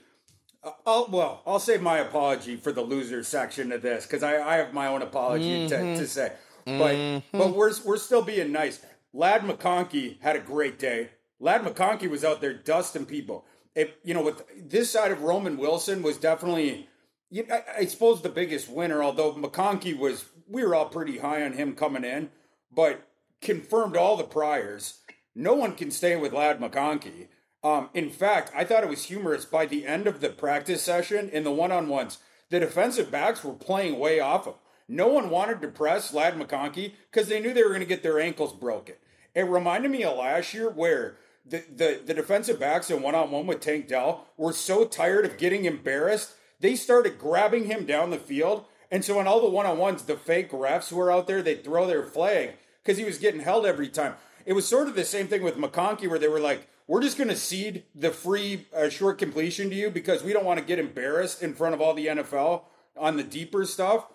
uh, 0.62 0.70
I'll, 0.86 1.08
well, 1.10 1.42
I'll 1.46 1.58
save 1.58 1.82
my 1.82 1.98
apology 1.98 2.56
for 2.56 2.72
the 2.72 2.82
loser 2.82 3.22
section 3.22 3.72
of 3.72 3.82
this 3.82 4.06
because 4.06 4.22
I, 4.22 4.40
I 4.40 4.56
have 4.56 4.72
my 4.72 4.86
own 4.86 5.02
apology 5.02 5.66
mm-hmm. 5.66 5.94
to, 5.94 6.00
to 6.00 6.06
say, 6.06 6.32
but 6.64 6.94
mm-hmm. 6.94 7.38
but 7.38 7.54
we're 7.54 7.72
we're 7.84 7.96
still 7.96 8.22
being 8.22 8.52
nice. 8.52 8.84
Ladd 9.14 9.42
McConkey 9.42 10.20
had 10.20 10.36
a 10.36 10.40
great 10.40 10.78
day. 10.78 11.10
Ladd 11.40 11.62
McConkey 11.62 12.08
was 12.08 12.24
out 12.24 12.40
there 12.40 12.54
dusting 12.54 13.06
people. 13.06 13.44
It, 13.74 13.98
you 14.04 14.12
know, 14.14 14.22
with 14.22 14.42
this 14.68 14.90
side 14.90 15.12
of 15.12 15.22
Roman 15.22 15.56
Wilson 15.56 16.02
was 16.02 16.18
definitely 16.18 16.88
I, 17.32 17.62
I 17.78 17.84
suppose 17.86 18.22
the 18.22 18.28
biggest 18.28 18.68
winner, 18.68 19.02
although 19.02 19.32
McConkey 19.32 19.96
was, 19.96 20.24
we 20.48 20.64
were 20.64 20.74
all 20.74 20.86
pretty 20.86 21.18
high 21.18 21.44
on 21.44 21.52
him 21.52 21.74
coming 21.74 22.04
in, 22.04 22.30
but 22.70 23.08
confirmed 23.40 23.96
all 23.96 24.16
the 24.16 24.24
priors. 24.24 24.98
No 25.34 25.54
one 25.54 25.74
can 25.74 25.90
stay 25.90 26.16
with 26.16 26.32
Ladd 26.32 26.60
McConkey. 26.60 27.28
Um, 27.64 27.90
in 27.94 28.10
fact, 28.10 28.50
I 28.54 28.64
thought 28.64 28.82
it 28.82 28.90
was 28.90 29.04
humorous 29.04 29.44
by 29.44 29.66
the 29.66 29.86
end 29.86 30.06
of 30.06 30.20
the 30.20 30.28
practice 30.28 30.82
session 30.82 31.28
in 31.30 31.44
the 31.44 31.52
one 31.52 31.72
on 31.72 31.88
ones, 31.88 32.18
the 32.50 32.60
defensive 32.60 33.10
backs 33.10 33.42
were 33.42 33.54
playing 33.54 33.98
way 33.98 34.20
off 34.20 34.46
him. 34.46 34.54
No 34.88 35.08
one 35.08 35.30
wanted 35.30 35.62
to 35.62 35.68
press 35.68 36.12
Ladd 36.12 36.34
McConkey 36.34 36.92
because 37.10 37.28
they 37.28 37.40
knew 37.40 37.54
they 37.54 37.62
were 37.62 37.70
going 37.70 37.80
to 37.80 37.86
get 37.86 38.02
their 38.02 38.20
ankles 38.20 38.52
broken. 38.52 38.96
It 39.34 39.42
reminded 39.42 39.90
me 39.90 40.04
of 40.04 40.18
last 40.18 40.52
year 40.52 40.68
where 40.68 41.16
the, 41.46 41.64
the, 41.74 42.00
the 42.04 42.14
defensive 42.14 42.60
backs 42.60 42.90
in 42.90 43.00
one 43.00 43.14
on 43.14 43.30
one 43.30 43.46
with 43.46 43.60
Tank 43.60 43.88
Dell 43.88 44.26
were 44.36 44.52
so 44.52 44.84
tired 44.84 45.24
of 45.24 45.38
getting 45.38 45.64
embarrassed 45.64 46.34
they 46.62 46.76
started 46.76 47.18
grabbing 47.18 47.66
him 47.66 47.84
down 47.84 48.10
the 48.10 48.18
field. 48.18 48.64
And 48.90 49.04
so 49.04 49.18
on 49.18 49.26
all 49.26 49.40
the 49.40 49.48
one 49.48 49.66
on 49.66 49.78
ones, 49.78 50.04
the 50.04 50.16
fake 50.16 50.52
refs 50.52 50.88
who 50.88 50.96
were 50.96 51.10
out 51.10 51.26
there, 51.26 51.42
they'd 51.42 51.64
throw 51.64 51.86
their 51.86 52.04
flag 52.04 52.52
because 52.82 52.98
he 52.98 53.04
was 53.04 53.18
getting 53.18 53.40
held 53.40 53.66
every 53.66 53.88
time. 53.88 54.14
It 54.46 54.54
was 54.54 54.66
sort 54.66 54.88
of 54.88 54.94
the 54.94 55.04
same 55.04 55.28
thing 55.28 55.42
with 55.42 55.56
McConkey 55.56 56.08
where 56.08 56.18
they 56.18 56.28
were 56.28 56.40
like, 56.40 56.68
we're 56.86 57.02
just 57.02 57.16
going 57.16 57.28
to 57.28 57.36
cede 57.36 57.84
the 57.94 58.10
free 58.10 58.66
uh, 58.76 58.88
short 58.88 59.18
completion 59.18 59.70
to 59.70 59.76
you 59.76 59.90
because 59.90 60.22
we 60.22 60.32
don't 60.32 60.44
want 60.44 60.58
to 60.60 60.64
get 60.64 60.78
embarrassed 60.78 61.42
in 61.42 61.54
front 61.54 61.74
of 61.74 61.80
all 61.80 61.94
the 61.94 62.06
NFL 62.06 62.62
on 62.96 63.16
the 63.16 63.22
deeper 63.22 63.64
stuff. 63.64 64.06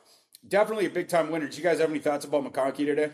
Definitely 0.47 0.85
a 0.85 0.89
big 0.89 1.07
time 1.07 1.31
winner. 1.31 1.47
Do 1.47 1.57
you 1.57 1.63
guys 1.63 1.79
have 1.79 1.89
any 1.89 1.99
thoughts 1.99 2.25
about 2.25 2.43
McConkey 2.43 2.85
today? 2.85 3.11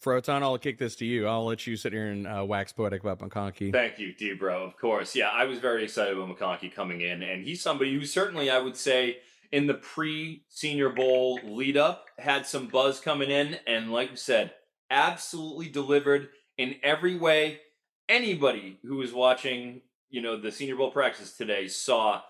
Froton, 0.00 0.42
I'll 0.42 0.58
kick 0.58 0.78
this 0.78 0.96
to 0.96 1.06
you. 1.06 1.26
I'll 1.26 1.44
let 1.44 1.66
you 1.66 1.76
sit 1.76 1.92
here 1.92 2.06
and 2.06 2.26
uh, 2.26 2.44
wax 2.46 2.72
poetic 2.72 3.02
about 3.02 3.18
McConkey. 3.18 3.72
Thank 3.72 3.98
you, 3.98 4.12
D 4.12 4.34
bro. 4.34 4.62
Of 4.64 4.76
course. 4.76 5.14
Yeah, 5.14 5.28
I 5.28 5.44
was 5.44 5.58
very 5.58 5.84
excited 5.84 6.16
about 6.16 6.36
McConkey 6.36 6.72
coming 6.72 7.00
in, 7.00 7.22
and 7.22 7.44
he's 7.44 7.62
somebody 7.62 7.94
who 7.94 8.04
certainly 8.04 8.50
I 8.50 8.58
would 8.58 8.76
say 8.76 9.18
in 9.50 9.66
the 9.66 9.74
pre 9.74 10.44
Senior 10.48 10.90
Bowl 10.90 11.40
lead 11.44 11.76
up 11.76 12.06
had 12.18 12.46
some 12.46 12.68
buzz 12.68 13.00
coming 13.00 13.30
in, 13.30 13.58
and 13.66 13.92
like 13.92 14.10
you 14.10 14.16
said, 14.16 14.52
absolutely 14.90 15.68
delivered 15.68 16.28
in 16.56 16.76
every 16.82 17.16
way. 17.16 17.60
Anybody 18.08 18.78
who 18.84 18.96
was 18.96 19.12
watching, 19.12 19.82
you 20.08 20.22
know, 20.22 20.40
the 20.40 20.52
Senior 20.52 20.76
Bowl 20.76 20.90
practice 20.90 21.32
today 21.32 21.68
saw 21.68 22.22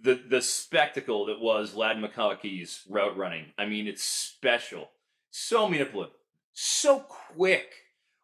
the 0.00 0.14
the 0.14 0.42
spectacle 0.42 1.26
that 1.26 1.40
was 1.40 1.74
Ladd 1.74 1.98
McConkey's 1.98 2.82
route 2.88 3.16
running. 3.16 3.46
I 3.58 3.66
mean, 3.66 3.86
it's 3.86 4.02
special, 4.02 4.90
so 5.30 5.68
manipulative 5.68 6.14
so 6.58 7.00
quick 7.00 7.70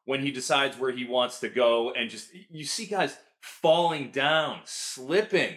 when 0.06 0.22
he 0.22 0.30
decides 0.30 0.78
where 0.78 0.90
he 0.90 1.04
wants 1.04 1.38
to 1.40 1.50
go 1.50 1.92
and 1.92 2.08
just 2.08 2.30
you 2.50 2.64
see 2.64 2.86
guys 2.86 3.16
falling 3.42 4.10
down, 4.10 4.60
slipping. 4.64 5.56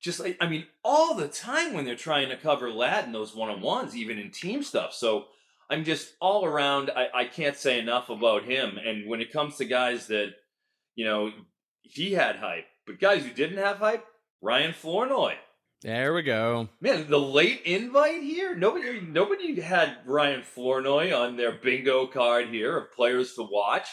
Just 0.00 0.20
like 0.20 0.38
I 0.40 0.48
mean, 0.48 0.66
all 0.82 1.14
the 1.14 1.28
time 1.28 1.74
when 1.74 1.84
they're 1.84 1.96
trying 1.96 2.30
to 2.30 2.36
cover 2.36 2.70
Ladd 2.70 3.04
in 3.04 3.12
those 3.12 3.34
one-on-ones, 3.34 3.94
even 3.94 4.18
in 4.18 4.30
team 4.30 4.62
stuff. 4.62 4.94
So 4.94 5.26
I'm 5.68 5.84
just 5.84 6.14
all 6.18 6.46
around, 6.46 6.90
I, 6.90 7.08
I 7.14 7.24
can't 7.26 7.56
say 7.56 7.78
enough 7.78 8.08
about 8.08 8.44
him. 8.44 8.78
And 8.78 9.06
when 9.08 9.20
it 9.20 9.32
comes 9.32 9.56
to 9.56 9.64
guys 9.66 10.06
that, 10.06 10.32
you 10.94 11.04
know, 11.04 11.30
he 11.82 12.12
had 12.12 12.36
hype, 12.36 12.66
but 12.86 13.00
guys 13.00 13.22
who 13.22 13.32
didn't 13.32 13.58
have 13.58 13.78
hype, 13.78 14.04
Ryan 14.40 14.72
Flournoy. 14.72 15.34
There 15.84 16.14
we 16.14 16.22
go. 16.22 16.70
Man, 16.80 17.10
the 17.10 17.20
late 17.20 17.60
invite 17.66 18.22
here. 18.22 18.54
Nobody, 18.54 19.02
nobody 19.02 19.60
had 19.60 19.98
Ryan 20.06 20.42
Flournoy 20.42 21.12
on 21.12 21.36
their 21.36 21.52
bingo 21.52 22.06
card 22.06 22.48
here 22.48 22.78
of 22.78 22.92
players 22.92 23.34
to 23.34 23.42
watch. 23.42 23.86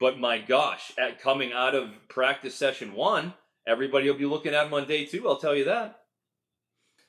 But 0.00 0.18
my 0.18 0.38
gosh, 0.38 0.90
at 0.98 1.20
coming 1.20 1.52
out 1.52 1.76
of 1.76 1.90
practice 2.08 2.56
session 2.56 2.94
one, 2.94 3.34
everybody 3.64 4.10
will 4.10 4.18
be 4.18 4.26
looking 4.26 4.54
at 4.54 4.66
him 4.66 4.74
on 4.74 4.88
day 4.88 5.04
two. 5.04 5.28
I'll 5.28 5.36
tell 5.36 5.54
you 5.54 5.66
that. 5.66 6.00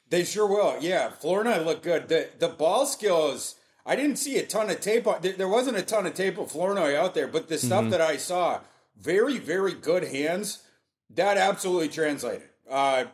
They 0.08 0.24
sure 0.24 0.46
will. 0.46 0.78
Yeah, 0.80 1.10
Flournoy 1.10 1.64
looked 1.64 1.84
good. 1.84 2.08
The 2.08 2.30
the 2.38 2.50
ball 2.50 2.86
skills. 2.86 3.56
I 3.88 3.96
didn't 3.96 4.18
see 4.18 4.38
a 4.38 4.46
ton 4.46 4.70
of 4.70 4.82
tape. 4.82 5.08
There 5.22 5.48
wasn't 5.48 5.78
a 5.78 5.82
ton 5.82 6.06
of 6.06 6.14
tape 6.14 6.38
of 6.38 6.52
Flournoy 6.52 6.96
out 6.96 7.16
there, 7.16 7.28
but 7.28 7.50
the 7.50 7.58
stuff 7.58 7.82
mm-hmm. 7.82 7.90
that 7.90 8.02
I 8.02 8.18
saw, 8.18 8.60
very, 8.96 9.40
very 9.40 9.74
good 9.74 10.04
hands. 10.04 10.62
That 11.10 11.38
absolutely 11.38 11.90
translated. 11.90 12.51
Uh, 12.72 13.06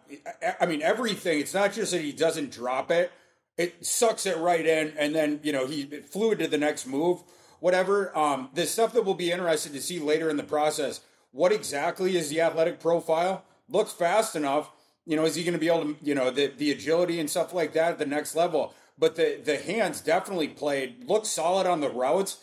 I 0.59 0.65
mean, 0.65 0.81
everything. 0.81 1.39
It's 1.39 1.53
not 1.53 1.73
just 1.73 1.91
that 1.91 2.01
he 2.01 2.11
doesn't 2.11 2.51
drop 2.51 2.91
it; 2.91 3.11
it 3.57 3.85
sucks 3.85 4.25
it 4.25 4.37
right 4.37 4.65
in, 4.65 4.93
and 4.97 5.15
then 5.15 5.39
you 5.43 5.51
know 5.51 5.65
he 5.65 5.85
fluid 5.85 6.39
to 6.39 6.47
the 6.47 6.57
next 6.57 6.85
move, 6.85 7.23
whatever. 7.59 8.15
Um, 8.17 8.49
the 8.53 8.65
stuff 8.67 8.93
that 8.93 9.03
we'll 9.03 9.15
be 9.15 9.31
interested 9.31 9.73
to 9.73 9.81
see 9.81 9.99
later 9.99 10.29
in 10.29 10.37
the 10.37 10.43
process. 10.43 11.01
What 11.31 11.51
exactly 11.51 12.15
is 12.17 12.29
the 12.29 12.41
athletic 12.41 12.79
profile? 12.79 13.43
Looks 13.67 13.91
fast 13.91 14.35
enough. 14.35 14.71
You 15.05 15.15
know, 15.15 15.25
is 15.25 15.35
he 15.35 15.43
going 15.43 15.53
to 15.53 15.59
be 15.59 15.67
able 15.67 15.93
to, 15.93 15.95
you 16.01 16.15
know, 16.15 16.31
the 16.31 16.47
the 16.47 16.71
agility 16.71 17.19
and 17.19 17.29
stuff 17.29 17.53
like 17.53 17.73
that 17.73 17.93
at 17.93 17.97
the 17.99 18.05
next 18.05 18.35
level? 18.35 18.73
But 18.97 19.15
the 19.15 19.39
the 19.43 19.57
hands 19.57 20.01
definitely 20.01 20.49
played. 20.49 21.03
Looked 21.07 21.27
solid 21.27 21.67
on 21.67 21.81
the 21.81 21.89
routes. 21.89 22.37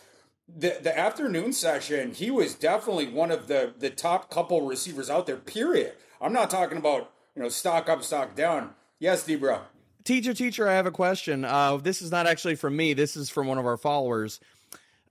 The 0.47 0.77
the 0.81 0.97
afternoon 0.97 1.53
session, 1.53 2.13
he 2.13 2.29
was 2.29 2.53
definitely 2.55 3.07
one 3.07 3.31
of 3.31 3.47
the 3.47 3.73
the 3.77 3.89
top 3.89 4.29
couple 4.29 4.65
receivers 4.65 5.09
out 5.09 5.25
there. 5.25 5.37
Period. 5.37 5.93
I'm 6.21 6.33
not 6.33 6.49
talking 6.49 6.77
about 6.77 7.11
you 7.35 7.41
know 7.41 7.49
stock 7.49 7.89
up, 7.89 8.03
stock 8.03 8.35
down. 8.35 8.75
Yes, 8.99 9.25
Debro. 9.27 9.61
Teacher, 10.03 10.35
teacher, 10.35 10.67
I 10.67 10.73
have 10.73 10.85
a 10.85 10.91
question. 10.91 11.43
Uh, 11.43 11.77
this 11.77 12.01
is 12.01 12.11
not 12.11 12.27
actually 12.27 12.55
from 12.55 12.75
me. 12.77 12.93
This 12.93 13.17
is 13.17 13.29
from 13.29 13.47
one 13.47 13.57
of 13.57 13.65
our 13.65 13.75
followers. 13.75 14.39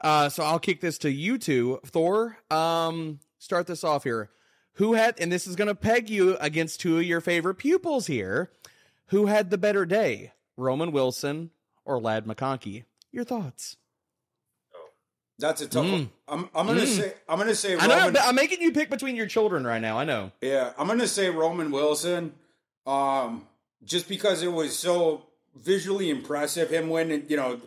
Uh, 0.01 0.29
so 0.29 0.45
I'll 0.45 0.61
kick 0.61 0.81
this 0.81 0.99
to 0.99 1.11
you 1.11 1.37
two. 1.37 1.81
Thor, 1.85 2.39
um, 2.51 3.19
start 3.39 3.67
this 3.67 3.83
off 3.83 4.05
here. 4.05 4.31
Who 4.75 4.95
had, 4.95 5.19
and 5.21 5.33
this 5.33 5.47
is 5.47 5.57
going 5.57 5.69
to 5.69 5.75
peg 5.75 6.11
you 6.11 6.37
against 6.39 6.81
two 6.81 6.99
of 6.99 7.05
your 7.05 7.21
favorite 7.21 7.57
pupils 7.57 8.07
here. 8.07 8.51
Who 9.09 9.27
had 9.27 9.51
the 9.51 9.59
better 9.59 9.85
day, 9.85 10.33
Roman 10.57 10.93
Wilson 10.93 11.51
or 11.85 12.01
Lad 12.01 12.25
McConkey? 12.27 12.85
Your 13.11 13.25
thoughts? 13.25 13.77
That's 15.39 15.61
a 15.61 15.69
tough 15.69 15.87
mm. 15.87 15.93
one. 15.93 16.11
I'm, 16.29 16.49
I'm 16.55 16.67
gonna 16.67 16.83
mm. 16.83 16.87
say 16.87 17.15
I'm 17.29 17.39
gonna 17.39 17.55
say 17.55 17.75
Roman, 17.75 17.91
I 17.91 18.11
know 18.11 18.21
I'm 18.23 18.35
making 18.35 18.63
you 18.63 18.73
pick 18.73 18.89
between 18.89 19.17
your 19.17 19.27
children 19.27 19.67
right 19.67 19.81
now. 19.81 19.99
I 19.99 20.05
know. 20.05 20.31
Yeah, 20.41 20.73
I'm 20.79 20.87
gonna 20.87 21.09
say 21.09 21.29
Roman 21.29 21.71
Wilson, 21.73 22.35
um, 22.87 23.47
just 23.85 24.09
because 24.09 24.43
it 24.43 24.53
was 24.53 24.79
so 24.79 25.27
visually 25.57 26.09
impressive. 26.09 26.71
Him 26.71 26.89
winning, 26.89 27.25
you 27.29 27.37
know, 27.37 27.61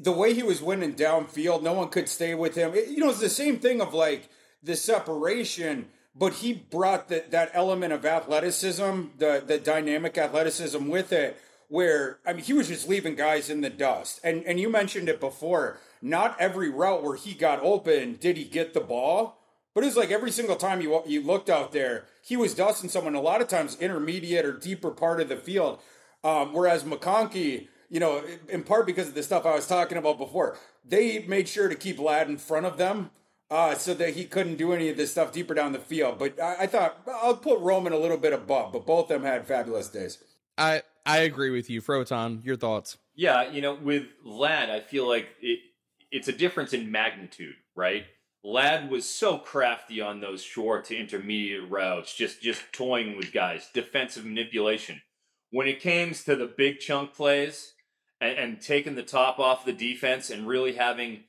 the 0.00 0.12
way 0.12 0.32
he 0.32 0.42
was 0.42 0.62
winning 0.62 0.94
downfield, 0.94 1.62
no 1.62 1.74
one 1.74 1.88
could 1.88 2.08
stay 2.08 2.34
with 2.34 2.54
him. 2.54 2.74
It, 2.74 2.88
you 2.88 2.98
know, 2.98 3.10
it's 3.10 3.20
the 3.20 3.28
same 3.28 3.58
thing 3.58 3.82
of 3.82 3.92
like 3.92 4.30
the 4.62 4.74
separation, 4.74 5.88
but 6.14 6.34
he 6.34 6.54
brought 6.54 7.08
that 7.08 7.30
that 7.32 7.50
element 7.52 7.92
of 7.92 8.06
athleticism, 8.06 9.08
the 9.18 9.42
the 9.46 9.58
dynamic 9.58 10.16
athleticism 10.16 10.88
with 10.88 11.12
it. 11.12 11.38
Where 11.68 12.18
I 12.26 12.32
mean, 12.32 12.44
he 12.44 12.54
was 12.54 12.68
just 12.68 12.88
leaving 12.88 13.14
guys 13.14 13.50
in 13.50 13.60
the 13.60 13.68
dust, 13.68 14.20
and 14.24 14.42
and 14.44 14.58
you 14.58 14.70
mentioned 14.70 15.10
it 15.10 15.20
before 15.20 15.78
not 16.02 16.36
every 16.40 16.70
route 16.70 17.02
where 17.02 17.16
he 17.16 17.34
got 17.34 17.60
open 17.62 18.16
did 18.20 18.36
he 18.36 18.44
get 18.44 18.74
the 18.74 18.80
ball, 18.80 19.38
But 19.74 19.84
it's 19.84 19.96
like 19.96 20.10
every 20.10 20.30
single 20.32 20.56
time 20.56 20.80
you 20.80 21.02
you 21.06 21.22
looked 21.22 21.48
out 21.48 21.72
there, 21.72 22.06
he 22.22 22.36
was 22.36 22.54
dusting 22.54 22.90
someone. 22.90 23.14
A 23.14 23.20
lot 23.20 23.40
of 23.40 23.48
times, 23.48 23.76
intermediate 23.80 24.44
or 24.44 24.52
deeper 24.52 24.90
part 24.90 25.20
of 25.20 25.28
the 25.28 25.36
field. 25.36 25.80
Um, 26.24 26.52
whereas 26.52 26.82
McConkey, 26.82 27.68
you 27.88 28.00
know, 28.00 28.24
in 28.48 28.64
part 28.64 28.86
because 28.86 29.08
of 29.08 29.14
the 29.14 29.22
stuff 29.22 29.46
I 29.46 29.54
was 29.54 29.68
talking 29.68 29.96
about 29.96 30.18
before, 30.18 30.56
they 30.84 31.20
made 31.20 31.48
sure 31.48 31.68
to 31.68 31.76
keep 31.76 32.00
Ladd 32.00 32.28
in 32.28 32.38
front 32.38 32.66
of 32.66 32.76
them 32.76 33.10
uh, 33.50 33.74
so 33.76 33.94
that 33.94 34.14
he 34.14 34.24
couldn't 34.24 34.56
do 34.56 34.72
any 34.72 34.88
of 34.88 34.96
this 34.96 35.12
stuff 35.12 35.32
deeper 35.32 35.54
down 35.54 35.72
the 35.72 35.78
field. 35.78 36.18
But 36.18 36.40
I, 36.40 36.62
I 36.62 36.66
thought 36.66 37.00
I'll 37.06 37.36
put 37.36 37.60
Roman 37.60 37.92
a 37.92 37.98
little 37.98 38.16
bit 38.18 38.32
above, 38.32 38.72
but 38.72 38.84
both 38.84 39.04
of 39.04 39.08
them 39.08 39.22
had 39.22 39.46
fabulous 39.46 39.88
days. 39.88 40.18
I 40.56 40.82
I 41.06 41.18
agree 41.18 41.50
with 41.50 41.70
you, 41.70 41.80
Froton. 41.80 42.44
Your 42.44 42.56
thoughts? 42.56 42.98
Yeah, 43.14 43.50
you 43.50 43.60
know, 43.62 43.74
with 43.74 44.06
Ladd, 44.24 44.70
I 44.70 44.80
feel 44.80 45.08
like 45.08 45.28
it, 45.40 45.60
it's 46.10 46.28
a 46.28 46.32
difference 46.32 46.72
in 46.72 46.90
magnitude, 46.90 47.56
right? 47.76 48.04
Ladd 48.44 48.90
was 48.90 49.08
so 49.08 49.38
crafty 49.38 50.00
on 50.00 50.20
those 50.20 50.42
short 50.42 50.84
to 50.86 50.96
intermediate 50.96 51.68
routes, 51.68 52.14
just 52.14 52.40
just 52.40 52.62
toying 52.72 53.16
with 53.16 53.32
guys, 53.32 53.68
defensive 53.74 54.24
manipulation. 54.24 55.02
When 55.50 55.66
it 55.66 55.80
came 55.80 56.12
to 56.12 56.36
the 56.36 56.46
big 56.46 56.78
chunk 56.78 57.14
plays 57.14 57.74
and, 58.20 58.38
and 58.38 58.60
taking 58.60 58.94
the 58.94 59.02
top 59.02 59.38
off 59.38 59.64
the 59.64 59.72
defense 59.72 60.30
and 60.30 60.46
really 60.46 60.74
having 60.74 61.24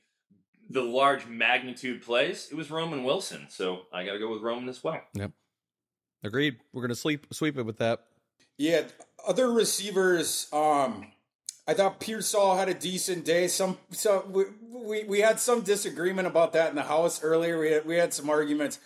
the 0.68 0.82
large 0.82 1.26
magnitude 1.26 2.02
plays, 2.02 2.48
it 2.50 2.54
was 2.54 2.70
Roman 2.70 3.02
Wilson. 3.02 3.46
So 3.48 3.82
I 3.92 4.04
got 4.04 4.12
to 4.12 4.18
go 4.18 4.32
with 4.32 4.42
Roman 4.42 4.68
as 4.68 4.84
well. 4.84 5.00
Yep. 5.14 5.32
Agreed. 6.22 6.58
We're 6.72 6.82
going 6.82 6.90
to 6.90 6.94
sleep 6.94 7.26
sweep 7.32 7.58
it 7.58 7.64
with 7.64 7.78
that. 7.78 8.04
Yeah, 8.56 8.82
other 9.26 9.50
receivers. 9.50 10.48
Um, 10.52 11.12
I 11.70 11.72
thought 11.72 12.00
Pearsall 12.00 12.56
had 12.56 12.68
a 12.68 12.74
decent 12.74 13.24
day. 13.24 13.46
Some, 13.46 13.78
so 13.92 14.24
we, 14.28 14.44
we, 14.72 15.04
we 15.04 15.20
had 15.20 15.38
some 15.38 15.60
disagreement 15.60 16.26
about 16.26 16.52
that 16.54 16.70
in 16.70 16.74
the 16.74 16.82
house 16.82 17.22
earlier. 17.22 17.60
We 17.60 17.70
had 17.70 17.86
we 17.86 17.94
had 17.94 18.12
some 18.12 18.28
arguments. 18.28 18.80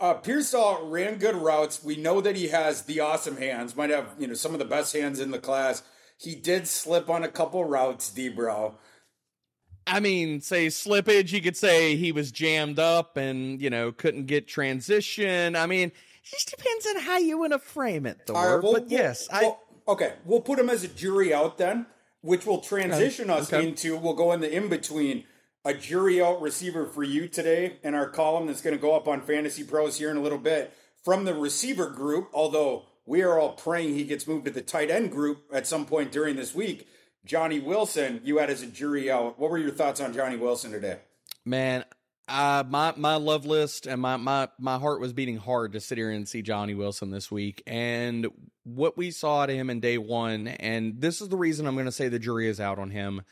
Uh, 0.00 0.14
Pearsall 0.14 0.88
ran 0.88 1.18
good 1.18 1.36
routes. 1.36 1.84
We 1.84 1.94
know 1.94 2.20
that 2.20 2.34
he 2.34 2.48
has 2.48 2.82
the 2.82 2.98
awesome 2.98 3.36
hands. 3.36 3.76
Might 3.76 3.90
have 3.90 4.08
you 4.18 4.26
know 4.26 4.34
some 4.34 4.54
of 4.54 4.58
the 4.58 4.64
best 4.64 4.92
hands 4.92 5.20
in 5.20 5.30
the 5.30 5.38
class. 5.38 5.84
He 6.18 6.34
did 6.34 6.66
slip 6.66 7.08
on 7.08 7.22
a 7.22 7.28
couple 7.28 7.64
routes, 7.64 8.10
Debro. 8.10 8.74
I 9.86 10.00
mean, 10.00 10.40
say 10.40 10.66
slippage. 10.66 11.30
You 11.30 11.42
could 11.42 11.56
say 11.56 11.94
he 11.94 12.10
was 12.10 12.32
jammed 12.32 12.80
up 12.80 13.16
and 13.16 13.62
you 13.62 13.70
know 13.70 13.92
couldn't 13.92 14.26
get 14.26 14.48
transition. 14.48 15.54
I 15.54 15.66
mean, 15.68 15.92
it 16.24 16.28
just 16.28 16.50
depends 16.50 16.86
on 16.88 17.02
how 17.02 17.18
you 17.18 17.38
want 17.38 17.52
to 17.52 17.60
frame 17.60 18.04
it, 18.04 18.22
Thor. 18.26 18.56
Right, 18.56 18.64
well, 18.64 18.72
but 18.72 18.90
yes, 18.90 19.28
well, 19.30 19.42
well, 19.42 19.60
okay, 19.86 20.14
we'll 20.24 20.40
put 20.40 20.58
him 20.58 20.70
as 20.70 20.84
a 20.84 20.88
jury 20.88 21.32
out 21.32 21.58
then, 21.58 21.86
which 22.20 22.46
will 22.46 22.60
transition 22.60 23.30
us 23.30 23.52
okay. 23.52 23.66
into. 23.66 23.96
We'll 23.96 24.14
go 24.14 24.32
in 24.32 24.40
the 24.40 24.54
in 24.54 24.68
between 24.68 25.24
a 25.64 25.74
jury 25.74 26.22
out 26.22 26.42
receiver 26.42 26.86
for 26.86 27.02
you 27.02 27.26
today 27.28 27.78
in 27.82 27.94
our 27.94 28.08
column 28.08 28.46
that's 28.46 28.60
going 28.60 28.76
to 28.76 28.80
go 28.80 28.94
up 28.94 29.08
on 29.08 29.22
Fantasy 29.22 29.64
Pros 29.64 29.98
here 29.98 30.10
in 30.10 30.16
a 30.16 30.22
little 30.22 30.38
bit 30.38 30.74
from 31.02 31.24
the 31.24 31.34
receiver 31.34 31.88
group. 31.88 32.30
Although 32.34 32.84
we 33.06 33.22
are 33.22 33.38
all 33.38 33.52
praying 33.52 33.94
he 33.94 34.04
gets 34.04 34.26
moved 34.26 34.44
to 34.46 34.50
the 34.50 34.62
tight 34.62 34.90
end 34.90 35.10
group 35.10 35.44
at 35.52 35.66
some 35.66 35.86
point 35.86 36.12
during 36.12 36.36
this 36.36 36.54
week. 36.54 36.88
Johnny 37.24 37.58
Wilson, 37.58 38.20
you 38.22 38.38
had 38.38 38.50
as 38.50 38.62
a 38.62 38.66
jury 38.66 39.10
out. 39.10 39.38
What 39.38 39.50
were 39.50 39.58
your 39.58 39.70
thoughts 39.70 40.00
on 40.00 40.12
Johnny 40.12 40.36
Wilson 40.36 40.70
today? 40.70 40.98
Man, 41.46 41.84
uh, 42.28 42.64
my 42.68 42.92
my 42.96 43.16
love 43.16 43.46
list 43.46 43.86
and 43.86 44.00
my 44.00 44.16
my 44.16 44.48
my 44.58 44.78
heart 44.78 45.00
was 45.00 45.12
beating 45.12 45.38
hard 45.38 45.72
to 45.72 45.80
sit 45.80 45.98
here 45.98 46.10
and 46.10 46.28
see 46.28 46.42
Johnny 46.42 46.74
Wilson 46.74 47.10
this 47.10 47.30
week, 47.30 47.62
and 47.66 48.26
what 48.64 48.96
we 48.96 49.10
saw 49.10 49.44
at 49.44 49.50
him 49.50 49.70
in 49.70 49.80
day 49.80 49.98
one, 49.98 50.48
and 50.48 51.00
this 51.00 51.20
is 51.20 51.28
the 51.28 51.36
reason 51.36 51.66
I'm 51.66 51.74
going 51.74 51.86
to 51.86 51.92
say 51.92 52.08
the 52.08 52.18
jury 52.18 52.48
is 52.48 52.60
out 52.60 52.78
on 52.78 52.90
him. 52.90 53.22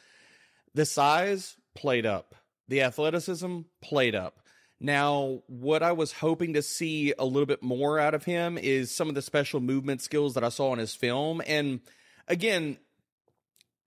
The 0.74 0.86
size 0.86 1.56
played 1.74 2.06
up, 2.06 2.34
the 2.68 2.82
athleticism 2.82 3.60
played 3.80 4.14
up. 4.14 4.38
Now, 4.78 5.42
what 5.46 5.82
I 5.82 5.92
was 5.92 6.12
hoping 6.12 6.54
to 6.54 6.62
see 6.62 7.14
a 7.18 7.24
little 7.24 7.46
bit 7.46 7.62
more 7.62 7.98
out 7.98 8.14
of 8.14 8.24
him 8.24 8.58
is 8.58 8.90
some 8.90 9.08
of 9.08 9.14
the 9.14 9.22
special 9.22 9.60
movement 9.60 10.02
skills 10.02 10.34
that 10.34 10.44
I 10.44 10.48
saw 10.48 10.72
in 10.72 10.78
his 10.78 10.94
film, 10.94 11.40
and 11.46 11.80
again, 12.28 12.78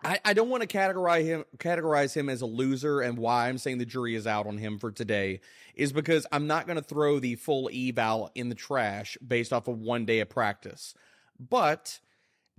I, 0.03 0.19
I 0.23 0.33
don't 0.33 0.49
want 0.49 0.61
to 0.61 0.77
categorize 0.77 1.25
him 1.25 1.45
categorize 1.57 2.13
him 2.13 2.29
as 2.29 2.41
a 2.41 2.45
loser 2.45 3.01
and 3.01 3.17
why 3.17 3.49
I'm 3.49 3.57
saying 3.57 3.79
the 3.79 3.85
jury 3.85 4.15
is 4.15 4.27
out 4.27 4.45
on 4.45 4.57
him 4.57 4.77
for 4.77 4.91
today 4.91 5.39
is 5.73 5.91
because 5.91 6.27
I'm 6.31 6.45
not 6.45 6.67
going 6.67 6.77
to 6.77 6.83
throw 6.83 7.19
the 7.19 7.35
full 7.35 7.69
eval 7.73 8.29
in 8.35 8.49
the 8.49 8.55
trash 8.55 9.17
based 9.25 9.51
off 9.51 9.67
of 9.67 9.79
one 9.79 10.05
day 10.05 10.19
of 10.19 10.29
practice. 10.29 10.93
But 11.39 11.99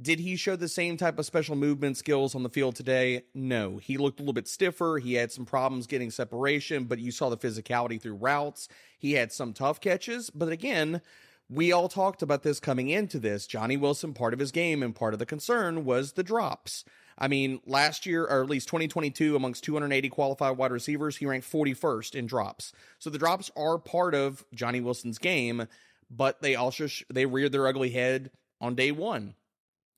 did 0.01 0.21
he 0.21 0.37
show 0.37 0.57
the 0.57 0.69
same 0.69 0.97
type 0.97 1.19
of 1.19 1.25
special 1.25 1.57
movement 1.57 1.97
skills 1.97 2.35
on 2.35 2.43
the 2.43 2.51
field 2.51 2.77
today? 2.77 3.23
No. 3.35 3.79
He 3.79 3.97
looked 3.97 4.21
a 4.21 4.23
little 4.23 4.35
bit 4.35 4.47
stiffer. 4.47 4.99
He 4.99 5.15
had 5.15 5.33
some 5.33 5.47
problems 5.47 5.87
getting 5.87 6.11
separation, 6.11 6.85
but 6.85 6.99
you 6.99 7.11
saw 7.11 7.31
the 7.31 7.39
physicality 7.39 8.01
through 8.01 8.17
routes. 8.17 8.69
He 8.99 9.15
had 9.15 9.33
some 9.33 9.55
tough 9.55 9.81
catches, 9.81 10.29
but 10.29 10.51
again, 10.51 11.01
we 11.49 11.73
all 11.73 11.89
talked 11.89 12.23
about 12.23 12.43
this 12.43 12.61
coming 12.61 12.91
into 12.91 13.19
this. 13.19 13.47
Johnny 13.47 13.77
Wilson, 13.77 14.13
part 14.13 14.35
of 14.35 14.41
his 14.41 14.53
game 14.53 14.83
and 14.83 14.95
part 14.95 15.15
of 15.15 15.19
the 15.19 15.27
concern 15.27 15.85
was 15.85 16.13
the 16.13 16.25
drops. 16.25 16.85
I 17.19 17.29
mean, 17.29 17.61
last 17.65 18.05
year, 18.05 18.25
or 18.25 18.43
at 18.43 18.51
least 18.51 18.69
2022, 18.69 19.35
amongst 19.35 19.65
280 19.65 20.09
qualified 20.11 20.59
wide 20.59 20.73
receivers, 20.73 21.17
he 21.17 21.25
ranked 21.25 21.51
41st 21.51 22.15
in 22.15 22.27
drops. 22.27 22.73
So 22.99 23.09
the 23.09 23.19
drops 23.19 23.51
are 23.57 23.79
part 23.79 24.15
of 24.15 24.45
Johnny 24.55 24.81
Wilson's 24.81 25.19
game, 25.19 25.69
but 26.11 26.43
they 26.43 26.55
also 26.55 26.89
sh- 26.89 27.05
they 27.09 27.25
reared 27.25 27.53
their 27.53 27.67
ugly 27.67 27.91
head 27.91 28.31
on 28.67 28.75
day 28.75 28.91
one. 28.91 29.35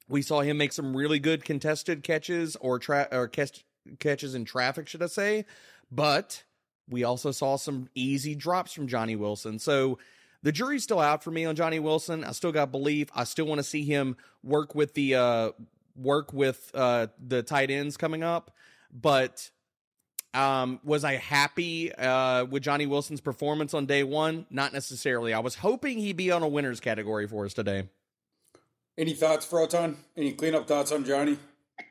We 0.09 0.23
saw 0.23 0.41
him 0.41 0.59
make 0.59 0.73
some 0.73 0.97
really 0.97 1.19
good 1.19 1.45
contested 1.45 2.03
catches 2.03 2.57
or 2.57 2.79
tra- 2.79 3.09
or 3.11 3.29
catch- 3.29 3.65
catches 3.99 4.35
in 4.35 4.45
traffic, 4.45 4.89
should 4.89 5.03
I 5.03 5.07
say? 5.07 5.45
But 5.91 6.45
we 6.89 7.05
also 7.05 7.31
saw 7.31 7.57
some 7.57 7.89
easy 7.95 8.35
drops 8.35 8.73
from 8.73 8.87
Johnny 8.87 9.17
Wilson. 9.17 9.59
So 9.59 9.99
the 10.43 10.53
jury's 10.53 10.85
still 10.85 11.01
out 11.01 11.25
for 11.25 11.31
me 11.31 11.45
on 11.45 11.57
Johnny 11.57 11.81
Wilson. 11.81 12.25
I 12.25 12.33
still 12.33 12.53
got 12.53 12.71
belief. 12.71 13.09
I 13.15 13.25
still 13.25 13.47
want 13.47 13.59
to 13.59 13.65
see 13.65 13.85
him 13.85 14.17
work 14.43 14.75
with 14.75 14.95
the 14.95 15.17
uh, 15.17 15.51
work 15.97 16.33
with 16.33 16.71
uh, 16.75 17.09
the 17.19 17.43
tight 17.43 17.71
ends 17.71 17.97
coming 17.97 18.23
up, 18.23 18.53
but 18.93 19.51
um, 20.35 20.79
was 20.85 21.05
I 21.05 21.17
happy 21.17 21.93
uh, 21.93 22.45
with 22.45 22.63
Johnny 22.63 22.87
Wilson's 22.87 23.21
performance 23.21 23.75
on 23.75 23.87
day 23.87 24.05
one? 24.05 24.47
Not 24.51 24.73
necessarily. 24.73 25.33
I 25.33 25.41
was 25.41 25.57
hoping 25.57 25.99
he'd 25.99 26.17
be 26.17 26.31
on 26.31 26.43
a 26.43 26.49
winners 26.49 26.81
category 26.81 27.27
for 27.27 27.45
us 27.45 27.55
today. 27.55 27.89
Any 28.99 29.15
thoughts, 29.15 29.47
Froton? 29.47 29.95
Any 30.17 30.33
cleanup 30.33 30.67
thoughts 30.67 30.91
on 30.91 31.05
Johnny? 31.05 31.39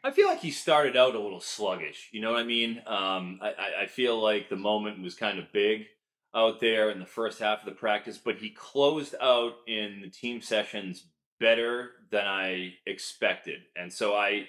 I 0.04 0.12
feel 0.12 0.28
like 0.28 0.42
he 0.42 0.52
started 0.52 0.98
out 0.98 1.16
a 1.16 1.20
little 1.20 1.40
sluggish. 1.40 2.10
You 2.12 2.20
know 2.20 2.34
what 2.34 2.42
I 2.42 2.44
mean? 2.44 2.82
Um, 2.86 3.40
I, 3.42 3.84
I 3.84 3.86
feel 3.86 4.22
like 4.22 4.50
the 4.50 4.58
moment 4.58 5.02
was 5.02 5.16
kind 5.16 5.40
of 5.40 5.54
big 5.54 5.86
out 6.36 6.60
there 6.60 6.90
in 6.92 7.00
the 7.00 7.06
first 7.06 7.40
half 7.40 7.60
of 7.60 7.66
the 7.66 7.72
practice, 7.72 8.18
but 8.18 8.36
he 8.36 8.50
closed 8.50 9.16
out 9.22 9.54
in 9.68 10.02
the 10.02 10.10
team 10.10 10.42
sessions 10.42 11.06
better 11.40 11.92
than 12.12 12.26
I 12.26 12.74
expected, 12.86 13.62
and 13.78 13.94
so 13.94 14.14
I, 14.14 14.48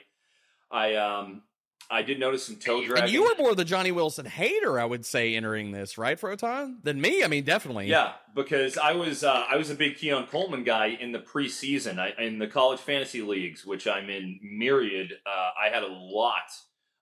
I, 0.70 0.96
um, 0.96 1.42
I 1.90 2.02
did 2.02 2.20
notice 2.20 2.44
some 2.44 2.56
toe 2.56 2.84
dragging. 2.84 3.04
And 3.04 3.12
you 3.12 3.22
were 3.22 3.34
more 3.38 3.54
the 3.54 3.64
Johnny 3.64 3.92
Wilson 3.92 4.26
hater, 4.26 4.78
I 4.78 4.84
would 4.84 5.06
say, 5.06 5.34
entering 5.34 5.72
this, 5.72 5.96
right, 5.96 6.20
Froton? 6.20 6.82
Than 6.82 7.00
me. 7.00 7.24
I 7.24 7.28
mean, 7.28 7.44
definitely. 7.44 7.86
Yeah, 7.86 8.12
because 8.34 8.76
I 8.76 8.92
was 8.92 9.24
uh, 9.24 9.44
I 9.48 9.56
was 9.56 9.70
a 9.70 9.74
big 9.74 9.96
Keon 9.96 10.26
Coleman 10.26 10.64
guy 10.64 10.88
in 10.88 11.12
the 11.12 11.18
preseason. 11.18 11.98
I, 11.98 12.12
in 12.22 12.38
the 12.38 12.46
college 12.46 12.80
fantasy 12.80 13.22
leagues, 13.22 13.64
which 13.64 13.86
I'm 13.86 14.10
in 14.10 14.38
myriad. 14.42 15.12
Uh, 15.24 15.50
I 15.58 15.70
had 15.70 15.82
a 15.82 15.88
lot 15.88 16.50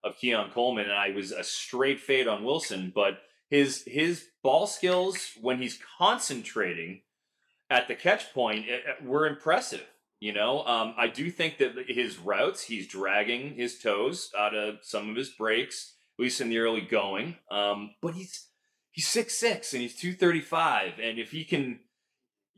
of 0.05 0.17
Keon 0.17 0.51
Coleman, 0.51 0.85
and 0.85 0.93
I 0.93 1.11
was 1.11 1.33
a 1.33 1.43
straight 1.43 2.01
fade 2.01 2.29
on 2.29 2.45
Wilson. 2.45 2.93
But 2.95 3.19
his 3.51 3.83
his 3.87 4.27
ball 4.43 4.67
skills 4.69 5.33
when 5.41 5.61
he's 5.61 5.81
concentrating 5.99 7.03
at 7.69 7.89
the 7.89 7.95
catch 7.95 8.33
point 8.33 8.67
eh, 8.69 9.05
were 9.05 9.27
impressive. 9.27 9.85
You 10.19 10.33
know, 10.33 10.65
um, 10.65 10.95
I 10.97 11.09
do 11.09 11.31
think 11.31 11.59
that 11.59 11.75
his 11.89 12.19
routes, 12.19 12.63
he's 12.63 12.89
dragging 12.89 13.55
his 13.55 13.79
toes 13.79 14.31
out 14.37 14.55
of 14.55 14.77
some 14.83 15.11
of 15.11 15.17
his 15.17 15.29
breaks, 15.29 15.95
at 16.19 16.23
least 16.23 16.41
in 16.41 16.49
the 16.49 16.59
early 16.59 16.81
going. 16.81 17.37
Um, 17.51 17.91
but 18.01 18.15
he's 18.15 18.47
he's 18.93 19.07
six 19.07 19.39
six 19.39 19.75
and 19.75 19.83
he's 19.83 19.95
two 19.95 20.15
thirty 20.15 20.41
five, 20.41 20.93
and 21.03 21.19
if 21.19 21.33
he 21.33 21.45
can, 21.45 21.81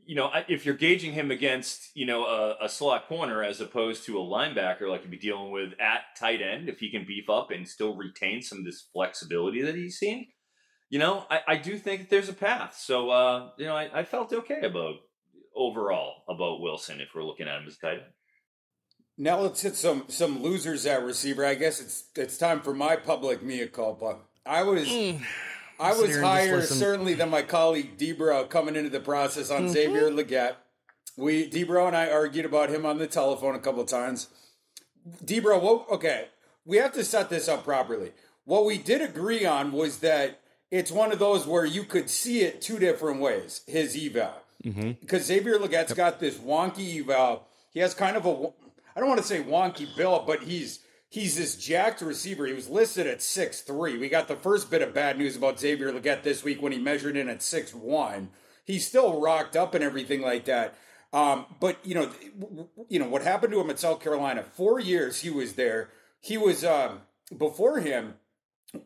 you 0.05 0.15
know, 0.15 0.31
if 0.47 0.65
you're 0.65 0.75
gauging 0.75 1.11
him 1.11 1.31
against 1.31 1.89
you 1.95 2.05
know 2.05 2.23
a, 2.25 2.65
a 2.65 2.69
slot 2.69 3.09
corner 3.09 3.43
as 3.43 3.59
opposed 3.59 4.05
to 4.05 4.17
a 4.17 4.23
linebacker, 4.23 4.89
like 4.89 5.01
you'd 5.01 5.11
be 5.11 5.17
dealing 5.17 5.51
with 5.51 5.73
at 5.81 6.17
tight 6.17 6.41
end, 6.41 6.69
if 6.69 6.79
he 6.79 6.89
can 6.89 7.05
beef 7.05 7.29
up 7.29 7.51
and 7.51 7.67
still 7.67 7.93
retain 7.93 8.41
some 8.41 8.59
of 8.59 8.65
this 8.65 8.87
flexibility 8.93 9.61
that 9.63 9.75
he's 9.75 9.97
seen, 9.97 10.27
you 10.89 10.97
know, 10.97 11.25
I, 11.29 11.41
I 11.45 11.55
do 11.57 11.77
think 11.77 12.07
there's 12.07 12.29
a 12.29 12.33
path. 12.33 12.77
So 12.79 13.09
uh, 13.09 13.49
you 13.57 13.65
know, 13.65 13.75
I, 13.75 13.99
I 13.99 14.03
felt 14.05 14.31
okay 14.31 14.61
about 14.61 14.95
overall 15.59 16.23
about 16.27 16.61
Wilson 16.61 17.01
if 17.01 17.09
we're 17.13 17.23
looking 17.23 17.47
at 17.47 17.61
him 17.61 17.67
as 17.67 17.77
tight 17.77 17.93
end. 17.93 18.13
Now 19.17 19.39
let's 19.41 19.61
hit 19.61 19.75
some 19.75 20.05
some 20.07 20.41
losers 20.41 20.85
at 20.85 21.03
receiver. 21.03 21.45
I 21.45 21.55
guess 21.55 21.81
it's 21.81 22.05
it's 22.15 22.37
time 22.37 22.61
for 22.61 22.73
my 22.73 22.95
public 22.95 23.43
mea 23.43 23.67
culpa. 23.67 24.19
I 24.45 24.63
was 24.63 24.87
Mm. 24.87 25.21
I 25.79 25.93
was 25.93 26.07
here 26.09 26.21
higher 26.21 26.61
certainly 26.61 27.13
than 27.13 27.29
my 27.29 27.41
colleague 27.41 27.97
Debro 27.97 28.49
coming 28.49 28.75
into 28.75 28.89
the 28.89 28.99
process 28.99 29.51
on 29.51 29.69
Xavier 29.69 30.09
Legette. 30.09 30.55
We 31.17 31.49
Debro 31.49 31.87
and 31.87 31.95
I 31.95 32.09
argued 32.09 32.45
about 32.45 32.69
him 32.69 32.85
on 32.85 32.97
the 32.97 33.07
telephone 33.07 33.55
a 33.55 33.59
couple 33.59 33.81
of 33.81 33.87
times. 33.87 34.27
Debro, 35.23 35.61
what, 35.61 35.89
okay, 35.89 36.27
we 36.65 36.77
have 36.77 36.93
to 36.93 37.03
set 37.03 37.29
this 37.29 37.47
up 37.47 37.63
properly. 37.63 38.11
What 38.45 38.65
we 38.65 38.77
did 38.77 39.01
agree 39.01 39.45
on 39.45 39.71
was 39.71 39.99
that 39.99 40.39
it's 40.71 40.91
one 40.91 41.11
of 41.11 41.19
those 41.19 41.47
where 41.47 41.65
you 41.65 41.83
could 41.83 42.09
see 42.09 42.41
it 42.41 42.61
two 42.61 42.79
different 42.79 43.21
ways. 43.21 43.61
His 43.67 43.97
eval 43.97 44.33
Mm-hmm. 44.63 44.91
because 44.99 45.25
Xavier 45.25 45.57
Legette's 45.57 45.93
got 45.93 46.19
this 46.19 46.37
wonky 46.37 46.99
eval. 46.99 47.47
He 47.71 47.79
has 47.79 47.93
kind 47.93 48.17
of 48.17 48.25
a 48.25 48.49
I 48.95 48.99
don't 48.99 49.07
want 49.07 49.21
to 49.21 49.27
say 49.27 49.41
wonky 49.41 49.87
build, 49.95 50.27
but 50.27 50.43
he's 50.43 50.79
he's 51.07 51.37
this 51.37 51.55
jacked 51.55 52.01
receiver. 52.01 52.45
He 52.45 52.53
was 52.53 52.69
listed 52.69 53.07
at 53.07 53.21
six 53.21 53.61
three. 53.61 53.97
We 53.97 54.09
got 54.09 54.27
the 54.27 54.35
first 54.35 54.69
bit 54.69 54.81
of 54.81 54.93
bad 54.93 55.17
news 55.17 55.37
about 55.37 55.59
Xavier 55.59 55.93
Legette 55.93 56.23
this 56.23 56.43
week 56.43 56.61
when 56.61 56.71
he 56.73 56.77
measured 56.77 57.15
in 57.15 57.29
at 57.29 57.41
six 57.41 57.73
one. 57.73 58.29
He's 58.65 58.85
still 58.85 59.21
rocked 59.21 59.55
up 59.55 59.73
and 59.73 59.83
everything 59.83 60.21
like 60.21 60.45
that. 60.45 60.75
Um, 61.11 61.45
but 61.59 61.77
you 61.83 61.95
know, 61.95 62.11
you 62.87 62.99
know 62.99 63.07
what 63.07 63.23
happened 63.23 63.53
to 63.53 63.59
him 63.61 63.69
at 63.69 63.79
South 63.79 63.99
Carolina? 64.01 64.43
Four 64.43 64.79
years 64.79 65.21
he 65.21 65.29
was 65.29 65.53
there. 65.53 65.89
He 66.19 66.37
was 66.37 66.63
um, 66.63 67.01
before 67.35 67.79
him 67.79 68.15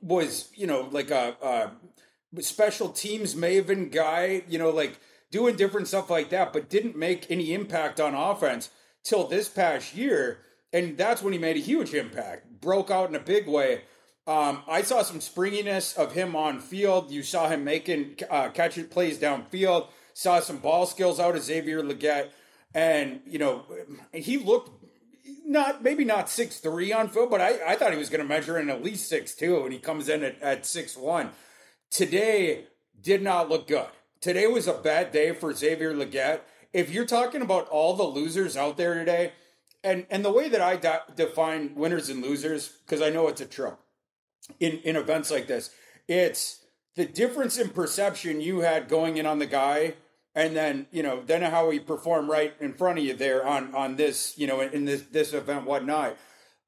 was 0.02 0.50
you 0.56 0.68
know 0.68 0.88
like 0.92 1.12
a, 1.12 1.36
a 1.42 2.42
special 2.42 2.90
teams 2.90 3.36
maven 3.36 3.92
guy. 3.92 4.44
You 4.48 4.60
know, 4.60 4.70
like 4.70 5.00
doing 5.34 5.56
different 5.56 5.88
stuff 5.88 6.12
like 6.12 6.30
that, 6.30 6.54
but 6.54 6.70
didn't 6.70 6.96
make 6.96 7.26
any 7.30 7.56
impact 7.56 8.00
on 8.00 8.14
offense 8.14 8.70
till 9.04 9.28
this 9.28 9.50
past 9.50 9.96
year. 9.96 10.38
And 10.72 10.96
that's 10.96 11.24
when 11.24 11.34
he 11.34 11.40
made 11.40 11.58
a 11.58 11.60
huge 11.60 11.96
impact, 11.96 12.62
broke 12.62 12.92
out 12.92 13.10
in 13.10 13.16
a 13.16 13.20
big 13.20 13.48
way. 13.48 13.82
Um, 14.28 14.62
I 14.68 14.84
saw 14.84 15.02
some 15.02 15.20
springiness 15.20 15.98
of 15.98 16.14
him 16.14 16.36
on 16.36 16.60
field. 16.60 17.10
You 17.10 17.24
saw 17.24 17.50
him 17.50 17.64
making 17.64 18.20
uh, 18.30 18.50
catching 18.50 18.86
plays 18.86 19.18
downfield. 19.18 19.88
Saw 20.14 20.40
some 20.40 20.58
ball 20.58 20.86
skills 20.86 21.20
out 21.20 21.36
of 21.36 21.42
Xavier 21.42 21.82
Legette, 21.82 22.30
and 22.76 23.20
you 23.26 23.40
know 23.40 23.64
he 24.14 24.38
looked 24.38 24.70
not 25.46 25.84
maybe 25.84 26.06
not 26.06 26.30
six 26.30 26.60
three 26.60 26.94
on 26.94 27.10
field, 27.10 27.32
but 27.32 27.42
I, 27.42 27.74
I 27.74 27.76
thought 27.76 27.92
he 27.92 27.98
was 27.98 28.10
going 28.10 28.22
to 28.22 28.28
measure 28.28 28.60
in 28.60 28.70
at 28.70 28.84
least 28.84 29.10
six 29.10 29.34
two, 29.34 29.64
and 29.64 29.74
he 29.74 29.80
comes 29.80 30.08
in 30.08 30.24
at, 30.24 30.40
at 30.42 30.66
six 30.66 30.96
one. 30.96 31.32
Today 31.90 32.68
did 33.02 33.24
not 33.24 33.50
look 33.50 33.68
good. 33.68 33.88
Today 34.24 34.48
was 34.48 34.70
a 34.70 34.74
bad 34.74 35.12
day 35.12 35.34
for 35.34 35.54
Xavier 35.54 35.94
Legette. 35.94 36.40
If 36.72 36.90
you're 36.90 37.06
talking 37.06 37.42
about 37.42 37.68
all 37.68 37.94
the 37.94 38.04
losers 38.04 38.56
out 38.56 38.78
there 38.78 38.94
today, 38.94 39.34
and 39.84 40.06
and 40.10 40.24
the 40.24 40.32
way 40.32 40.48
that 40.48 40.62
I 40.62 40.78
de- 40.78 41.04
define 41.14 41.76
winners 41.76 42.08
and 42.08 42.22
losers, 42.22 42.70
because 42.70 43.02
I 43.02 43.10
know 43.10 43.28
it's 43.28 43.42
a 43.42 43.46
trope 43.46 43.82
in 44.62 44.78
in 44.86 44.96
events 44.96 45.30
like 45.30 45.48
this, 45.48 45.72
it's 46.08 46.62
the 46.96 47.04
difference 47.04 47.58
in 47.58 47.72
perception 47.72 48.40
you 48.40 48.62
had 48.62 48.88
going 48.88 49.18
in 49.18 49.26
on 49.26 49.40
the 49.40 49.46
guy, 49.46 49.96
and 50.34 50.56
then 50.56 50.88
you 50.90 51.04
know 51.04 51.22
then 51.26 51.42
how 51.42 51.70
he 51.70 51.80
performed 51.80 52.30
right 52.30 52.54
in 52.62 52.72
front 52.76 53.00
of 53.00 53.04
you 53.04 53.16
there 53.16 53.46
on 53.46 53.76
on 53.76 53.98
this 53.98 54.38
you 54.38 54.48
know 54.48 54.62
in 54.62 54.86
this 54.86 55.02
this 55.02 55.34
event 55.34 55.66
whatnot. 55.66 56.16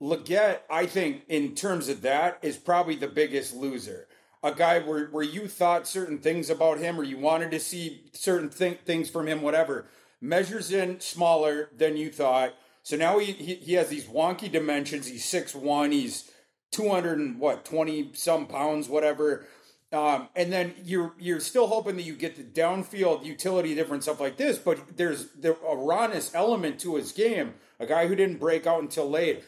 Legette, 0.02 0.60
I 0.70 0.88
think, 0.88 1.24
in 1.30 1.56
terms 1.56 1.88
of 1.88 2.02
that, 2.02 2.38
is 2.42 2.58
probably 2.58 2.98
the 2.98 3.08
biggest 3.08 3.56
loser 3.56 4.10
a 4.46 4.54
guy 4.54 4.80
where, 4.80 5.08
where 5.08 5.24
you 5.24 5.48
thought 5.48 5.88
certain 5.88 6.20
things 6.20 6.52
about 6.52 6.78
him 6.78 7.00
or 7.00 7.04
you 7.04 7.18
wanted 7.18 7.50
to 7.50 7.60
see 7.60 8.04
certain 8.14 8.50
th- 8.50 8.80
things 8.86 9.10
from 9.10 9.28
him, 9.28 9.42
whatever, 9.42 9.88
measures 10.22 10.72
in 10.72 11.00
smaller 11.00 11.70
than 11.76 11.98
you 11.98 12.12
thought. 12.12 12.54
So 12.84 12.96
now 12.96 13.18
he, 13.18 13.32
he, 13.32 13.56
he 13.56 13.74
has 13.74 13.90
these 13.90 14.06
wonky 14.06 14.52
dimensions. 14.52 15.08
He's 15.08 15.26
six 15.26 15.56
one. 15.56 15.92
He's 15.92 16.30
200 16.74 17.18
and 17.18 17.40
what, 17.40 17.66
20 17.66 18.12
some 18.14 18.46
pounds, 18.46 18.88
whatever. 18.88 19.48
Um, 19.92 20.30
and 20.36 20.54
then 20.54 20.76
you're 20.84 21.14
you're 21.18 21.40
still 21.40 21.68
hoping 21.68 21.96
that 21.96 22.04
you 22.04 22.16
get 22.16 22.36
the 22.36 22.44
downfield 22.44 23.26
utility, 23.26 23.74
different 23.74 24.04
stuff 24.04 24.20
like 24.20 24.38
this. 24.38 24.60
But 24.60 24.98
there's 24.98 25.32
there, 25.32 25.56
a 25.68 25.76
rawness 25.76 26.36
element 26.36 26.80
to 26.82 26.98
his 26.98 27.12
game. 27.12 27.56
A 27.80 27.88
guy 27.88 28.08
who 28.08 28.16
didn't 28.16 28.40
break 28.40 28.68
out 28.68 28.82
until 28.82 29.10
late. 29.10 29.44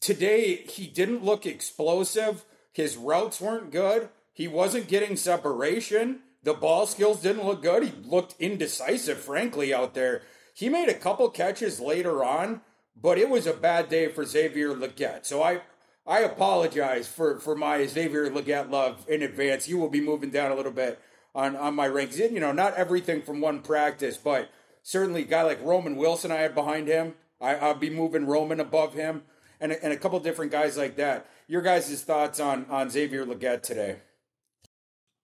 Today 0.00 0.56
he 0.56 0.86
didn't 0.86 1.22
look 1.22 1.44
explosive. 1.44 2.46
His 2.72 2.96
routes 2.96 3.40
weren't 3.40 3.70
good. 3.70 4.08
He 4.32 4.48
wasn't 4.48 4.88
getting 4.88 5.16
separation. 5.16 6.20
The 6.42 6.54
ball 6.54 6.86
skills 6.86 7.22
didn't 7.22 7.46
look 7.46 7.62
good. 7.62 7.84
He 7.84 7.92
looked 8.04 8.34
indecisive, 8.38 9.18
frankly, 9.18 9.72
out 9.72 9.94
there. 9.94 10.22
He 10.54 10.68
made 10.68 10.88
a 10.88 10.94
couple 10.94 11.28
catches 11.30 11.80
later 11.80 12.24
on, 12.24 12.62
but 13.00 13.18
it 13.18 13.28
was 13.28 13.46
a 13.46 13.52
bad 13.52 13.88
day 13.88 14.08
for 14.08 14.24
Xavier 14.24 14.74
Legette. 14.74 15.24
So 15.24 15.42
I 15.42 15.62
I 16.06 16.20
apologize 16.20 17.06
for, 17.06 17.38
for 17.38 17.54
my 17.54 17.86
Xavier 17.86 18.28
Legette 18.28 18.70
love 18.70 19.06
in 19.08 19.22
advance. 19.22 19.68
You 19.68 19.78
will 19.78 19.88
be 19.88 20.00
moving 20.00 20.30
down 20.30 20.50
a 20.50 20.56
little 20.56 20.72
bit 20.72 21.00
on, 21.34 21.54
on 21.54 21.74
my 21.74 21.86
ranks. 21.86 22.18
You 22.18 22.40
know, 22.40 22.52
not 22.52 22.74
everything 22.74 23.22
from 23.22 23.40
one 23.40 23.60
practice, 23.60 24.16
but 24.16 24.50
certainly 24.82 25.22
a 25.22 25.26
guy 25.26 25.42
like 25.42 25.62
Roman 25.62 25.96
Wilson 25.96 26.32
I 26.32 26.38
had 26.38 26.54
behind 26.56 26.88
him. 26.88 27.14
I, 27.40 27.54
I'll 27.54 27.74
be 27.74 27.90
moving 27.90 28.26
Roman 28.26 28.58
above 28.58 28.94
him 28.94 29.22
and 29.60 29.72
a, 29.72 29.84
and 29.84 29.92
a 29.92 29.96
couple 29.96 30.18
different 30.18 30.50
guys 30.50 30.76
like 30.76 30.96
that. 30.96 31.28
Your 31.46 31.62
guys' 31.62 32.02
thoughts 32.02 32.40
on, 32.40 32.66
on 32.68 32.90
Xavier 32.90 33.24
Legette 33.24 33.62
today? 33.62 33.98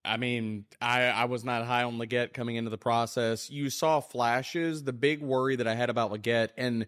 I 0.09 0.17
mean, 0.17 0.65
I, 0.81 1.03
I 1.03 1.25
was 1.25 1.45
not 1.45 1.65
high 1.65 1.83
on 1.83 1.97
Legette 1.97 2.33
coming 2.33 2.55
into 2.55 2.69
the 2.69 2.77
process. 2.77 3.49
You 3.49 3.69
saw 3.69 3.99
flashes. 3.99 4.83
The 4.83 4.93
big 4.93 5.21
worry 5.21 5.55
that 5.55 5.67
I 5.67 5.75
had 5.75 5.89
about 5.89 6.11
Legette, 6.11 6.49
and 6.57 6.87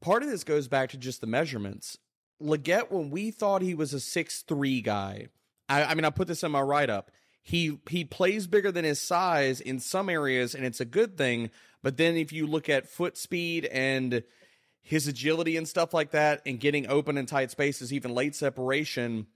part 0.00 0.22
of 0.22 0.30
this 0.30 0.44
goes 0.44 0.68
back 0.68 0.90
to 0.90 0.96
just 0.96 1.20
the 1.20 1.26
measurements. 1.26 1.98
Legette, 2.40 2.90
when 2.90 3.10
we 3.10 3.30
thought 3.30 3.62
he 3.62 3.74
was 3.74 3.92
a 3.92 4.00
six 4.00 4.42
three 4.42 4.80
guy, 4.80 5.26
I, 5.68 5.84
I 5.84 5.94
mean, 5.94 6.04
I 6.04 6.10
put 6.10 6.28
this 6.28 6.42
in 6.42 6.52
my 6.52 6.62
write 6.62 6.90
up. 6.90 7.10
He 7.42 7.80
he 7.88 8.04
plays 8.04 8.46
bigger 8.46 8.70
than 8.70 8.84
his 8.84 9.00
size 9.00 9.60
in 9.60 9.80
some 9.80 10.08
areas, 10.08 10.54
and 10.54 10.64
it's 10.64 10.80
a 10.80 10.84
good 10.84 11.18
thing. 11.18 11.50
But 11.82 11.96
then 11.96 12.16
if 12.16 12.32
you 12.32 12.46
look 12.46 12.68
at 12.68 12.88
foot 12.88 13.16
speed 13.16 13.64
and 13.66 14.22
his 14.82 15.08
agility 15.08 15.56
and 15.56 15.68
stuff 15.68 15.92
like 15.92 16.12
that, 16.12 16.42
and 16.46 16.60
getting 16.60 16.86
open 16.88 17.18
in 17.18 17.26
tight 17.26 17.50
spaces, 17.50 17.92
even 17.92 18.14
late 18.14 18.34
separation, 18.34 19.26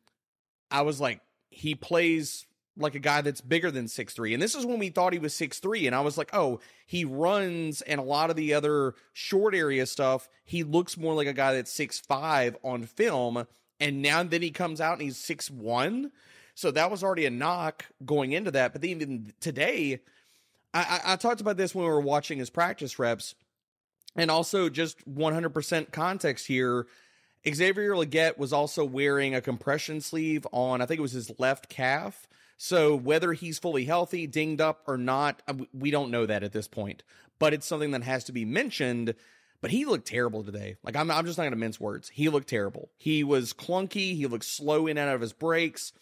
I 0.71 0.83
was 0.83 1.01
like, 1.01 1.21
he 1.51 1.75
plays 1.75 2.47
like 2.77 2.95
a 2.95 3.01
guy 3.01 3.21
that's 3.21 3.41
bigger 3.41 3.71
than 3.71 3.89
six 3.89 4.15
three. 4.15 4.35
And 4.35 4.43
this 4.43 4.55
is 4.55 4.67
when 4.67 4.79
we 4.79 4.89
thought 4.89 5.13
he 5.13 5.19
was 5.19 5.35
six 5.35 5.59
three. 5.59 5.87
And 5.87 5.95
I 5.95 6.01
was 6.01 6.19
like, 6.19 6.31
oh, 6.33 6.61
he 6.87 7.05
runs 7.05 7.83
and 7.83 8.01
a 8.01 8.05
lot 8.05 8.31
of 8.31 8.37
the 8.37 8.55
other 8.55 8.95
short 9.13 9.55
area 9.55 9.87
stuff, 9.87 10.29
he 10.45 10.65
looks 10.65 10.97
more 10.97 11.15
like 11.15 11.27
a 11.27 11.33
guy 11.33 11.55
that's 11.55 11.73
six 11.73 11.99
five 11.99 12.57
on 12.63 12.85
film. 12.85 13.47
And 13.81 14.03
now 14.03 14.23
then 14.23 14.43
he 14.43 14.51
comes 14.51 14.81
out 14.81 14.95
and 14.95 15.03
he's 15.03 15.17
six 15.17 15.51
one. 15.51 16.11
So 16.55 16.71
that 16.71 16.91
was 16.91 17.03
already 17.03 17.27
a 17.27 17.31
knock 17.31 17.87
going 18.05 18.33
into 18.33 18.51
that. 18.53 18.73
But 18.73 18.85
even 18.85 19.33
today, 19.41 20.01
I, 20.73 21.01
I, 21.05 21.13
I 21.13 21.17
talked 21.17 21.41
about 21.41 21.57
this 21.57 21.75
when 21.75 21.85
we 21.85 21.91
were 21.91 22.01
watching 22.01 22.39
his 22.39 22.51
practice 22.51 22.99
reps. 22.99 23.35
And 24.17 24.31
also 24.31 24.69
just 24.69 24.99
100% 25.13 25.91
context 25.91 26.47
here. 26.47 26.87
Xavier 27.53 27.95
Legette 27.95 28.39
was 28.39 28.53
also 28.53 28.85
wearing 28.85 29.35
a 29.35 29.41
compression 29.41 30.01
sleeve 30.01 30.47
on, 30.53 30.81
I 30.81 30.87
think 30.87 30.99
it 30.99 31.03
was 31.03 31.13
his 31.13 31.33
left 31.39 31.69
calf. 31.69 32.29
So 32.57 32.97
whether 32.97 33.33
he's 33.33 33.59
fully 33.59 33.85
healthy, 33.85 34.27
dinged 34.27 34.61
up 34.61 34.83
or 34.87 34.97
not, 34.97 35.43
uh, 35.49 35.55
we 35.73 35.91
don't 35.91 36.11
know 36.11 36.27
that 36.27 36.43
at 36.43 36.53
this 36.53 36.69
point. 36.69 37.03
But 37.39 37.53
it's 37.53 37.67
something 37.67 37.91
that 37.93 38.03
has 38.03 38.25
to 38.25 38.33
be 38.33 38.45
mentioned. 38.45 39.15
But 39.61 39.71
he 39.71 39.85
looked 39.85 40.07
terrible 40.07 40.45
today. 40.45 40.77
Like 40.83 40.97
I'm, 40.97 41.11
I'm 41.11 41.27
just 41.27 41.39
not 41.39 41.45
going 41.45 41.53
to 41.53 41.59
mince 41.59 41.81
words. 41.81 42.11
He 42.11 42.29
looked 42.29 42.49
terrible. 42.49 42.91
He 42.97 43.25
was 43.25 43.53
clunky. 43.53 44.15
He 44.15 44.27
looked 44.27 44.45
slow 44.45 44.87
in 44.87 44.99
and 44.99 45.09
out 45.09 45.15
of 45.15 45.21
his 45.21 45.33
breaks. 45.33 45.93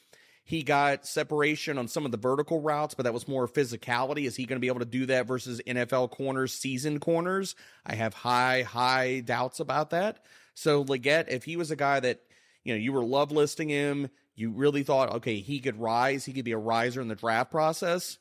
He 0.45 0.63
got 0.65 1.07
separation 1.07 1.79
on 1.79 1.87
some 1.87 2.05
of 2.05 2.11
the 2.11 2.19
vertical 2.19 2.61
routes, 2.61 2.95
but 2.95 3.05
that 3.05 3.15
was 3.15 3.29
more 3.29 3.47
physicality. 3.47 4.27
Is 4.27 4.35
he 4.35 4.45
going 4.45 4.57
to 4.57 4.61
be 4.61 4.67
able 4.67 4.81
to 4.81 4.85
do 4.85 5.07
that 5.07 5.27
versus 5.27 5.61
NFL 5.67 6.11
corners, 6.11 6.53
seasoned 6.53 7.01
corners? 7.01 7.55
I 7.87 7.95
have 7.95 8.13
high, 8.13 8.63
high 8.63 9.21
doubts 9.21 9.61
about 9.61 9.91
that. 9.91 10.25
So 10.55 10.85
Legette, 10.85 11.29
if 11.29 11.45
he 11.45 11.57
was 11.57 11.71
a 11.71 11.77
guy 11.77 12.01
that, 12.01 12.21
you 12.65 12.75
know, 12.75 12.79
you 12.79 12.93
were 12.93 13.05
love 13.05 13.31
listing 13.31 13.69
him, 13.69 14.11
you 14.35 14.51
really 14.51 14.83
thought, 14.83 15.11
okay, 15.17 15.41
he 15.41 15.61
could 15.61 15.79
rise, 15.79 16.25
he 16.25 16.33
could 16.33 16.45
be 16.45 16.53
a 16.53 16.59
riser 16.59 17.01
in 17.01 17.09
the 17.09 17.15
draft 17.15 17.51
process. 17.51 18.19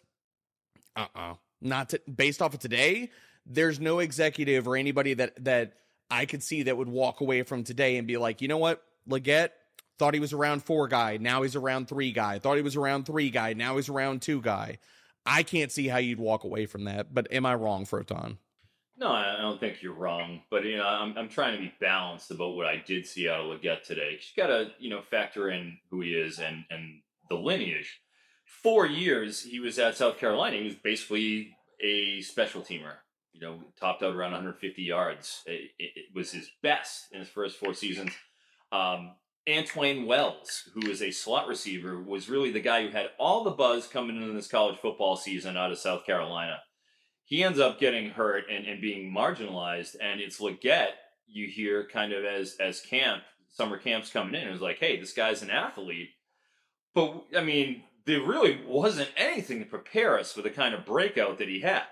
Uh 0.95 1.07
uh 1.15 1.33
Not 1.61 1.89
to, 1.89 2.01
based 2.13 2.41
off 2.41 2.53
of 2.53 2.59
today. 2.59 3.09
There's 3.45 3.79
no 3.79 3.99
executive 3.99 4.67
or 4.67 4.75
anybody 4.75 5.13
that 5.15 5.43
that 5.43 5.73
I 6.09 6.25
could 6.25 6.43
see 6.43 6.63
that 6.63 6.77
would 6.77 6.89
walk 6.89 7.21
away 7.21 7.43
from 7.43 7.63
today 7.63 7.97
and 7.97 8.05
be 8.05 8.17
like, 8.17 8.41
you 8.41 8.47
know 8.47 8.57
what, 8.57 8.83
Legette 9.09 9.51
thought 9.97 10.13
he 10.13 10.19
was 10.19 10.33
around 10.33 10.63
four 10.63 10.87
guy, 10.87 11.17
now 11.17 11.43
he's 11.43 11.55
around 11.55 11.87
three 11.87 12.11
guy. 12.11 12.39
Thought 12.39 12.57
he 12.57 12.63
was 12.63 12.75
around 12.75 13.05
three 13.05 13.29
guy, 13.29 13.53
now 13.53 13.77
he's 13.77 13.89
around 13.89 14.21
two 14.21 14.41
guy. 14.41 14.79
I 15.25 15.43
can't 15.43 15.71
see 15.71 15.87
how 15.87 15.97
you'd 15.97 16.19
walk 16.19 16.43
away 16.43 16.65
from 16.65 16.85
that. 16.85 17.13
But 17.13 17.31
am 17.31 17.45
I 17.45 17.53
wrong, 17.55 17.85
Froton? 17.85 18.37
No, 19.01 19.11
I 19.11 19.41
don't 19.41 19.59
think 19.59 19.81
you're 19.81 19.95
wrong, 19.95 20.43
but 20.51 20.63
you 20.63 20.77
know, 20.77 20.85
I'm 20.85 21.17
I'm 21.17 21.27
trying 21.27 21.55
to 21.55 21.59
be 21.61 21.73
balanced 21.81 22.29
about 22.29 22.55
what 22.55 22.67
I 22.67 22.83
did 22.85 23.07
see 23.07 23.27
out 23.27 23.39
of 23.39 23.47
Legette 23.47 23.81
today. 23.81 24.11
You 24.11 24.43
got 24.43 24.49
to 24.49 24.69
you 24.77 24.91
know 24.91 25.01
factor 25.01 25.49
in 25.49 25.79
who 25.89 26.01
he 26.01 26.11
is 26.11 26.37
and 26.37 26.65
and 26.69 27.01
the 27.27 27.35
lineage. 27.35 27.99
Four 28.45 28.85
years 28.85 29.41
he 29.41 29.59
was 29.59 29.79
at 29.79 29.97
South 29.97 30.19
Carolina. 30.19 30.57
He 30.57 30.65
was 30.65 30.75
basically 30.75 31.57
a 31.83 32.21
special 32.21 32.61
teamer. 32.61 32.97
You 33.33 33.41
know, 33.41 33.59
topped 33.79 34.03
out 34.03 34.13
around 34.13 34.33
150 34.33 34.83
yards. 34.83 35.41
It, 35.47 35.71
it, 35.79 35.91
it 35.95 36.05
was 36.13 36.31
his 36.31 36.51
best 36.61 37.05
in 37.11 37.21
his 37.21 37.29
first 37.29 37.57
four 37.57 37.73
seasons. 37.73 38.11
Um, 38.71 39.15
Antwane 39.49 40.05
Wells, 40.05 40.69
who 40.75 40.91
is 40.91 41.01
a 41.01 41.09
slot 41.09 41.47
receiver, 41.47 41.99
was 41.99 42.29
really 42.29 42.51
the 42.51 42.59
guy 42.59 42.83
who 42.83 42.89
had 42.91 43.07
all 43.17 43.43
the 43.43 43.49
buzz 43.49 43.87
coming 43.87 44.17
into 44.17 44.33
this 44.33 44.47
college 44.47 44.77
football 44.79 45.15
season 45.15 45.57
out 45.57 45.71
of 45.71 45.79
South 45.79 46.05
Carolina 46.05 46.59
he 47.31 47.45
ends 47.45 47.61
up 47.61 47.79
getting 47.79 48.09
hurt 48.09 48.43
and, 48.51 48.65
and 48.65 48.81
being 48.81 49.09
marginalized. 49.09 49.95
And 50.01 50.19
it's 50.19 50.41
Legette 50.41 50.95
you 51.27 51.47
hear 51.47 51.87
kind 51.87 52.11
of 52.11 52.25
as 52.25 52.57
as 52.59 52.81
camp 52.81 53.23
summer 53.49 53.77
camps 53.77 54.11
coming 54.11 54.35
in. 54.35 54.49
It 54.49 54.51
was 54.51 54.59
like, 54.59 54.79
hey, 54.79 54.99
this 54.99 55.13
guy's 55.13 55.41
an 55.41 55.49
athlete. 55.49 56.09
But 56.93 57.23
I 57.33 57.41
mean, 57.41 57.83
there 58.05 58.19
really 58.19 58.59
wasn't 58.67 59.11
anything 59.15 59.59
to 59.59 59.65
prepare 59.65 60.19
us 60.19 60.33
for 60.33 60.41
the 60.41 60.49
kind 60.49 60.75
of 60.75 60.85
breakout 60.85 61.37
that 61.37 61.47
he 61.47 61.61
had. 61.61 61.83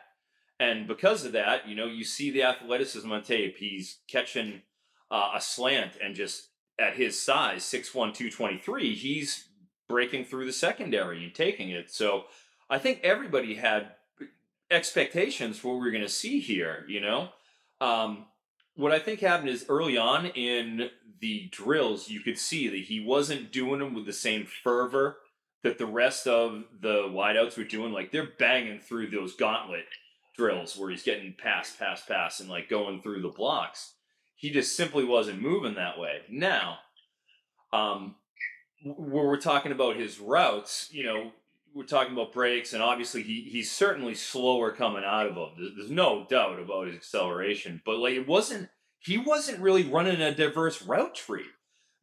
And 0.60 0.88
because 0.88 1.24
of 1.24 1.32
that, 1.32 1.70
you 1.70 1.74
know, 1.74 1.86
you 1.86 2.04
see 2.04 2.32
the 2.32 2.44
athleticism 2.44 3.10
on 3.10 3.24
tape. 3.24 3.56
He's 3.60 4.00
catching 4.10 4.64
uh, 5.10 5.32
a 5.36 5.40
slant 5.40 5.94
and 6.04 6.16
just 6.16 6.50
at 6.78 6.96
his 6.96 7.22
size, 7.22 7.64
6'1, 7.64 7.92
223, 7.94 8.94
he's 8.94 9.48
breaking 9.88 10.26
through 10.26 10.46
the 10.46 10.52
secondary 10.52 11.24
and 11.24 11.34
taking 11.34 11.70
it. 11.70 11.90
So 11.90 12.26
I 12.70 12.78
think 12.78 13.00
everybody 13.04 13.56
had 13.56 13.92
expectations 14.72 15.58
for 15.58 15.74
what 15.74 15.82
we 15.82 15.90
are 15.90 15.92
going 15.92 16.04
to 16.04 16.10
see 16.10 16.40
here, 16.40 16.86
you 16.88 17.02
know? 17.02 17.30
Um, 17.82 18.26
what 18.76 18.92
I 18.92 19.00
think 19.00 19.20
happened 19.20 19.50
is 19.50 19.66
early 19.68 19.98
on 19.98 20.28
in 20.28 20.90
the 21.20 21.50
drills, 21.52 22.10
you 22.10 22.22
could 22.22 22.38
see 22.38 22.68
that 22.70 22.78
he 22.78 23.00
wasn't 23.00 23.52
doing 23.52 23.80
them 23.80 23.94
with 23.94 24.06
the 24.06 24.14
same 24.14 24.46
fervor 24.46 25.18
that 25.64 25.78
the 25.78 25.86
rest 25.86 26.28
of 26.28 26.64
the 26.80 27.04
wideouts 27.04 27.58
were 27.58 27.64
doing. 27.64 27.92
Like 27.92 28.12
they're 28.12 28.32
banging 28.40 28.80
through 28.80 29.10
those 29.10 29.36
gauntlet 29.36 29.86
drills 30.38 30.78
where 30.78 30.90
he's 30.90 31.04
getting 31.04 31.36
pass, 31.38 31.76
pass, 31.76 32.06
pass, 32.06 32.40
and 32.40 32.50
like 32.50 32.70
going 32.70 33.02
through 33.02 33.22
the 33.22 33.30
blocks. 33.30 33.94
He 34.36 34.50
just 34.50 34.78
simply 34.78 35.04
wasn't 35.04 35.42
moving 35.42 35.76
that 35.76 36.00
way. 36.00 36.22
Now, 36.30 36.78
um, 37.74 38.16
where 38.84 39.28
we're 39.28 39.42
talking 39.42 39.74
about 39.74 39.98
his 39.98 40.20
routes, 40.20 40.88
you 40.94 41.04
know, 41.04 41.32
we're 41.74 41.84
talking 41.84 42.14
about 42.14 42.34
breaks, 42.34 42.74
and 42.74 42.82
obviously 42.82 43.24
he 43.24 43.42
he's 43.42 43.72
certainly 43.72 44.16
slower 44.16 44.72
coming 44.72 45.04
out 45.06 45.28
of 45.28 45.36
them. 45.36 45.50
There's, 45.58 45.72
there's 45.76 45.92
no 45.92 46.26
doubt 46.30 46.60
about 46.60 46.88
his 46.88 46.96
acceleration, 46.96 47.82
but 47.86 48.00
like 48.00 48.14
it 48.14 48.28
wasn't 48.28 48.70
he 49.00 49.18
wasn't 49.18 49.60
really 49.62 49.84
running 49.84 50.22
a 50.22 50.34
diverse 50.34 50.82
route 50.82 51.16
tree. 51.16 51.46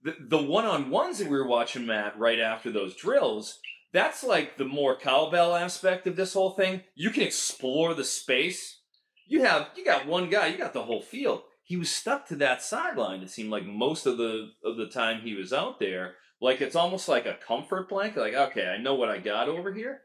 The 0.02 0.14
the 0.20 0.42
one 0.42 0.64
on 0.64 0.90
ones 0.90 1.18
that 1.18 1.28
we 1.28 1.36
were 1.36 1.46
watching 1.46 1.86
Matt 1.86 2.18
right 2.18 2.40
after 2.40 2.70
those 2.70 2.94
drills, 2.94 3.58
that's 3.92 4.22
like 4.22 4.56
the 4.56 4.64
more 4.64 4.96
cowbell 4.96 5.54
aspect 5.54 6.06
of 6.06 6.16
this 6.16 6.34
whole 6.34 6.50
thing. 6.50 6.82
You 6.94 7.10
can 7.10 7.22
explore 7.22 7.94
the 7.94 8.04
space. 8.04 8.80
You 9.26 9.42
have 9.42 9.70
you 9.76 9.84
got 9.84 10.06
one 10.06 10.30
guy, 10.30 10.48
you 10.48 10.58
got 10.58 10.72
the 10.72 10.84
whole 10.84 11.02
field. 11.02 11.42
He 11.64 11.76
was 11.76 11.90
stuck 11.90 12.28
to 12.28 12.36
that 12.36 12.62
sideline. 12.62 13.22
It 13.22 13.30
seemed 13.30 13.50
like 13.50 13.66
most 13.66 14.06
of 14.06 14.18
the 14.18 14.50
of 14.64 14.76
the 14.76 14.86
time 14.86 15.20
he 15.20 15.34
was 15.34 15.52
out 15.52 15.80
there 15.80 16.14
like 16.46 16.60
it's 16.60 16.76
almost 16.76 17.08
like 17.08 17.26
a 17.26 17.34
comfort 17.34 17.88
blanket. 17.88 18.20
Like, 18.20 18.34
okay, 18.34 18.68
I 18.68 18.78
know 18.80 18.94
what 18.94 19.08
I 19.08 19.18
got 19.18 19.48
over 19.48 19.72
here. 19.72 20.02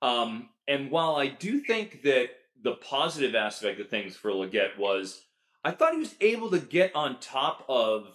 Um, 0.00 0.50
and 0.68 0.88
while 0.88 1.16
I 1.16 1.26
do 1.26 1.58
think 1.58 2.02
that 2.02 2.28
the 2.62 2.74
positive 2.74 3.34
aspect 3.34 3.80
of 3.80 3.88
things 3.88 4.14
for 4.14 4.30
Legette 4.30 4.78
was, 4.78 5.20
I 5.64 5.72
thought 5.72 5.94
he 5.94 5.98
was 5.98 6.14
able 6.20 6.48
to 6.50 6.60
get 6.60 6.94
on 6.94 7.18
top 7.18 7.64
of 7.68 8.06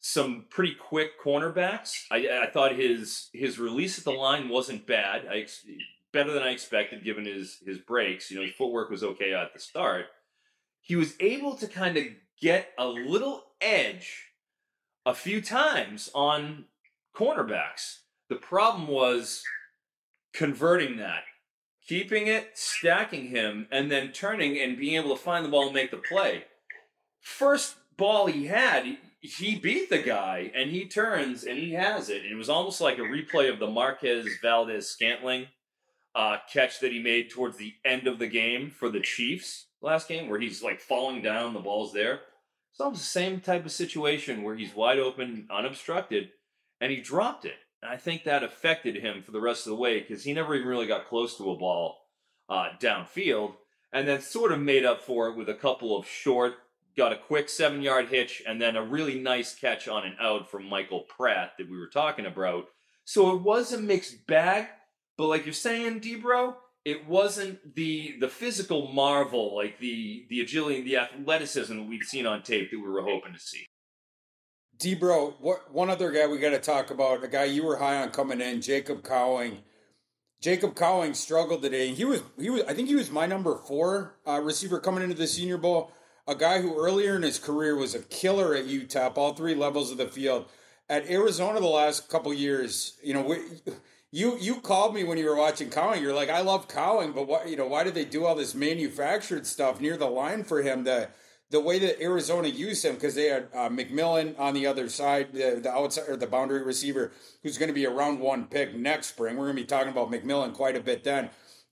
some 0.00 0.46
pretty 0.50 0.74
quick 0.74 1.10
cornerbacks. 1.24 2.06
I, 2.10 2.40
I 2.42 2.50
thought 2.50 2.74
his 2.74 3.30
his 3.32 3.60
release 3.60 3.98
at 3.98 4.04
the 4.04 4.10
line 4.10 4.48
wasn't 4.48 4.84
bad. 4.84 5.26
I 5.30 5.46
better 6.12 6.32
than 6.32 6.42
I 6.42 6.50
expected 6.50 7.04
given 7.04 7.24
his 7.24 7.58
his 7.64 7.78
breaks. 7.78 8.32
You 8.32 8.38
know, 8.38 8.42
his 8.42 8.54
footwork 8.54 8.90
was 8.90 9.04
okay 9.04 9.32
at 9.32 9.54
the 9.54 9.60
start. 9.60 10.06
He 10.80 10.96
was 10.96 11.14
able 11.20 11.54
to 11.54 11.68
kind 11.68 11.96
of 11.96 12.04
get 12.40 12.70
a 12.76 12.88
little 12.88 13.44
edge 13.60 14.32
a 15.06 15.14
few 15.14 15.40
times 15.40 16.10
on 16.16 16.64
cornerbacks. 17.16 17.98
The 18.28 18.36
problem 18.36 18.88
was 18.88 19.42
converting 20.32 20.96
that, 20.96 21.22
keeping 21.86 22.26
it, 22.26 22.52
stacking 22.54 23.28
him, 23.28 23.66
and 23.70 23.90
then 23.90 24.12
turning 24.12 24.58
and 24.58 24.78
being 24.78 24.96
able 24.96 25.14
to 25.16 25.22
find 25.22 25.44
the 25.44 25.50
ball 25.50 25.66
and 25.66 25.74
make 25.74 25.90
the 25.90 25.98
play. 25.98 26.44
First 27.20 27.76
ball 27.96 28.26
he 28.26 28.46
had, 28.46 28.96
he 29.20 29.54
beat 29.54 29.88
the 29.88 30.02
guy 30.02 30.50
and 30.54 30.70
he 30.70 30.88
turns 30.88 31.44
and 31.44 31.58
he 31.58 31.72
has 31.72 32.08
it. 32.08 32.22
And 32.22 32.32
it 32.32 32.36
was 32.36 32.48
almost 32.48 32.80
like 32.80 32.98
a 32.98 33.02
replay 33.02 33.52
of 33.52 33.58
the 33.58 33.70
Marquez 33.70 34.26
Valdes 34.42 34.88
Scantling 34.88 35.46
uh, 36.14 36.38
catch 36.52 36.80
that 36.80 36.92
he 36.92 36.98
made 37.00 37.30
towards 37.30 37.56
the 37.56 37.74
end 37.84 38.06
of 38.06 38.18
the 38.18 38.26
game 38.26 38.70
for 38.70 38.88
the 38.88 39.00
Chiefs 39.00 39.66
last 39.80 40.08
game, 40.08 40.28
where 40.28 40.40
he's 40.40 40.62
like 40.62 40.80
falling 40.80 41.22
down, 41.22 41.54
the 41.54 41.60
ball's 41.60 41.92
there. 41.92 42.20
It's 42.72 42.80
almost 42.80 43.02
the 43.02 43.06
same 43.06 43.40
type 43.40 43.64
of 43.64 43.72
situation 43.72 44.42
where 44.42 44.56
he's 44.56 44.74
wide 44.74 44.98
open, 44.98 45.46
unobstructed 45.50 46.30
and 46.82 46.90
he 46.90 47.00
dropped 47.00 47.44
it. 47.44 47.54
And 47.80 47.90
I 47.90 47.96
think 47.96 48.24
that 48.24 48.42
affected 48.42 48.96
him 48.96 49.22
for 49.22 49.30
the 49.30 49.40
rest 49.40 49.66
of 49.66 49.70
the 49.70 49.76
way 49.76 50.00
because 50.00 50.24
he 50.24 50.32
never 50.32 50.54
even 50.54 50.66
really 50.66 50.88
got 50.88 51.08
close 51.08 51.36
to 51.36 51.50
a 51.52 51.56
ball 51.56 51.98
uh, 52.48 52.70
downfield, 52.80 53.54
and 53.92 54.06
then 54.06 54.20
sort 54.20 54.52
of 54.52 54.58
made 54.60 54.84
up 54.84 55.00
for 55.00 55.28
it 55.28 55.36
with 55.36 55.48
a 55.48 55.54
couple 55.54 55.96
of 55.96 56.06
short, 56.06 56.54
got 56.96 57.12
a 57.12 57.16
quick 57.16 57.48
seven 57.48 57.82
yard 57.82 58.08
hitch, 58.08 58.42
and 58.46 58.60
then 58.60 58.74
a 58.76 58.84
really 58.84 59.18
nice 59.18 59.54
catch 59.54 59.86
on 59.86 60.04
an 60.04 60.16
out 60.20 60.50
from 60.50 60.68
Michael 60.68 61.02
Pratt 61.02 61.52
that 61.56 61.70
we 61.70 61.78
were 61.78 61.86
talking 61.86 62.26
about. 62.26 62.66
So 63.04 63.34
it 63.36 63.42
was 63.42 63.72
a 63.72 63.80
mixed 63.80 64.26
bag, 64.26 64.66
but 65.16 65.28
like 65.28 65.46
you're 65.46 65.54
saying, 65.54 66.00
Debro, 66.00 66.56
it 66.84 67.06
wasn't 67.06 67.76
the 67.76 68.16
the 68.18 68.28
physical 68.28 68.88
marvel 68.88 69.54
like 69.54 69.78
the 69.78 70.26
the 70.28 70.40
agility 70.40 70.78
and 70.78 70.86
the 70.86 70.96
athleticism 70.96 71.76
that 71.76 71.88
we'd 71.88 72.02
seen 72.02 72.26
on 72.26 72.42
tape 72.42 72.72
that 72.72 72.78
we 72.78 72.88
were 72.88 73.02
hoping 73.02 73.34
to 73.34 73.38
see. 73.38 73.66
Debro, 74.82 75.34
what 75.40 75.72
one 75.72 75.90
other 75.90 76.10
guy 76.10 76.26
we 76.26 76.38
got 76.38 76.50
to 76.50 76.58
talk 76.58 76.90
about? 76.90 77.22
A 77.22 77.28
guy 77.28 77.44
you 77.44 77.64
were 77.64 77.76
high 77.76 78.02
on 78.02 78.10
coming 78.10 78.40
in, 78.40 78.60
Jacob 78.60 79.04
Cowing. 79.04 79.58
Jacob 80.40 80.74
Cowing 80.74 81.14
struggled 81.14 81.62
today. 81.62 81.94
He 81.94 82.04
was 82.04 82.22
he 82.36 82.50
was 82.50 82.62
I 82.64 82.74
think 82.74 82.88
he 82.88 82.96
was 82.96 83.08
my 83.08 83.26
number 83.26 83.56
four 83.56 84.16
uh, 84.26 84.40
receiver 84.40 84.80
coming 84.80 85.04
into 85.04 85.14
the 85.14 85.28
Senior 85.28 85.56
Bowl. 85.56 85.92
A 86.26 86.34
guy 86.34 86.60
who 86.60 86.76
earlier 86.76 87.14
in 87.14 87.22
his 87.22 87.38
career 87.38 87.76
was 87.76 87.94
a 87.94 88.00
killer 88.00 88.56
at 88.56 88.66
UTEP, 88.66 89.16
all 89.16 89.34
three 89.34 89.54
levels 89.54 89.92
of 89.92 89.98
the 89.98 90.08
field. 90.08 90.46
At 90.88 91.08
Arizona, 91.08 91.60
the 91.60 91.66
last 91.66 92.08
couple 92.08 92.34
years, 92.34 92.98
you 93.04 93.14
know, 93.14 93.22
we, 93.22 93.38
you 94.10 94.36
you 94.40 94.56
called 94.60 94.96
me 94.96 95.04
when 95.04 95.16
you 95.16 95.26
were 95.26 95.36
watching 95.36 95.70
Cowing. 95.70 96.02
You're 96.02 96.12
like, 96.12 96.28
I 96.28 96.40
love 96.40 96.66
Cowing, 96.66 97.12
but 97.12 97.28
why 97.28 97.44
you 97.44 97.56
know 97.56 97.68
why 97.68 97.84
did 97.84 97.94
they 97.94 98.04
do 98.04 98.26
all 98.26 98.34
this 98.34 98.54
manufactured 98.54 99.46
stuff 99.46 99.80
near 99.80 99.96
the 99.96 100.06
line 100.06 100.42
for 100.42 100.60
him 100.60 100.84
to 100.86 101.08
the 101.52 101.60
way 101.60 101.78
that 101.78 102.02
Arizona 102.02 102.48
used 102.48 102.82
him 102.82 102.94
because 102.94 103.14
they 103.14 103.26
had 103.26 103.48
uh, 103.52 103.68
McMillan 103.68 104.38
on 104.40 104.54
the 104.54 104.66
other 104.66 104.88
side, 104.88 105.34
the, 105.34 105.60
the 105.62 105.70
outside 105.70 106.08
or 106.08 106.16
the 106.16 106.26
boundary 106.26 106.62
receiver, 106.62 107.12
who's 107.42 107.58
going 107.58 107.68
to 107.68 107.74
be 107.74 107.84
a 107.84 107.90
round 107.90 108.20
one 108.20 108.46
pick 108.46 108.74
next 108.74 109.08
spring. 109.08 109.36
We're 109.36 109.44
going 109.44 109.56
to 109.56 109.62
be 109.62 109.66
talking 109.66 109.92
about 109.92 110.10
McMillan 110.10 110.54
quite 110.54 110.76
a 110.76 110.80
bit 110.80 111.04
then. 111.04 111.28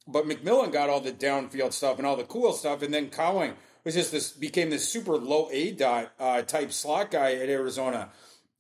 But 0.07 0.27
McMillan 0.27 0.71
got 0.71 0.91
all 0.91 1.01
the 1.01 1.13
downfield 1.13 1.73
stuff 1.73 1.97
and 1.97 2.07
all 2.07 2.17
the 2.17 2.25
cool 2.25 2.53
stuff, 2.53 2.83
and 2.83 2.93
then 2.93 3.09
Cowing 3.09 3.55
was 3.83 3.95
just 3.95 4.13
this 4.13 4.33
became 4.33 4.69
this 4.69 4.87
super 4.87 5.17
low 5.17 5.49
A 5.51 5.73
dot 5.73 6.13
uh, 6.21 6.43
type 6.43 6.73
slot 6.73 7.11
guy 7.11 7.33
at 7.33 7.49
Arizona. 7.49 8.11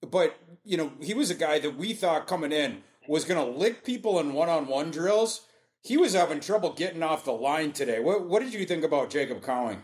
But 0.00 0.38
you 0.64 0.78
know, 0.78 0.92
he 1.02 1.12
was 1.12 1.30
a 1.30 1.34
guy 1.34 1.58
that 1.58 1.76
we 1.76 1.92
thought 1.92 2.26
coming 2.26 2.52
in 2.52 2.82
was 3.06 3.26
going 3.26 3.44
to 3.44 3.58
lick 3.58 3.84
people 3.84 4.18
in 4.20 4.32
one 4.32 4.48
on 4.48 4.68
one 4.68 4.90
drills. 4.90 5.42
He 5.82 5.98
was 5.98 6.14
having 6.14 6.40
trouble 6.40 6.72
getting 6.72 7.02
off 7.02 7.24
the 7.24 7.32
line 7.32 7.72
today. 7.72 8.00
What, 8.00 8.26
what 8.26 8.40
did 8.42 8.54
you 8.54 8.64
think 8.64 8.84
about 8.84 9.10
Jacob 9.10 9.42
Cowing? 9.42 9.82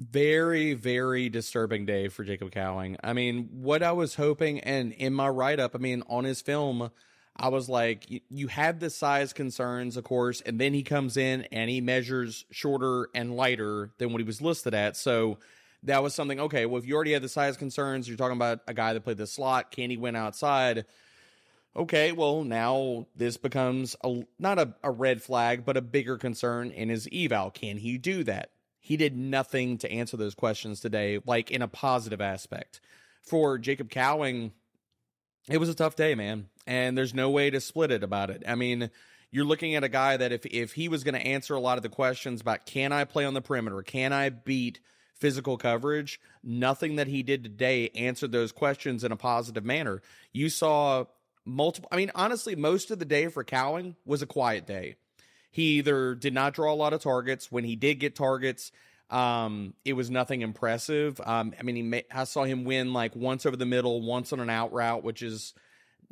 Very 0.00 0.74
very 0.74 1.28
disturbing 1.28 1.84
day 1.86 2.08
for 2.08 2.24
Jacob 2.24 2.50
Cowing. 2.50 2.96
I 3.02 3.12
mean, 3.12 3.48
what 3.52 3.82
I 3.82 3.92
was 3.92 4.14
hoping 4.14 4.60
and 4.60 4.92
in 4.92 5.12
my 5.12 5.28
write 5.28 5.60
up, 5.60 5.74
I 5.74 5.78
mean, 5.78 6.02
on 6.08 6.24
his 6.24 6.40
film, 6.40 6.90
I 7.36 7.48
was 7.48 7.68
like 7.68 8.06
you, 8.28 8.48
had 8.48 8.80
the 8.80 8.90
size 8.90 9.32
concerns, 9.32 9.96
of 9.96 10.04
course, 10.04 10.40
and 10.40 10.60
then 10.60 10.74
he 10.74 10.82
comes 10.82 11.16
in 11.16 11.42
and 11.52 11.70
he 11.70 11.80
measures 11.80 12.44
shorter 12.50 13.08
and 13.14 13.36
lighter 13.36 13.90
than 13.98 14.12
what 14.12 14.20
he 14.20 14.26
was 14.26 14.40
listed 14.40 14.74
at. 14.74 14.96
So 14.96 15.38
that 15.82 16.02
was 16.02 16.14
something 16.14 16.40
okay, 16.40 16.66
well 16.66 16.78
if 16.78 16.86
you 16.86 16.94
already 16.94 17.12
had 17.12 17.22
the 17.22 17.28
size 17.28 17.56
concerns, 17.56 18.08
you're 18.08 18.16
talking 18.16 18.36
about 18.36 18.60
a 18.66 18.74
guy 18.74 18.92
that 18.92 19.02
played 19.02 19.18
the 19.18 19.26
slot, 19.26 19.70
can 19.70 19.90
he 19.90 19.96
win 19.96 20.16
outside? 20.16 20.84
okay, 21.78 22.12
well, 22.12 22.42
now 22.42 23.06
this 23.14 23.36
becomes 23.36 23.96
a, 24.02 24.22
not 24.38 24.58
a, 24.58 24.74
a, 24.82 24.90
red 24.90 25.22
flag, 25.22 25.64
but 25.64 25.76
a 25.76 25.80
bigger 25.80 26.16
concern 26.16 26.70
in 26.70 26.88
his 26.88 27.08
eval. 27.12 27.50
Can 27.50 27.78
he 27.78 27.98
do 27.98 28.24
that? 28.24 28.50
He 28.88 28.96
did 28.96 29.14
nothing 29.14 29.76
to 29.78 29.92
answer 29.92 30.16
those 30.16 30.34
questions 30.34 30.80
today, 30.80 31.20
like 31.26 31.50
in 31.50 31.60
a 31.60 31.68
positive 31.68 32.22
aspect. 32.22 32.80
For 33.20 33.58
Jacob 33.58 33.90
Cowing, 33.90 34.52
it 35.46 35.58
was 35.58 35.68
a 35.68 35.74
tough 35.74 35.94
day, 35.94 36.14
man. 36.14 36.48
And 36.66 36.96
there's 36.96 37.12
no 37.12 37.28
way 37.28 37.50
to 37.50 37.60
split 37.60 37.90
it 37.90 38.02
about 38.02 38.30
it. 38.30 38.44
I 38.48 38.54
mean, 38.54 38.88
you're 39.30 39.44
looking 39.44 39.74
at 39.74 39.84
a 39.84 39.90
guy 39.90 40.16
that 40.16 40.32
if 40.32 40.46
if 40.46 40.72
he 40.72 40.88
was 40.88 41.04
going 41.04 41.12
to 41.16 41.20
answer 41.20 41.54
a 41.54 41.60
lot 41.60 41.76
of 41.76 41.82
the 41.82 41.90
questions 41.90 42.40
about 42.40 42.64
can 42.64 42.90
I 42.94 43.04
play 43.04 43.26
on 43.26 43.34
the 43.34 43.42
perimeter, 43.42 43.82
can 43.82 44.14
I 44.14 44.30
beat 44.30 44.80
physical 45.14 45.58
coverage, 45.58 46.18
nothing 46.42 46.96
that 46.96 47.08
he 47.08 47.22
did 47.22 47.44
today 47.44 47.90
answered 47.90 48.32
those 48.32 48.52
questions 48.52 49.04
in 49.04 49.12
a 49.12 49.16
positive 49.16 49.66
manner. 49.66 50.00
You 50.32 50.48
saw 50.48 51.04
multiple 51.44 51.90
I 51.92 51.96
mean 51.96 52.10
honestly 52.14 52.56
most 52.56 52.90
of 52.90 52.98
the 52.98 53.04
day 53.04 53.28
for 53.28 53.44
Cowing 53.44 53.96
was 54.06 54.22
a 54.22 54.26
quiet 54.26 54.66
day. 54.66 54.96
He 55.50 55.78
either 55.78 56.14
did 56.14 56.34
not 56.34 56.54
draw 56.54 56.72
a 56.72 56.76
lot 56.76 56.92
of 56.92 57.02
targets. 57.02 57.50
When 57.50 57.64
he 57.64 57.76
did 57.76 57.96
get 57.96 58.14
targets, 58.14 58.70
um, 59.10 59.74
it 59.84 59.94
was 59.94 60.10
nothing 60.10 60.42
impressive. 60.42 61.20
Um, 61.24 61.54
I 61.58 61.62
mean, 61.62 61.76
he 61.76 61.82
may, 61.82 62.04
I 62.12 62.24
saw 62.24 62.44
him 62.44 62.64
win 62.64 62.92
like 62.92 63.16
once 63.16 63.46
over 63.46 63.56
the 63.56 63.66
middle, 63.66 64.02
once 64.02 64.32
on 64.32 64.40
an 64.40 64.50
out 64.50 64.72
route, 64.72 65.02
which 65.02 65.22
is 65.22 65.54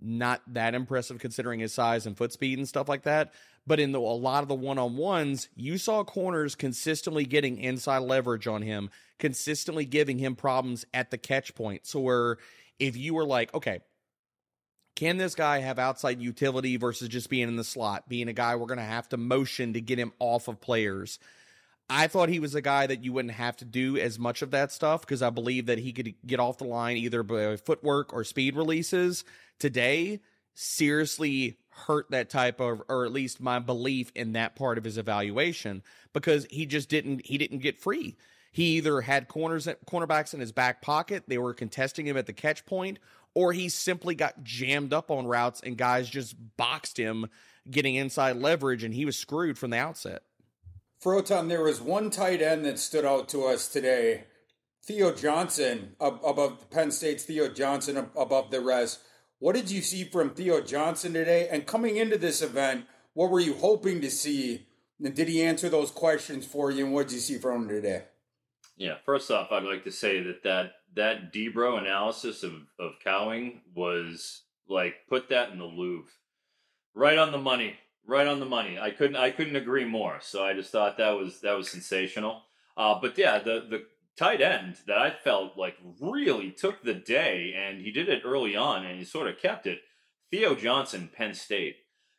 not 0.01 0.43
that 0.49 0.74
impressive 0.74 1.18
considering 1.18 1.61
his 1.61 1.72
size 1.72 2.07
and 2.07 2.16
foot 2.16 2.32
speed 2.32 2.59
and 2.59 2.68
stuff 2.68 2.89
like 2.89 3.03
that. 3.03 3.32
But 3.66 3.80
in 3.80 3.93
the, 3.93 3.99
a 3.99 4.01
lot 4.01 4.43
of 4.43 4.49
the 4.49 4.55
one 4.55 4.78
on 4.78 4.97
ones, 4.97 5.49
you 5.57 5.76
saw 5.76 6.05
corners 6.05 6.55
consistently 6.55 7.24
getting 7.24 7.59
inside 7.59 7.99
leverage 7.99 8.47
on 8.47 8.62
him, 8.62 8.91
consistently 9.18 9.84
giving 9.84 10.18
him 10.18 10.37
problems 10.37 10.84
at 10.95 11.11
the 11.11 11.18
catch 11.18 11.55
point. 11.55 11.87
So 11.87 12.01
where 12.01 12.39
if 12.78 12.97
you 12.97 13.14
were 13.14 13.24
like, 13.24 13.53
okay, 13.55 13.80
Can 14.97 15.18
this 15.18 15.34
guy 15.34 15.59
have 15.59 15.78
outside 15.78 16.22
utility 16.22 16.78
versus 16.78 17.09
just 17.09 17.28
being 17.28 17.49
in 17.49 17.57
the 17.57 17.64
slot, 17.64 18.09
being 18.09 18.28
a 18.28 18.32
guy 18.32 18.57
we're 18.57 18.66
going 18.66 18.78
to 18.78 18.84
have 18.84 19.09
to 19.11 19.18
motion 19.18 19.74
to 19.74 19.80
get 19.80 19.99
him 19.99 20.12
off 20.18 20.49
of 20.49 20.61
players? 20.61 21.18
I 21.88 22.09
thought 22.09 22.30
he 22.30 22.40
was 22.40 22.55
a 22.55 22.62
guy 22.62 22.86
that 22.86 23.05
you 23.05 23.12
wouldn't 23.12 23.34
have 23.34 23.57
to 23.59 23.64
do 23.64 23.99
as 23.99 24.18
much 24.18 24.42
of 24.42 24.51
that 24.51 24.72
stuff 24.72 25.03
because 25.03 25.22
I 25.22 25.30
believe 25.30 25.66
that 25.66 25.78
he 25.78 25.92
could 25.92 26.14
get 26.26 26.40
off 26.40 26.59
the 26.59 26.64
line 26.64 26.97
either 26.97 27.22
by 27.22 27.57
footwork 27.57 28.12
or 28.12 28.24
speed 28.24 28.57
releases. 28.57 29.22
Today, 29.59 30.20
seriously 30.55 31.59
hurt 31.68 32.11
that 32.11 32.30
type 32.30 32.59
of, 32.59 32.82
or 32.88 33.05
at 33.05 33.12
least 33.12 33.38
my 33.38 33.59
belief 33.59 34.11
in 34.14 34.32
that 34.32 34.57
part 34.57 34.78
of 34.78 34.84
his 34.84 34.97
evaluation 34.97 35.82
because 36.14 36.47
he 36.51 36.64
just 36.64 36.88
didn't, 36.88 37.24
he 37.26 37.36
didn't 37.36 37.59
get 37.59 37.78
free. 37.78 38.16
He 38.51 38.78
either 38.78 39.03
had 39.03 39.28
corners, 39.28 39.68
cornerbacks 39.86 40.32
in 40.32 40.40
his 40.40 40.53
back 40.53 40.80
pocket, 40.80 41.24
they 41.28 41.36
were 41.36 41.53
contesting 41.53 42.07
him 42.07 42.16
at 42.16 42.24
the 42.24 42.32
catch 42.32 42.64
point, 42.64 42.99
or 43.37 43.53
he 43.53 43.68
simply 43.68 44.14
got 44.14 44.43
jammed 44.43 44.95
up 44.95 45.11
on 45.11 45.26
routes 45.26 45.61
and 45.61 45.76
guys 45.76 46.09
just 46.09 46.34
boxed 46.57 46.97
him 46.97 47.26
getting 47.70 47.95
inside 47.95 48.34
leverage 48.37 48.82
and 48.82 48.95
he 48.95 49.05
was 49.05 49.18
screwed 49.18 49.59
from 49.59 49.68
the 49.68 49.76
outset. 49.76 50.22
Froton, 51.05 51.51
there 51.51 51.62
was 51.62 51.78
one 51.78 52.09
tight 52.09 52.41
end 52.41 52.64
that 52.64 52.78
stood 52.78 53.05
out 53.05 53.28
to 53.28 53.45
us 53.45 53.68
today. 53.68 54.24
Theo 54.82 55.12
Johnson 55.12 55.97
above 56.01 56.70
Penn 56.70 56.91
State's 56.91 57.24
Theo 57.24 57.49
Johnson 57.49 58.09
above 58.16 58.51
the 58.51 58.62
rest. 58.62 59.01
What 59.39 59.55
did 59.55 59.70
you 59.70 59.82
see 59.82 60.05
from 60.05 60.30
Theo 60.30 60.62
Johnson 60.62 61.12
today? 61.12 61.47
And 61.51 61.66
coming 61.66 61.97
into 61.99 62.16
this 62.16 62.41
event, 62.41 62.87
what 63.12 63.30
were 63.30 63.41
you 63.41 63.53
hoping 63.53 64.01
to 64.01 64.11
see? 64.11 64.66
And 64.99 65.14
did 65.14 65.28
he 65.28 65.43
answer 65.43 65.68
those 65.68 65.91
questions 65.91 66.47
for 66.47 66.70
you? 66.70 66.87
And 66.87 66.95
what 66.95 67.09
did 67.09 67.16
you 67.16 67.20
see 67.20 67.37
from 67.37 67.64
him 67.64 67.68
today? 67.68 68.05
Yeah, 68.77 68.97
first 69.05 69.31
off, 69.31 69.53
I'd 69.53 69.62
like 69.62 69.85
to 69.85 69.93
say 69.93 70.22
that 70.22 70.43
that 70.43 70.72
that 70.95 71.33
Debro 71.33 71.79
analysis 71.79 72.43
of 72.43 72.53
of 72.79 72.99
Cowing 73.03 73.62
was 73.74 74.43
like 74.68 74.95
put 75.09 75.29
that 75.31 75.51
in 75.51 75.59
the 75.59 75.64
Louvre, 75.64 76.11
right 76.95 77.18
on 77.18 77.33
the 77.33 77.39
money, 77.39 77.77
right 78.07 78.27
on 78.27 78.41
the 78.41 78.47
money. 78.47 78.79
I 78.79 78.91
couldn't 78.91 79.16
I 79.16 79.31
couldn't 79.31 79.57
agree 79.57 79.85
more. 79.85 80.18
So 80.20 80.45
I 80.45 80.53
just 80.53 80.70
thought 80.70 80.99
that 80.99 81.16
was 81.16 81.41
that 81.41 81.57
was 81.57 81.70
sensational. 81.70 82.43
Uh, 82.77 82.99
but 83.01 83.16
yeah, 83.16 83.39
the 83.39 83.66
the 83.68 83.87
tight 84.16 84.41
end 84.41 84.77
that 84.87 84.99
I 84.99 85.11
felt 85.11 85.57
like 85.57 85.77
really 86.01 86.51
took 86.51 86.83
the 86.83 86.95
day, 86.95 87.55
and 87.57 87.81
he 87.81 87.91
did 87.91 88.09
it 88.09 88.22
early 88.24 88.57
on, 88.57 88.85
and 88.85 88.99
he 88.99 89.05
sort 89.05 89.29
of 89.29 89.39
kept 89.39 89.66
it. 89.66 89.81
Theo 90.31 90.55
Johnson, 90.55 91.09
Penn 91.14 91.35
State. 91.35 91.77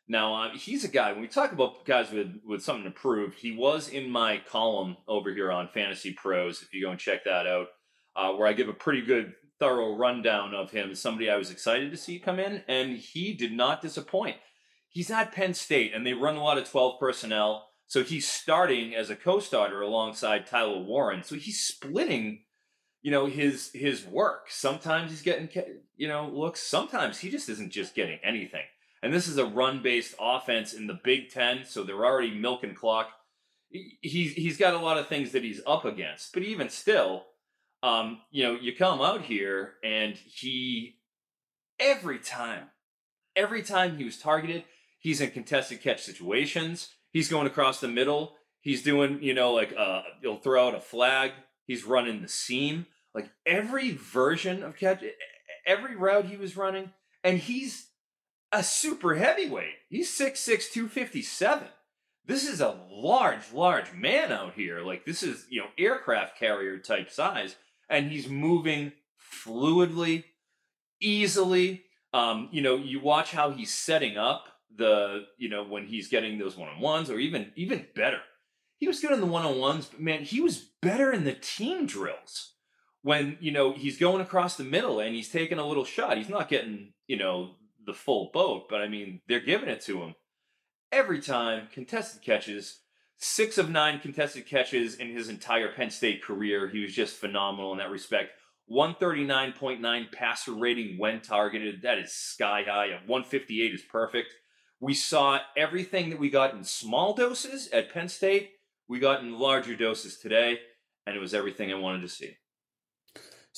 Now 0.08 0.34
uh, 0.34 0.50
he's 0.56 0.84
a 0.84 0.88
guy. 0.88 1.12
When 1.12 1.20
we 1.20 1.28
talk 1.28 1.52
about 1.52 1.84
guys 1.84 2.10
with 2.10 2.40
with 2.44 2.62
something 2.62 2.84
to 2.84 2.90
prove, 2.90 3.34
he 3.34 3.54
was 3.54 3.90
in 3.90 4.10
my 4.10 4.40
column 4.48 4.96
over 5.06 5.32
here 5.32 5.52
on 5.52 5.68
Fantasy 5.68 6.12
Pros. 6.14 6.62
If 6.62 6.72
you 6.72 6.82
go 6.82 6.90
and 6.90 6.98
check 6.98 7.24
that 7.24 7.46
out, 7.46 7.66
uh, 8.16 8.32
where 8.32 8.48
I 8.48 8.54
give 8.54 8.68
a 8.68 8.72
pretty 8.72 9.02
good, 9.02 9.34
thorough 9.60 9.96
rundown 9.96 10.54
of 10.54 10.70
him. 10.70 10.94
Somebody 10.94 11.28
I 11.28 11.36
was 11.36 11.50
excited 11.50 11.90
to 11.90 11.96
see 11.96 12.18
come 12.18 12.38
in, 12.38 12.62
and 12.68 12.96
he 12.96 13.34
did 13.34 13.52
not 13.52 13.82
disappoint. 13.82 14.36
He's 14.88 15.10
at 15.10 15.32
Penn 15.32 15.52
State, 15.52 15.92
and 15.94 16.06
they 16.06 16.14
run 16.14 16.36
a 16.36 16.42
lot 16.42 16.56
of 16.58 16.70
twelve 16.70 16.98
personnel. 16.98 17.66
So 17.86 18.02
he's 18.02 18.26
starting 18.26 18.94
as 18.94 19.10
a 19.10 19.16
co-starter 19.16 19.80
alongside 19.80 20.46
Tyler 20.46 20.82
Warren. 20.82 21.22
So 21.22 21.36
he's 21.36 21.60
splitting, 21.60 22.44
you 23.02 23.10
know, 23.10 23.26
his 23.26 23.70
his 23.74 24.06
work. 24.06 24.46
Sometimes 24.48 25.10
he's 25.10 25.22
getting, 25.22 25.48
you 25.96 26.08
know, 26.08 26.28
looks. 26.28 26.62
Sometimes 26.62 27.18
he 27.18 27.30
just 27.30 27.48
isn't 27.48 27.72
just 27.72 27.94
getting 27.94 28.18
anything. 28.22 28.64
And 29.02 29.12
this 29.12 29.28
is 29.28 29.38
a 29.38 29.46
run-based 29.46 30.14
offense 30.20 30.72
in 30.72 30.86
the 30.86 30.98
Big 31.02 31.30
Ten, 31.30 31.64
so 31.64 31.82
they're 31.82 32.04
already 32.04 32.34
milking 32.34 32.74
clock. 32.74 33.10
He's 33.70 34.32
he's 34.32 34.56
got 34.56 34.74
a 34.74 34.78
lot 34.78 34.98
of 34.98 35.08
things 35.08 35.32
that 35.32 35.44
he's 35.44 35.60
up 35.66 35.84
against, 35.84 36.32
but 36.32 36.42
even 36.42 36.70
still, 36.70 37.26
um, 37.82 38.22
you 38.30 38.42
know, 38.42 38.54
you 38.54 38.74
come 38.74 39.00
out 39.00 39.22
here 39.22 39.74
and 39.84 40.14
he 40.16 41.00
every 41.78 42.18
time, 42.18 42.70
every 43.36 43.62
time 43.62 43.98
he 43.98 44.04
was 44.04 44.18
targeted, 44.18 44.64
he's 44.98 45.20
in 45.20 45.30
contested 45.30 45.82
catch 45.82 46.02
situations 46.02 46.88
he's 47.12 47.28
going 47.28 47.46
across 47.46 47.80
the 47.80 47.88
middle. 47.88 48.36
He's 48.60 48.82
doing, 48.82 49.22
you 49.22 49.34
know, 49.34 49.52
like 49.52 49.74
uh, 49.76 50.02
he'll 50.20 50.38
throw 50.38 50.68
out 50.68 50.74
a 50.74 50.80
flag. 50.80 51.32
He's 51.66 51.84
running 51.84 52.22
the 52.22 52.28
seam. 52.28 52.86
Like 53.14 53.30
every 53.46 53.92
version 53.92 54.62
of 54.62 54.76
catch, 54.76 55.02
every 55.66 55.96
route 55.96 56.26
he 56.26 56.36
was 56.36 56.56
running, 56.56 56.92
and 57.24 57.38
he's 57.38 57.87
a 58.52 58.62
super 58.62 59.14
heavyweight. 59.14 59.74
He's 59.88 60.10
6'6", 60.10 60.70
257. 60.70 61.68
This 62.26 62.46
is 62.46 62.60
a 62.60 62.78
large, 62.90 63.52
large 63.54 63.92
man 63.94 64.32
out 64.32 64.54
here. 64.54 64.80
Like 64.80 65.06
this 65.06 65.22
is, 65.22 65.46
you 65.48 65.60
know, 65.60 65.68
aircraft 65.78 66.38
carrier 66.38 66.78
type 66.78 67.10
size, 67.10 67.56
and 67.88 68.10
he's 68.10 68.28
moving 68.28 68.92
fluidly, 69.18 70.24
easily. 71.00 71.84
Um, 72.12 72.48
you 72.52 72.60
know, 72.60 72.76
you 72.76 73.00
watch 73.00 73.30
how 73.30 73.50
he's 73.50 73.72
setting 73.72 74.18
up 74.18 74.48
the 74.76 75.26
you 75.38 75.48
know 75.48 75.64
when 75.64 75.86
he's 75.86 76.08
getting 76.08 76.38
those 76.38 76.56
one 76.56 76.68
on 76.68 76.80
ones 76.80 77.10
or 77.10 77.18
even 77.18 77.52
even 77.56 77.86
better. 77.94 78.20
He 78.76 78.86
was 78.86 79.00
good 79.00 79.12
in 79.12 79.20
the 79.20 79.26
one 79.26 79.44
on 79.44 79.58
ones, 79.58 79.86
but 79.86 80.00
man, 80.00 80.22
he 80.22 80.40
was 80.40 80.68
better 80.80 81.12
in 81.12 81.24
the 81.24 81.32
team 81.32 81.86
drills 81.86 82.52
when 83.02 83.38
you 83.40 83.50
know 83.50 83.72
he's 83.72 83.98
going 83.98 84.20
across 84.20 84.56
the 84.56 84.64
middle 84.64 85.00
and 85.00 85.14
he's 85.14 85.30
taking 85.30 85.58
a 85.58 85.66
little 85.66 85.84
shot. 85.84 86.18
He's 86.18 86.28
not 86.28 86.48
getting 86.48 86.92
you 87.06 87.16
know 87.16 87.56
the 87.88 87.94
full 87.94 88.30
boat, 88.32 88.68
but 88.68 88.80
I 88.80 88.86
mean 88.86 89.20
they're 89.26 89.40
giving 89.40 89.68
it 89.68 89.80
to 89.82 90.02
him 90.02 90.14
every 90.92 91.20
time. 91.20 91.66
Contested 91.72 92.22
catches, 92.22 92.80
six 93.16 93.58
of 93.58 93.70
nine 93.70 93.98
contested 93.98 94.46
catches 94.46 94.94
in 94.94 95.08
his 95.08 95.28
entire 95.28 95.72
Penn 95.72 95.90
State 95.90 96.22
career. 96.22 96.68
He 96.68 96.80
was 96.80 96.94
just 96.94 97.16
phenomenal 97.16 97.72
in 97.72 97.78
that 97.78 97.90
respect. 97.90 98.30
139.9 98.70 100.12
passer 100.12 100.52
rating 100.52 100.98
when 100.98 101.20
targeted. 101.20 101.82
That 101.82 101.98
is 101.98 102.12
sky 102.12 102.64
high. 102.68 102.90
At 102.90 103.08
158 103.08 103.74
is 103.74 103.82
perfect. 103.82 104.34
We 104.78 104.94
saw 104.94 105.40
everything 105.56 106.10
that 106.10 106.20
we 106.20 106.30
got 106.30 106.54
in 106.54 106.62
small 106.62 107.14
doses 107.14 107.68
at 107.68 107.92
Penn 107.92 108.08
State, 108.08 108.50
we 108.86 109.00
got 109.00 109.22
in 109.22 109.38
larger 109.38 109.74
doses 109.74 110.18
today, 110.18 110.60
and 111.06 111.16
it 111.16 111.18
was 111.18 111.34
everything 111.34 111.72
I 111.72 111.76
wanted 111.76 112.02
to 112.02 112.08
see. 112.08 112.36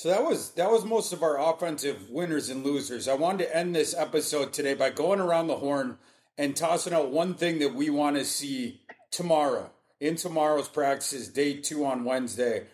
So 0.01 0.09
that 0.09 0.25
was 0.25 0.53
that 0.53 0.71
was 0.71 0.83
most 0.83 1.13
of 1.13 1.23
our 1.23 1.39
offensive 1.39 2.09
winners 2.09 2.49
and 2.49 2.65
losers. 2.65 3.07
I 3.07 3.13
wanted 3.13 3.45
to 3.45 3.55
end 3.55 3.75
this 3.75 3.95
episode 3.95 4.51
today 4.51 4.73
by 4.73 4.89
going 4.89 5.21
around 5.21 5.49
the 5.49 5.57
horn 5.57 5.99
and 6.39 6.57
tossing 6.57 6.95
out 6.95 7.11
one 7.11 7.35
thing 7.35 7.59
that 7.59 7.75
we 7.75 7.91
want 7.91 8.17
to 8.17 8.25
see 8.25 8.81
tomorrow 9.11 9.71
in 10.01 10.17
tomorrow's 10.17 10.69
practices, 10.69 11.29
day 11.29 11.59
two 11.59 11.85
on 11.85 12.05
Wednesday. 12.05 12.69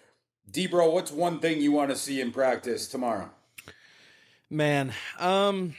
Debro, 0.49 0.93
what's 0.93 1.11
one 1.11 1.41
thing 1.41 1.61
you 1.61 1.73
want 1.73 1.91
to 1.91 1.97
see 1.97 2.21
in 2.21 2.31
practice 2.31 2.87
tomorrow? 2.87 3.29
Man, 4.49 4.93
um, 5.19 5.75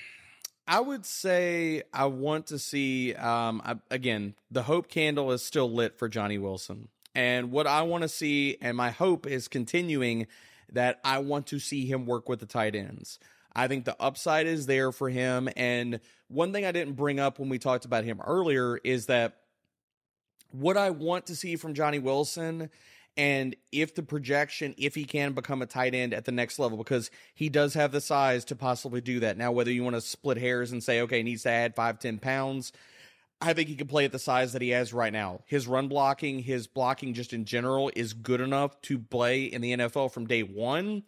I 0.68 0.82
would 0.82 1.06
say 1.06 1.84
I 1.94 2.08
want 2.08 2.48
to 2.48 2.60
see 2.60 3.16
um 3.16 3.62
I, 3.64 3.76
again 3.90 4.36
the 4.52 4.64
hope 4.64 4.90
candle 4.90 5.32
is 5.32 5.46
still 5.46 5.72
lit 5.72 5.98
for 5.98 6.10
Johnny 6.10 6.40
Wilson. 6.40 6.90
And 7.16 7.52
what 7.52 7.68
I 7.68 7.84
want 7.84 8.02
to 8.02 8.10
see 8.10 8.58
and 8.60 8.76
my 8.76 8.92
hope 8.92 9.26
is 9.26 9.48
continuing 9.48 10.28
that 10.74 11.00
I 11.04 11.20
want 11.20 11.48
to 11.48 11.60
see 11.60 11.86
him 11.86 12.06
work 12.06 12.30
with 12.30 12.40
the 12.40 12.46
tight 12.46 12.76
ends. 12.76 13.20
I 13.56 13.68
think 13.68 13.86
the 13.86 13.96
upside 14.00 14.46
is 14.46 14.66
there 14.66 14.92
for 14.92 15.10
him 15.10 15.50
and 15.56 16.00
one 16.28 16.52
thing 16.52 16.66
I 16.66 16.72
didn't 16.72 16.94
bring 16.94 17.20
up 17.20 17.40
when 17.40 17.50
we 17.50 17.58
talked 17.58 17.86
about 17.86 18.04
him 18.04 18.22
earlier 18.26 18.78
is 18.84 19.06
that 19.08 19.38
what 20.52 20.78
I 20.78 20.90
want 20.90 21.28
to 21.28 21.36
see 21.36 21.56
from 21.56 21.74
Johnny 21.74 22.00
Wilson 22.00 22.70
and 23.18 23.56
if 23.72 23.96
the 23.96 24.04
projection, 24.04 24.76
if 24.78 24.94
he 24.94 25.04
can 25.04 25.34
become 25.34 25.64
a 25.64 25.66
tight 25.66 25.96
end 25.96 26.14
at 26.14 26.26
the 26.26 26.32
next 26.32 26.60
level, 26.60 26.78
because 26.78 27.10
he 27.34 27.50
does 27.50 27.74
have 27.74 27.92
the 27.92 28.00
size 28.00 28.46
to 28.46 28.56
possibly 28.56 29.02
do 29.02 29.22
that. 29.22 29.38
Now, 29.38 29.52
whether 29.52 29.72
you 29.72 29.84
want 29.84 29.96
to 29.96 30.02
split 30.02 30.38
hairs 30.38 30.72
and 30.72 30.84
say, 30.84 31.02
okay, 31.02 31.18
he 31.18 31.24
needs 31.24 31.44
to 31.44 31.50
add 31.50 31.76
five, 31.76 31.98
10 31.98 32.20
pounds, 32.20 32.72
I 33.40 33.54
think 33.54 33.70
he 33.70 33.76
can 33.76 33.88
play 33.88 34.06
at 34.06 34.12
the 34.12 34.20
size 34.20 34.54
that 34.54 34.62
he 34.62 34.70
has 34.70 34.94
right 34.94 35.14
now. 35.14 35.42
His 35.46 35.68
run 35.68 35.88
blocking, 35.88 36.40
his 36.40 36.66
blocking 36.66 37.14
just 37.14 37.34
in 37.34 37.46
general 37.46 37.92
is 37.96 38.14
good 38.14 38.42
enough 38.42 38.82
to 38.84 38.98
play 38.98 39.44
in 39.44 39.62
the 39.62 39.78
NFL 39.78 40.12
from 40.12 40.26
day 40.26 40.42
one. 40.42 41.04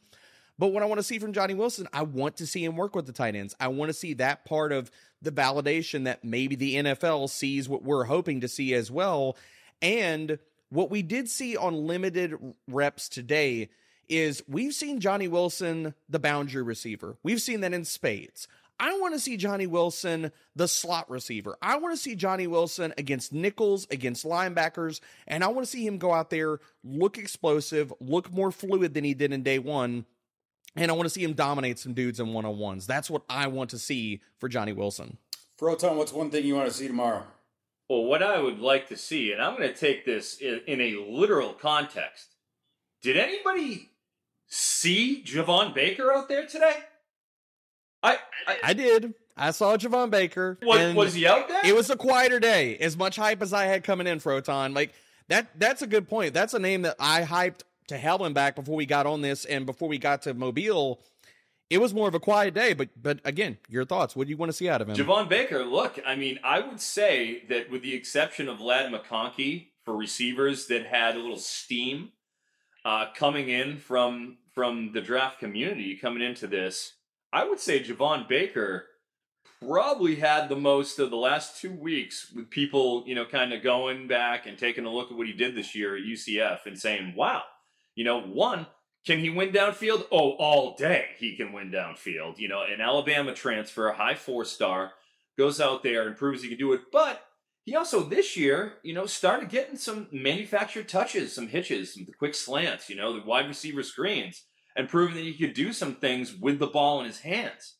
But 0.59 0.67
what 0.67 0.83
I 0.83 0.87
want 0.87 0.99
to 0.99 1.03
see 1.03 1.19
from 1.19 1.33
Johnny 1.33 1.53
Wilson, 1.53 1.87
I 1.93 2.03
want 2.03 2.37
to 2.37 2.45
see 2.45 2.63
him 2.63 2.75
work 2.75 2.95
with 2.95 3.07
the 3.07 3.13
tight 3.13 3.35
ends. 3.35 3.55
I 3.59 3.69
want 3.69 3.89
to 3.89 3.93
see 3.93 4.13
that 4.15 4.45
part 4.45 4.71
of 4.71 4.91
the 5.21 5.31
validation 5.31 6.03
that 6.03 6.23
maybe 6.23 6.55
the 6.55 6.75
NFL 6.75 7.29
sees 7.29 7.67
what 7.67 7.83
we're 7.83 8.03
hoping 8.03 8.41
to 8.41 8.47
see 8.47 8.73
as 8.73 8.91
well. 8.91 9.37
And 9.81 10.37
what 10.69 10.91
we 10.91 11.01
did 11.01 11.29
see 11.29 11.57
on 11.57 11.87
limited 11.87 12.35
reps 12.67 13.09
today 13.09 13.69
is 14.09 14.43
we've 14.47 14.73
seen 14.73 14.99
Johnny 14.99 15.27
Wilson, 15.27 15.93
the 16.09 16.19
boundary 16.19 16.63
receiver. 16.63 17.17
We've 17.23 17.41
seen 17.41 17.61
that 17.61 17.73
in 17.73 17.85
spades. 17.85 18.47
I 18.79 18.97
want 18.99 19.13
to 19.13 19.19
see 19.19 19.35
Johnny 19.35 19.67
Wilson, 19.67 20.31
the 20.55 20.67
slot 20.67 21.09
receiver. 21.09 21.57
I 21.61 21.77
want 21.77 21.93
to 21.93 22.01
see 22.01 22.15
Johnny 22.15 22.47
Wilson 22.47 22.93
against 22.97 23.33
nickels, 23.33 23.85
against 23.91 24.25
linebackers, 24.25 25.01
and 25.27 25.43
I 25.43 25.47
want 25.47 25.65
to 25.65 25.71
see 25.71 25.85
him 25.85 25.97
go 25.97 26.13
out 26.13 26.29
there, 26.29 26.59
look 26.83 27.17
explosive, 27.17 27.93
look 27.99 28.31
more 28.31 28.51
fluid 28.51 28.93
than 28.93 29.03
he 29.03 29.13
did 29.13 29.33
in 29.33 29.43
day 29.43 29.59
one. 29.59 30.05
And 30.75 30.89
I 30.89 30.93
want 30.93 31.07
to 31.07 31.09
see 31.09 31.23
him 31.23 31.33
dominate 31.33 31.79
some 31.79 31.93
dudes 31.93 32.19
in 32.19 32.31
one 32.31 32.45
on 32.45 32.57
ones. 32.57 32.87
That's 32.87 33.09
what 33.09 33.23
I 33.27 33.47
want 33.47 33.71
to 33.71 33.79
see 33.79 34.21
for 34.39 34.47
Johnny 34.47 34.71
Wilson. 34.71 35.17
Froton, 35.59 35.95
what's 35.95 36.13
one 36.13 36.29
thing 36.29 36.45
you 36.45 36.55
want 36.55 36.69
to 36.69 36.73
see 36.73 36.87
tomorrow? 36.87 37.23
Well, 37.89 38.05
what 38.05 38.23
I 38.23 38.39
would 38.39 38.59
like 38.59 38.87
to 38.89 38.95
see, 38.95 39.31
and 39.31 39.41
I'm 39.41 39.57
going 39.57 39.67
to 39.67 39.75
take 39.75 40.05
this 40.05 40.37
in, 40.37 40.61
in 40.67 40.79
a 40.79 41.03
literal 41.09 41.53
context. 41.53 42.35
Did 43.01 43.17
anybody 43.17 43.89
see 44.47 45.23
Javon 45.25 45.73
Baker 45.73 46.13
out 46.13 46.29
there 46.29 46.45
today? 46.45 46.75
I, 48.49 48.69
I, 48.69 48.73
did. 48.73 49.13
I 49.37 49.51
saw 49.51 49.77
Javon 49.77 50.09
Baker. 50.09 50.57
Was, 50.61 50.95
was 50.95 51.13
he 51.13 51.27
out 51.27 51.47
there? 51.47 51.65
It 51.65 51.75
was 51.75 51.89
a 51.89 51.95
quieter 51.95 52.39
day. 52.39 52.77
As 52.77 52.97
much 52.97 53.15
hype 53.15 53.41
as 53.41 53.53
I 53.53 53.65
had 53.65 53.83
coming 53.83 54.07
in, 54.07 54.19
Froton. 54.19 54.75
Like 54.75 54.93
that. 55.27 55.47
That's 55.57 55.81
a 55.81 55.87
good 55.87 56.07
point. 56.07 56.33
That's 56.33 56.53
a 56.53 56.59
name 56.59 56.83
that 56.83 56.95
I 56.99 57.21
hyped 57.21 57.61
to 57.87 57.97
hell 57.97 58.23
and 58.23 58.33
back 58.33 58.55
before 58.55 58.75
we 58.75 58.85
got 58.85 59.05
on 59.05 59.21
this 59.21 59.45
and 59.45 59.65
before 59.65 59.89
we 59.89 59.97
got 59.97 60.21
to 60.23 60.33
Mobile. 60.33 61.01
It 61.69 61.79
was 61.79 61.93
more 61.93 62.07
of 62.07 62.15
a 62.15 62.19
quiet 62.19 62.55
day, 62.55 62.73
but 62.73 62.89
but 62.99 63.19
again, 63.23 63.59
your 63.67 63.85
thoughts. 63.85 64.15
What 64.15 64.25
do 64.25 64.31
you 64.31 64.37
want 64.37 64.49
to 64.49 64.57
see 64.57 64.67
out 64.67 64.81
of 64.81 64.89
him? 64.89 64.95
Javon 64.95 65.29
Baker, 65.29 65.63
look, 65.63 65.99
I 66.03 66.15
mean, 66.15 66.39
I 66.43 66.61
would 66.61 66.81
say 66.81 67.43
that 67.49 67.69
with 67.69 67.83
the 67.83 67.93
exception 67.93 68.49
of 68.49 68.59
Ladd 68.59 68.91
McConkey 68.91 69.67
for 69.85 69.95
receivers 69.95 70.65
that 70.67 70.87
had 70.87 71.15
a 71.15 71.19
little 71.19 71.37
steam 71.37 72.11
uh, 72.85 73.07
coming 73.15 73.49
in 73.49 73.77
from 73.77 74.37
from 74.53 74.91
the 74.93 75.01
draft 75.01 75.39
community 75.39 75.95
coming 75.95 76.23
into 76.23 76.47
this, 76.47 76.93
I 77.31 77.47
would 77.47 77.59
say 77.59 77.83
Javon 77.83 78.27
Baker 78.27 78.85
probably 79.61 80.15
had 80.15 80.49
the 80.49 80.55
most 80.55 80.99
of 80.99 81.09
the 81.09 81.17
last 81.17 81.59
two 81.61 81.73
weeks 81.73 82.31
with 82.33 82.49
people, 82.49 83.03
you 83.05 83.13
know, 83.13 83.25
kind 83.25 83.53
of 83.53 83.61
going 83.61 84.07
back 84.07 84.47
and 84.47 84.57
taking 84.57 84.85
a 84.85 84.91
look 84.91 85.11
at 85.11 85.17
what 85.17 85.27
he 85.27 85.33
did 85.33 85.55
this 85.55 85.75
year 85.75 85.95
at 85.95 86.03
UCF 86.03 86.65
and 86.65 86.79
saying, 86.79 87.13
wow, 87.15 87.43
you 87.95 88.03
know, 88.03 88.21
one, 88.21 88.65
can 89.05 89.19
he 89.19 89.29
win 89.29 89.51
downfield? 89.51 90.05
Oh, 90.11 90.31
all 90.31 90.75
day 90.75 91.05
he 91.17 91.35
can 91.35 91.51
win 91.51 91.71
downfield. 91.71 92.37
You 92.37 92.47
know, 92.47 92.63
an 92.63 92.81
Alabama 92.81 93.33
transfer, 93.33 93.89
a 93.89 93.95
high 93.95 94.15
four 94.15 94.45
star, 94.45 94.93
goes 95.37 95.61
out 95.61 95.83
there 95.83 96.07
and 96.07 96.17
proves 96.17 96.41
he 96.41 96.49
can 96.49 96.57
do 96.57 96.73
it. 96.73 96.81
But 96.91 97.21
he 97.65 97.75
also 97.75 98.01
this 98.01 98.35
year, 98.35 98.73
you 98.83 98.93
know, 98.93 99.05
started 99.05 99.49
getting 99.49 99.77
some 99.77 100.07
manufactured 100.11 100.89
touches, 100.89 101.33
some 101.33 101.47
hitches, 101.47 101.93
some 101.93 102.07
quick 102.17 102.33
slants, 102.33 102.89
you 102.89 102.95
know, 102.95 103.13
the 103.13 103.25
wide 103.25 103.47
receiver 103.47 103.83
screens, 103.83 104.43
and 104.75 104.89
proving 104.89 105.15
that 105.15 105.23
he 105.23 105.33
could 105.33 105.53
do 105.53 105.73
some 105.73 105.95
things 105.95 106.33
with 106.35 106.59
the 106.59 106.67
ball 106.67 106.99
in 106.99 107.05
his 107.05 107.21
hands. 107.21 107.75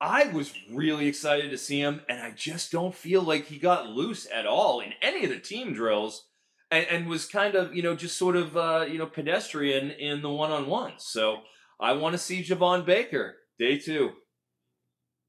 I 0.00 0.24
was 0.26 0.52
really 0.70 1.06
excited 1.06 1.50
to 1.50 1.58
see 1.58 1.80
him, 1.80 2.02
and 2.08 2.20
I 2.20 2.32
just 2.32 2.70
don't 2.70 2.94
feel 2.94 3.22
like 3.22 3.46
he 3.46 3.58
got 3.58 3.88
loose 3.88 4.26
at 4.32 4.46
all 4.46 4.80
in 4.80 4.92
any 5.00 5.24
of 5.24 5.30
the 5.30 5.38
team 5.38 5.72
drills 5.72 6.26
and, 6.70 6.86
and 6.90 7.06
was 7.06 7.26
kind 7.26 7.54
of, 7.54 7.74
you 7.74 7.82
know, 7.82 7.94
just 7.94 8.18
sort 8.18 8.36
of, 8.36 8.56
uh, 8.56 8.84
you 8.88 8.98
know, 8.98 9.06
pedestrian 9.06 9.90
in 9.90 10.20
the 10.20 10.30
one 10.30 10.50
on 10.50 10.66
ones. 10.66 11.04
So 11.06 11.38
I 11.80 11.92
want 11.92 12.12
to 12.14 12.18
see 12.18 12.42
Javon 12.42 12.84
Baker 12.84 13.36
day 13.58 13.78
two. 13.78 14.12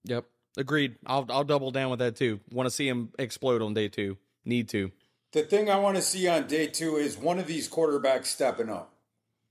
Yep. 0.05 0.25
Agreed. 0.57 0.95
I'll 1.05 1.25
I'll 1.29 1.43
double 1.43 1.71
down 1.71 1.89
with 1.89 1.99
that 1.99 2.15
too. 2.15 2.39
Want 2.51 2.67
to 2.67 2.71
see 2.71 2.87
him 2.87 3.09
explode 3.19 3.61
on 3.61 3.73
day 3.73 3.89
two. 3.89 4.17
Need 4.45 4.69
to. 4.69 4.91
The 5.33 5.43
thing 5.43 5.69
I 5.69 5.77
want 5.77 5.97
to 5.97 6.01
see 6.01 6.27
on 6.27 6.47
day 6.47 6.67
two 6.67 6.95
is 6.95 7.17
one 7.17 7.39
of 7.39 7.47
these 7.47 7.69
quarterbacks 7.69 8.27
stepping 8.27 8.69
up. 8.69 8.94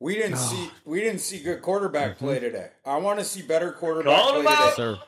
We 0.04 0.16
didn't 0.16 0.36
see 0.36 0.70
we 0.84 1.00
didn't 1.00 1.22
see 1.22 1.38
good 1.40 1.62
quarterback 1.62 2.16
mm-hmm. 2.16 2.26
play 2.26 2.38
today. 2.38 2.68
I 2.84 2.98
want 2.98 3.20
to 3.20 3.24
see 3.24 3.40
better 3.40 3.72
quarterback 3.72 4.20
Call 4.20 4.42
play 4.42 4.42
today. 4.42 4.72
Sir. 4.76 4.98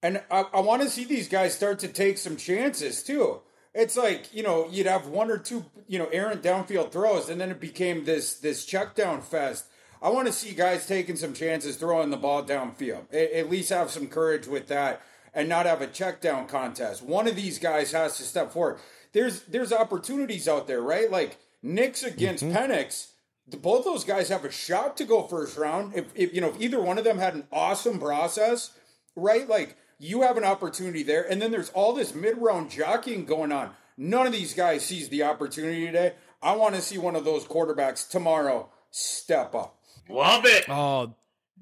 And 0.00 0.22
I, 0.30 0.44
I 0.54 0.60
want 0.60 0.82
to 0.82 0.88
see 0.88 1.04
these 1.04 1.26
guys 1.26 1.56
start 1.56 1.80
to 1.80 1.88
take 1.88 2.18
some 2.18 2.36
chances 2.36 3.02
too. 3.02 3.40
It's 3.74 3.96
like 3.96 4.32
you 4.32 4.44
know 4.44 4.68
you'd 4.70 4.86
have 4.86 5.08
one 5.08 5.32
or 5.32 5.38
two 5.38 5.64
you 5.88 5.98
know 5.98 6.06
errant 6.12 6.40
downfield 6.40 6.92
throws, 6.92 7.28
and 7.28 7.40
then 7.40 7.50
it 7.50 7.58
became 7.58 8.04
this 8.04 8.38
this 8.38 8.64
check 8.64 8.94
down 8.94 9.22
fest. 9.22 9.64
I 10.00 10.10
want 10.10 10.28
to 10.28 10.32
see 10.32 10.54
guys 10.54 10.86
taking 10.86 11.16
some 11.16 11.34
chances, 11.34 11.74
throwing 11.74 12.10
the 12.10 12.16
ball 12.16 12.44
downfield. 12.44 13.12
At 13.12 13.50
least 13.50 13.70
have 13.70 13.90
some 13.90 14.06
courage 14.06 14.46
with 14.46 14.68
that, 14.68 15.02
and 15.34 15.48
not 15.48 15.66
have 15.66 15.82
a 15.82 15.88
check 15.88 16.20
down 16.20 16.46
contest. 16.46 17.02
One 17.02 17.26
of 17.26 17.34
these 17.34 17.58
guys 17.58 17.90
has 17.90 18.16
to 18.18 18.22
step 18.22 18.52
forward. 18.52 18.78
There's 19.12 19.42
there's 19.42 19.72
opportunities 19.72 20.46
out 20.46 20.68
there, 20.68 20.80
right? 20.80 21.10
Like 21.10 21.38
Nix 21.60 22.04
against 22.04 22.44
mm-hmm. 22.44 22.56
Penix. 22.56 23.08
Both 23.50 23.84
those 23.84 24.04
guys 24.04 24.28
have 24.28 24.44
a 24.44 24.50
shot 24.50 24.96
to 24.98 25.04
go 25.04 25.22
first 25.22 25.56
round. 25.56 25.94
If, 25.94 26.06
if 26.14 26.34
you 26.34 26.40
know 26.40 26.48
if 26.48 26.60
either 26.60 26.80
one 26.80 26.98
of 26.98 27.04
them 27.04 27.18
had 27.18 27.34
an 27.34 27.46
awesome 27.50 27.98
process, 27.98 28.72
right? 29.16 29.48
Like 29.48 29.76
you 29.98 30.22
have 30.22 30.36
an 30.36 30.44
opportunity 30.44 31.02
there. 31.02 31.28
And 31.28 31.42
then 31.42 31.50
there's 31.50 31.70
all 31.70 31.92
this 31.92 32.14
mid 32.14 32.38
round 32.38 32.70
jockeying 32.70 33.24
going 33.24 33.52
on. 33.52 33.70
None 33.96 34.26
of 34.26 34.32
these 34.32 34.54
guys 34.54 34.84
sees 34.84 35.08
the 35.08 35.24
opportunity 35.24 35.86
today. 35.86 36.14
I 36.40 36.54
want 36.54 36.76
to 36.76 36.80
see 36.80 36.98
one 36.98 37.16
of 37.16 37.24
those 37.24 37.44
quarterbacks 37.44 38.08
tomorrow 38.08 38.68
step 38.90 39.54
up. 39.54 39.76
Love 40.08 40.46
it. 40.46 40.68
Oh, 40.68 41.14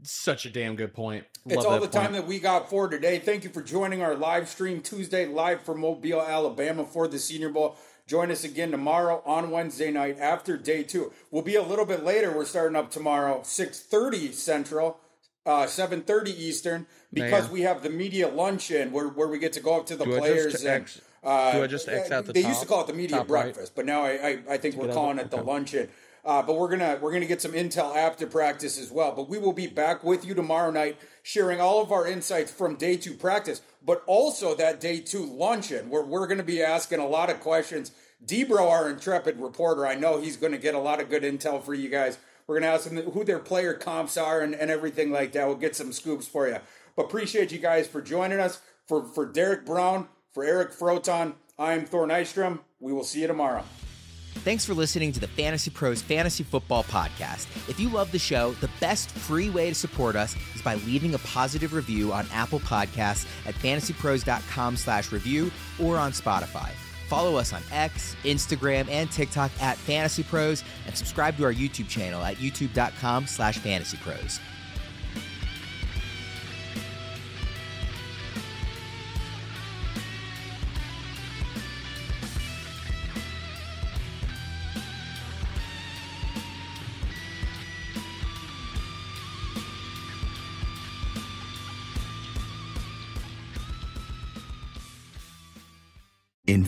such 0.03 0.45
a 0.45 0.51
damn 0.51 0.77
good 0.77 0.93
point. 0.93 1.25
Love 1.47 1.57
it's 1.57 1.65
all 1.65 1.75
the 1.75 1.81
point. 1.81 1.93
time 1.93 2.13
that 2.13 2.27
we 2.27 2.39
got 2.39 2.69
for 2.69 2.89
today. 2.89 3.19
Thank 3.19 3.45
you 3.45 3.51
for 3.51 3.63
joining 3.63 4.03
our 4.03 4.15
live 4.15 4.49
stream 4.49 4.83
Tuesday 4.83 5.27
live 5.27 5.63
from 5.63 5.81
Mobile, 5.81 6.21
Alabama 6.21 6.85
for 6.85 7.09
the 7.09 7.19
Senior 7.19 7.49
Bowl. 7.49 7.77
Join 8.07 8.31
us 8.31 8.45
again 8.45 8.71
tomorrow 8.71 9.21
on 9.27 9.51
Wednesday 9.51 9.91
night 9.91 10.19
after 10.21 10.57
day 10.57 10.85
two. 10.85 11.13
We'll 11.33 11.43
be 11.43 11.57
a 11.57 11.63
little 11.63 11.85
bit 11.85 12.05
later. 12.05 12.31
We're 12.31 12.45
starting 12.45 12.77
up 12.77 12.89
tomorrow, 12.89 13.41
6.30 13.41 14.33
Central, 14.33 15.01
uh, 15.45 15.65
7.30 15.65 16.29
Eastern 16.29 16.87
because 17.13 17.51
we 17.51 17.63
have 17.63 17.83
the 17.83 17.91
media 17.91 18.29
luncheon 18.29 18.93
where, 18.93 19.09
where 19.09 19.27
we 19.27 19.41
get 19.41 19.53
to 19.55 19.61
go 19.61 19.81
up 19.81 19.87
to 19.87 19.97
the 19.97 20.05
do 20.05 20.19
players 20.19 20.63
and 20.63 20.89
uh, 21.25 21.53
do 21.53 21.65
I 21.65 21.67
just 21.67 21.89
X 21.89 22.13
out 22.13 22.27
the 22.27 22.33
they 22.33 22.43
top, 22.43 22.49
used 22.51 22.61
to 22.61 22.69
call 22.69 22.83
it 22.83 22.87
the 22.87 22.93
media 22.93 23.25
breakfast, 23.25 23.59
right. 23.59 23.73
but 23.75 23.87
now 23.87 24.05
I, 24.05 24.11
I, 24.11 24.39
I 24.51 24.57
think 24.59 24.77
we're 24.77 24.93
calling 24.93 25.19
it 25.19 25.33
the 25.33 25.39
okay. 25.39 25.47
luncheon. 25.47 25.89
Uh, 26.25 26.43
but 26.43 26.57
we're 26.57 26.69
gonna 26.69 26.99
we're 27.01 27.13
gonna 27.13 27.27
get 27.27 27.41
some 27.41 27.53
intel 27.53 27.97
after 27.97 28.27
practice 28.27 28.81
as 28.81 28.91
well. 28.91 29.13
But 29.13 29.29
we 29.29 29.39
will 29.39 29.53
be 29.53 29.67
back 29.67 30.03
with 30.03 30.25
you 30.25 30.35
tomorrow 30.35 30.71
night, 30.71 30.97
sharing 31.27 31.61
all 31.61 31.83
of 31.83 31.91
our 31.91 32.07
insights 32.07 32.53
from 32.53 32.77
day 32.77 32.97
two 32.97 33.13
practice, 33.13 33.61
but 33.85 34.01
also 34.07 34.55
that 34.55 34.79
day 34.79 35.01
two 35.01 35.27
luncheon, 35.27 35.91
where 35.91 36.05
we're 36.05 36.29
gonna 36.29 36.41
be 36.45 36.63
asking 36.63 37.01
a 37.01 37.07
lot 37.07 37.29
of 37.29 37.41
questions. 37.41 37.91
Debro, 38.25 38.71
our 38.71 38.89
intrepid 38.89 39.41
reporter, 39.41 39.85
I 39.85 39.97
know 39.97 40.21
he's 40.21 40.37
gonna 40.37 40.57
get 40.57 40.77
a 40.77 40.79
lot 40.79 41.01
of 41.01 41.11
good 41.11 41.25
intel 41.25 41.61
for 41.61 41.75
you 41.75 41.89
guys. 41.89 42.17
We're 42.47 42.61
gonna 42.61 42.73
ask 42.73 42.89
them 42.89 43.11
who 43.11 43.25
their 43.25 43.41
player 43.41 43.75
comps 43.75 44.17
are 44.17 44.41
and, 44.41 44.55
and 44.55 44.71
everything 44.71 45.11
like 45.11 45.33
that. 45.33 45.49
We'll 45.49 45.57
get 45.57 45.75
some 45.75 45.93
scoops 45.93 46.29
for 46.29 46.47
you. 46.47 46.59
But 46.95 47.07
appreciate 47.07 47.51
you 47.51 47.59
guys 47.59 47.89
for 47.89 48.01
joining 48.01 48.39
us. 48.39 48.61
For 48.87 49.03
for 49.03 49.27
Derek 49.27 49.67
Brown, 49.67 50.07
for 50.33 50.45
Eric 50.45 50.71
Froton, 50.71 51.35
I'm 51.59 51.87
Thor 51.87 52.07
Nystrom. 52.07 52.61
We 52.79 52.93
will 52.93 53.03
see 53.03 53.23
you 53.23 53.27
tomorrow. 53.27 53.65
Thanks 54.45 54.65
for 54.65 54.75
listening 54.75 55.13
to 55.13 55.21
the 55.21 55.27
Fantasy 55.27 55.71
Pros 55.71 56.01
Fantasy 56.03 56.45
Football 56.45 56.85
Podcast. 56.85 57.47
If 57.69 57.81
you 57.81 57.89
love 57.89 58.13
the 58.13 58.19
show, 58.19 58.53
the 58.61 58.71
best 58.81 59.11
free 59.11 59.51
way 59.51 59.69
to 59.71 59.75
support 59.75 60.15
us 60.15 60.37
is 60.55 60.63
by 60.63 60.77
leaving 60.77 61.15
a 61.15 61.19
positive 61.19 61.73
review 61.73 62.13
on 62.13 62.27
Apple 62.33 62.61
Podcasts 62.61 63.27
at 63.47 63.55
fantasypros.com 63.55 64.77
slash 64.77 65.11
review 65.11 65.51
or 65.83 65.97
on 65.97 66.13
Spotify. 66.13 66.71
Follow 67.09 67.37
us 67.37 67.53
on 67.53 67.63
X, 67.73 68.17
Instagram, 68.25 68.89
and 68.89 69.11
TikTok 69.11 69.51
at 69.61 69.77
Fantasy 69.77 70.23
Pros, 70.23 70.65
and 70.87 70.97
subscribe 70.97 71.37
to 71.37 71.45
our 71.45 71.53
YouTube 71.53 71.89
channel 71.89 72.23
at 72.23 72.37
youtube.com 72.37 73.27
slash 73.27 73.59
fantasypros. 73.59 74.41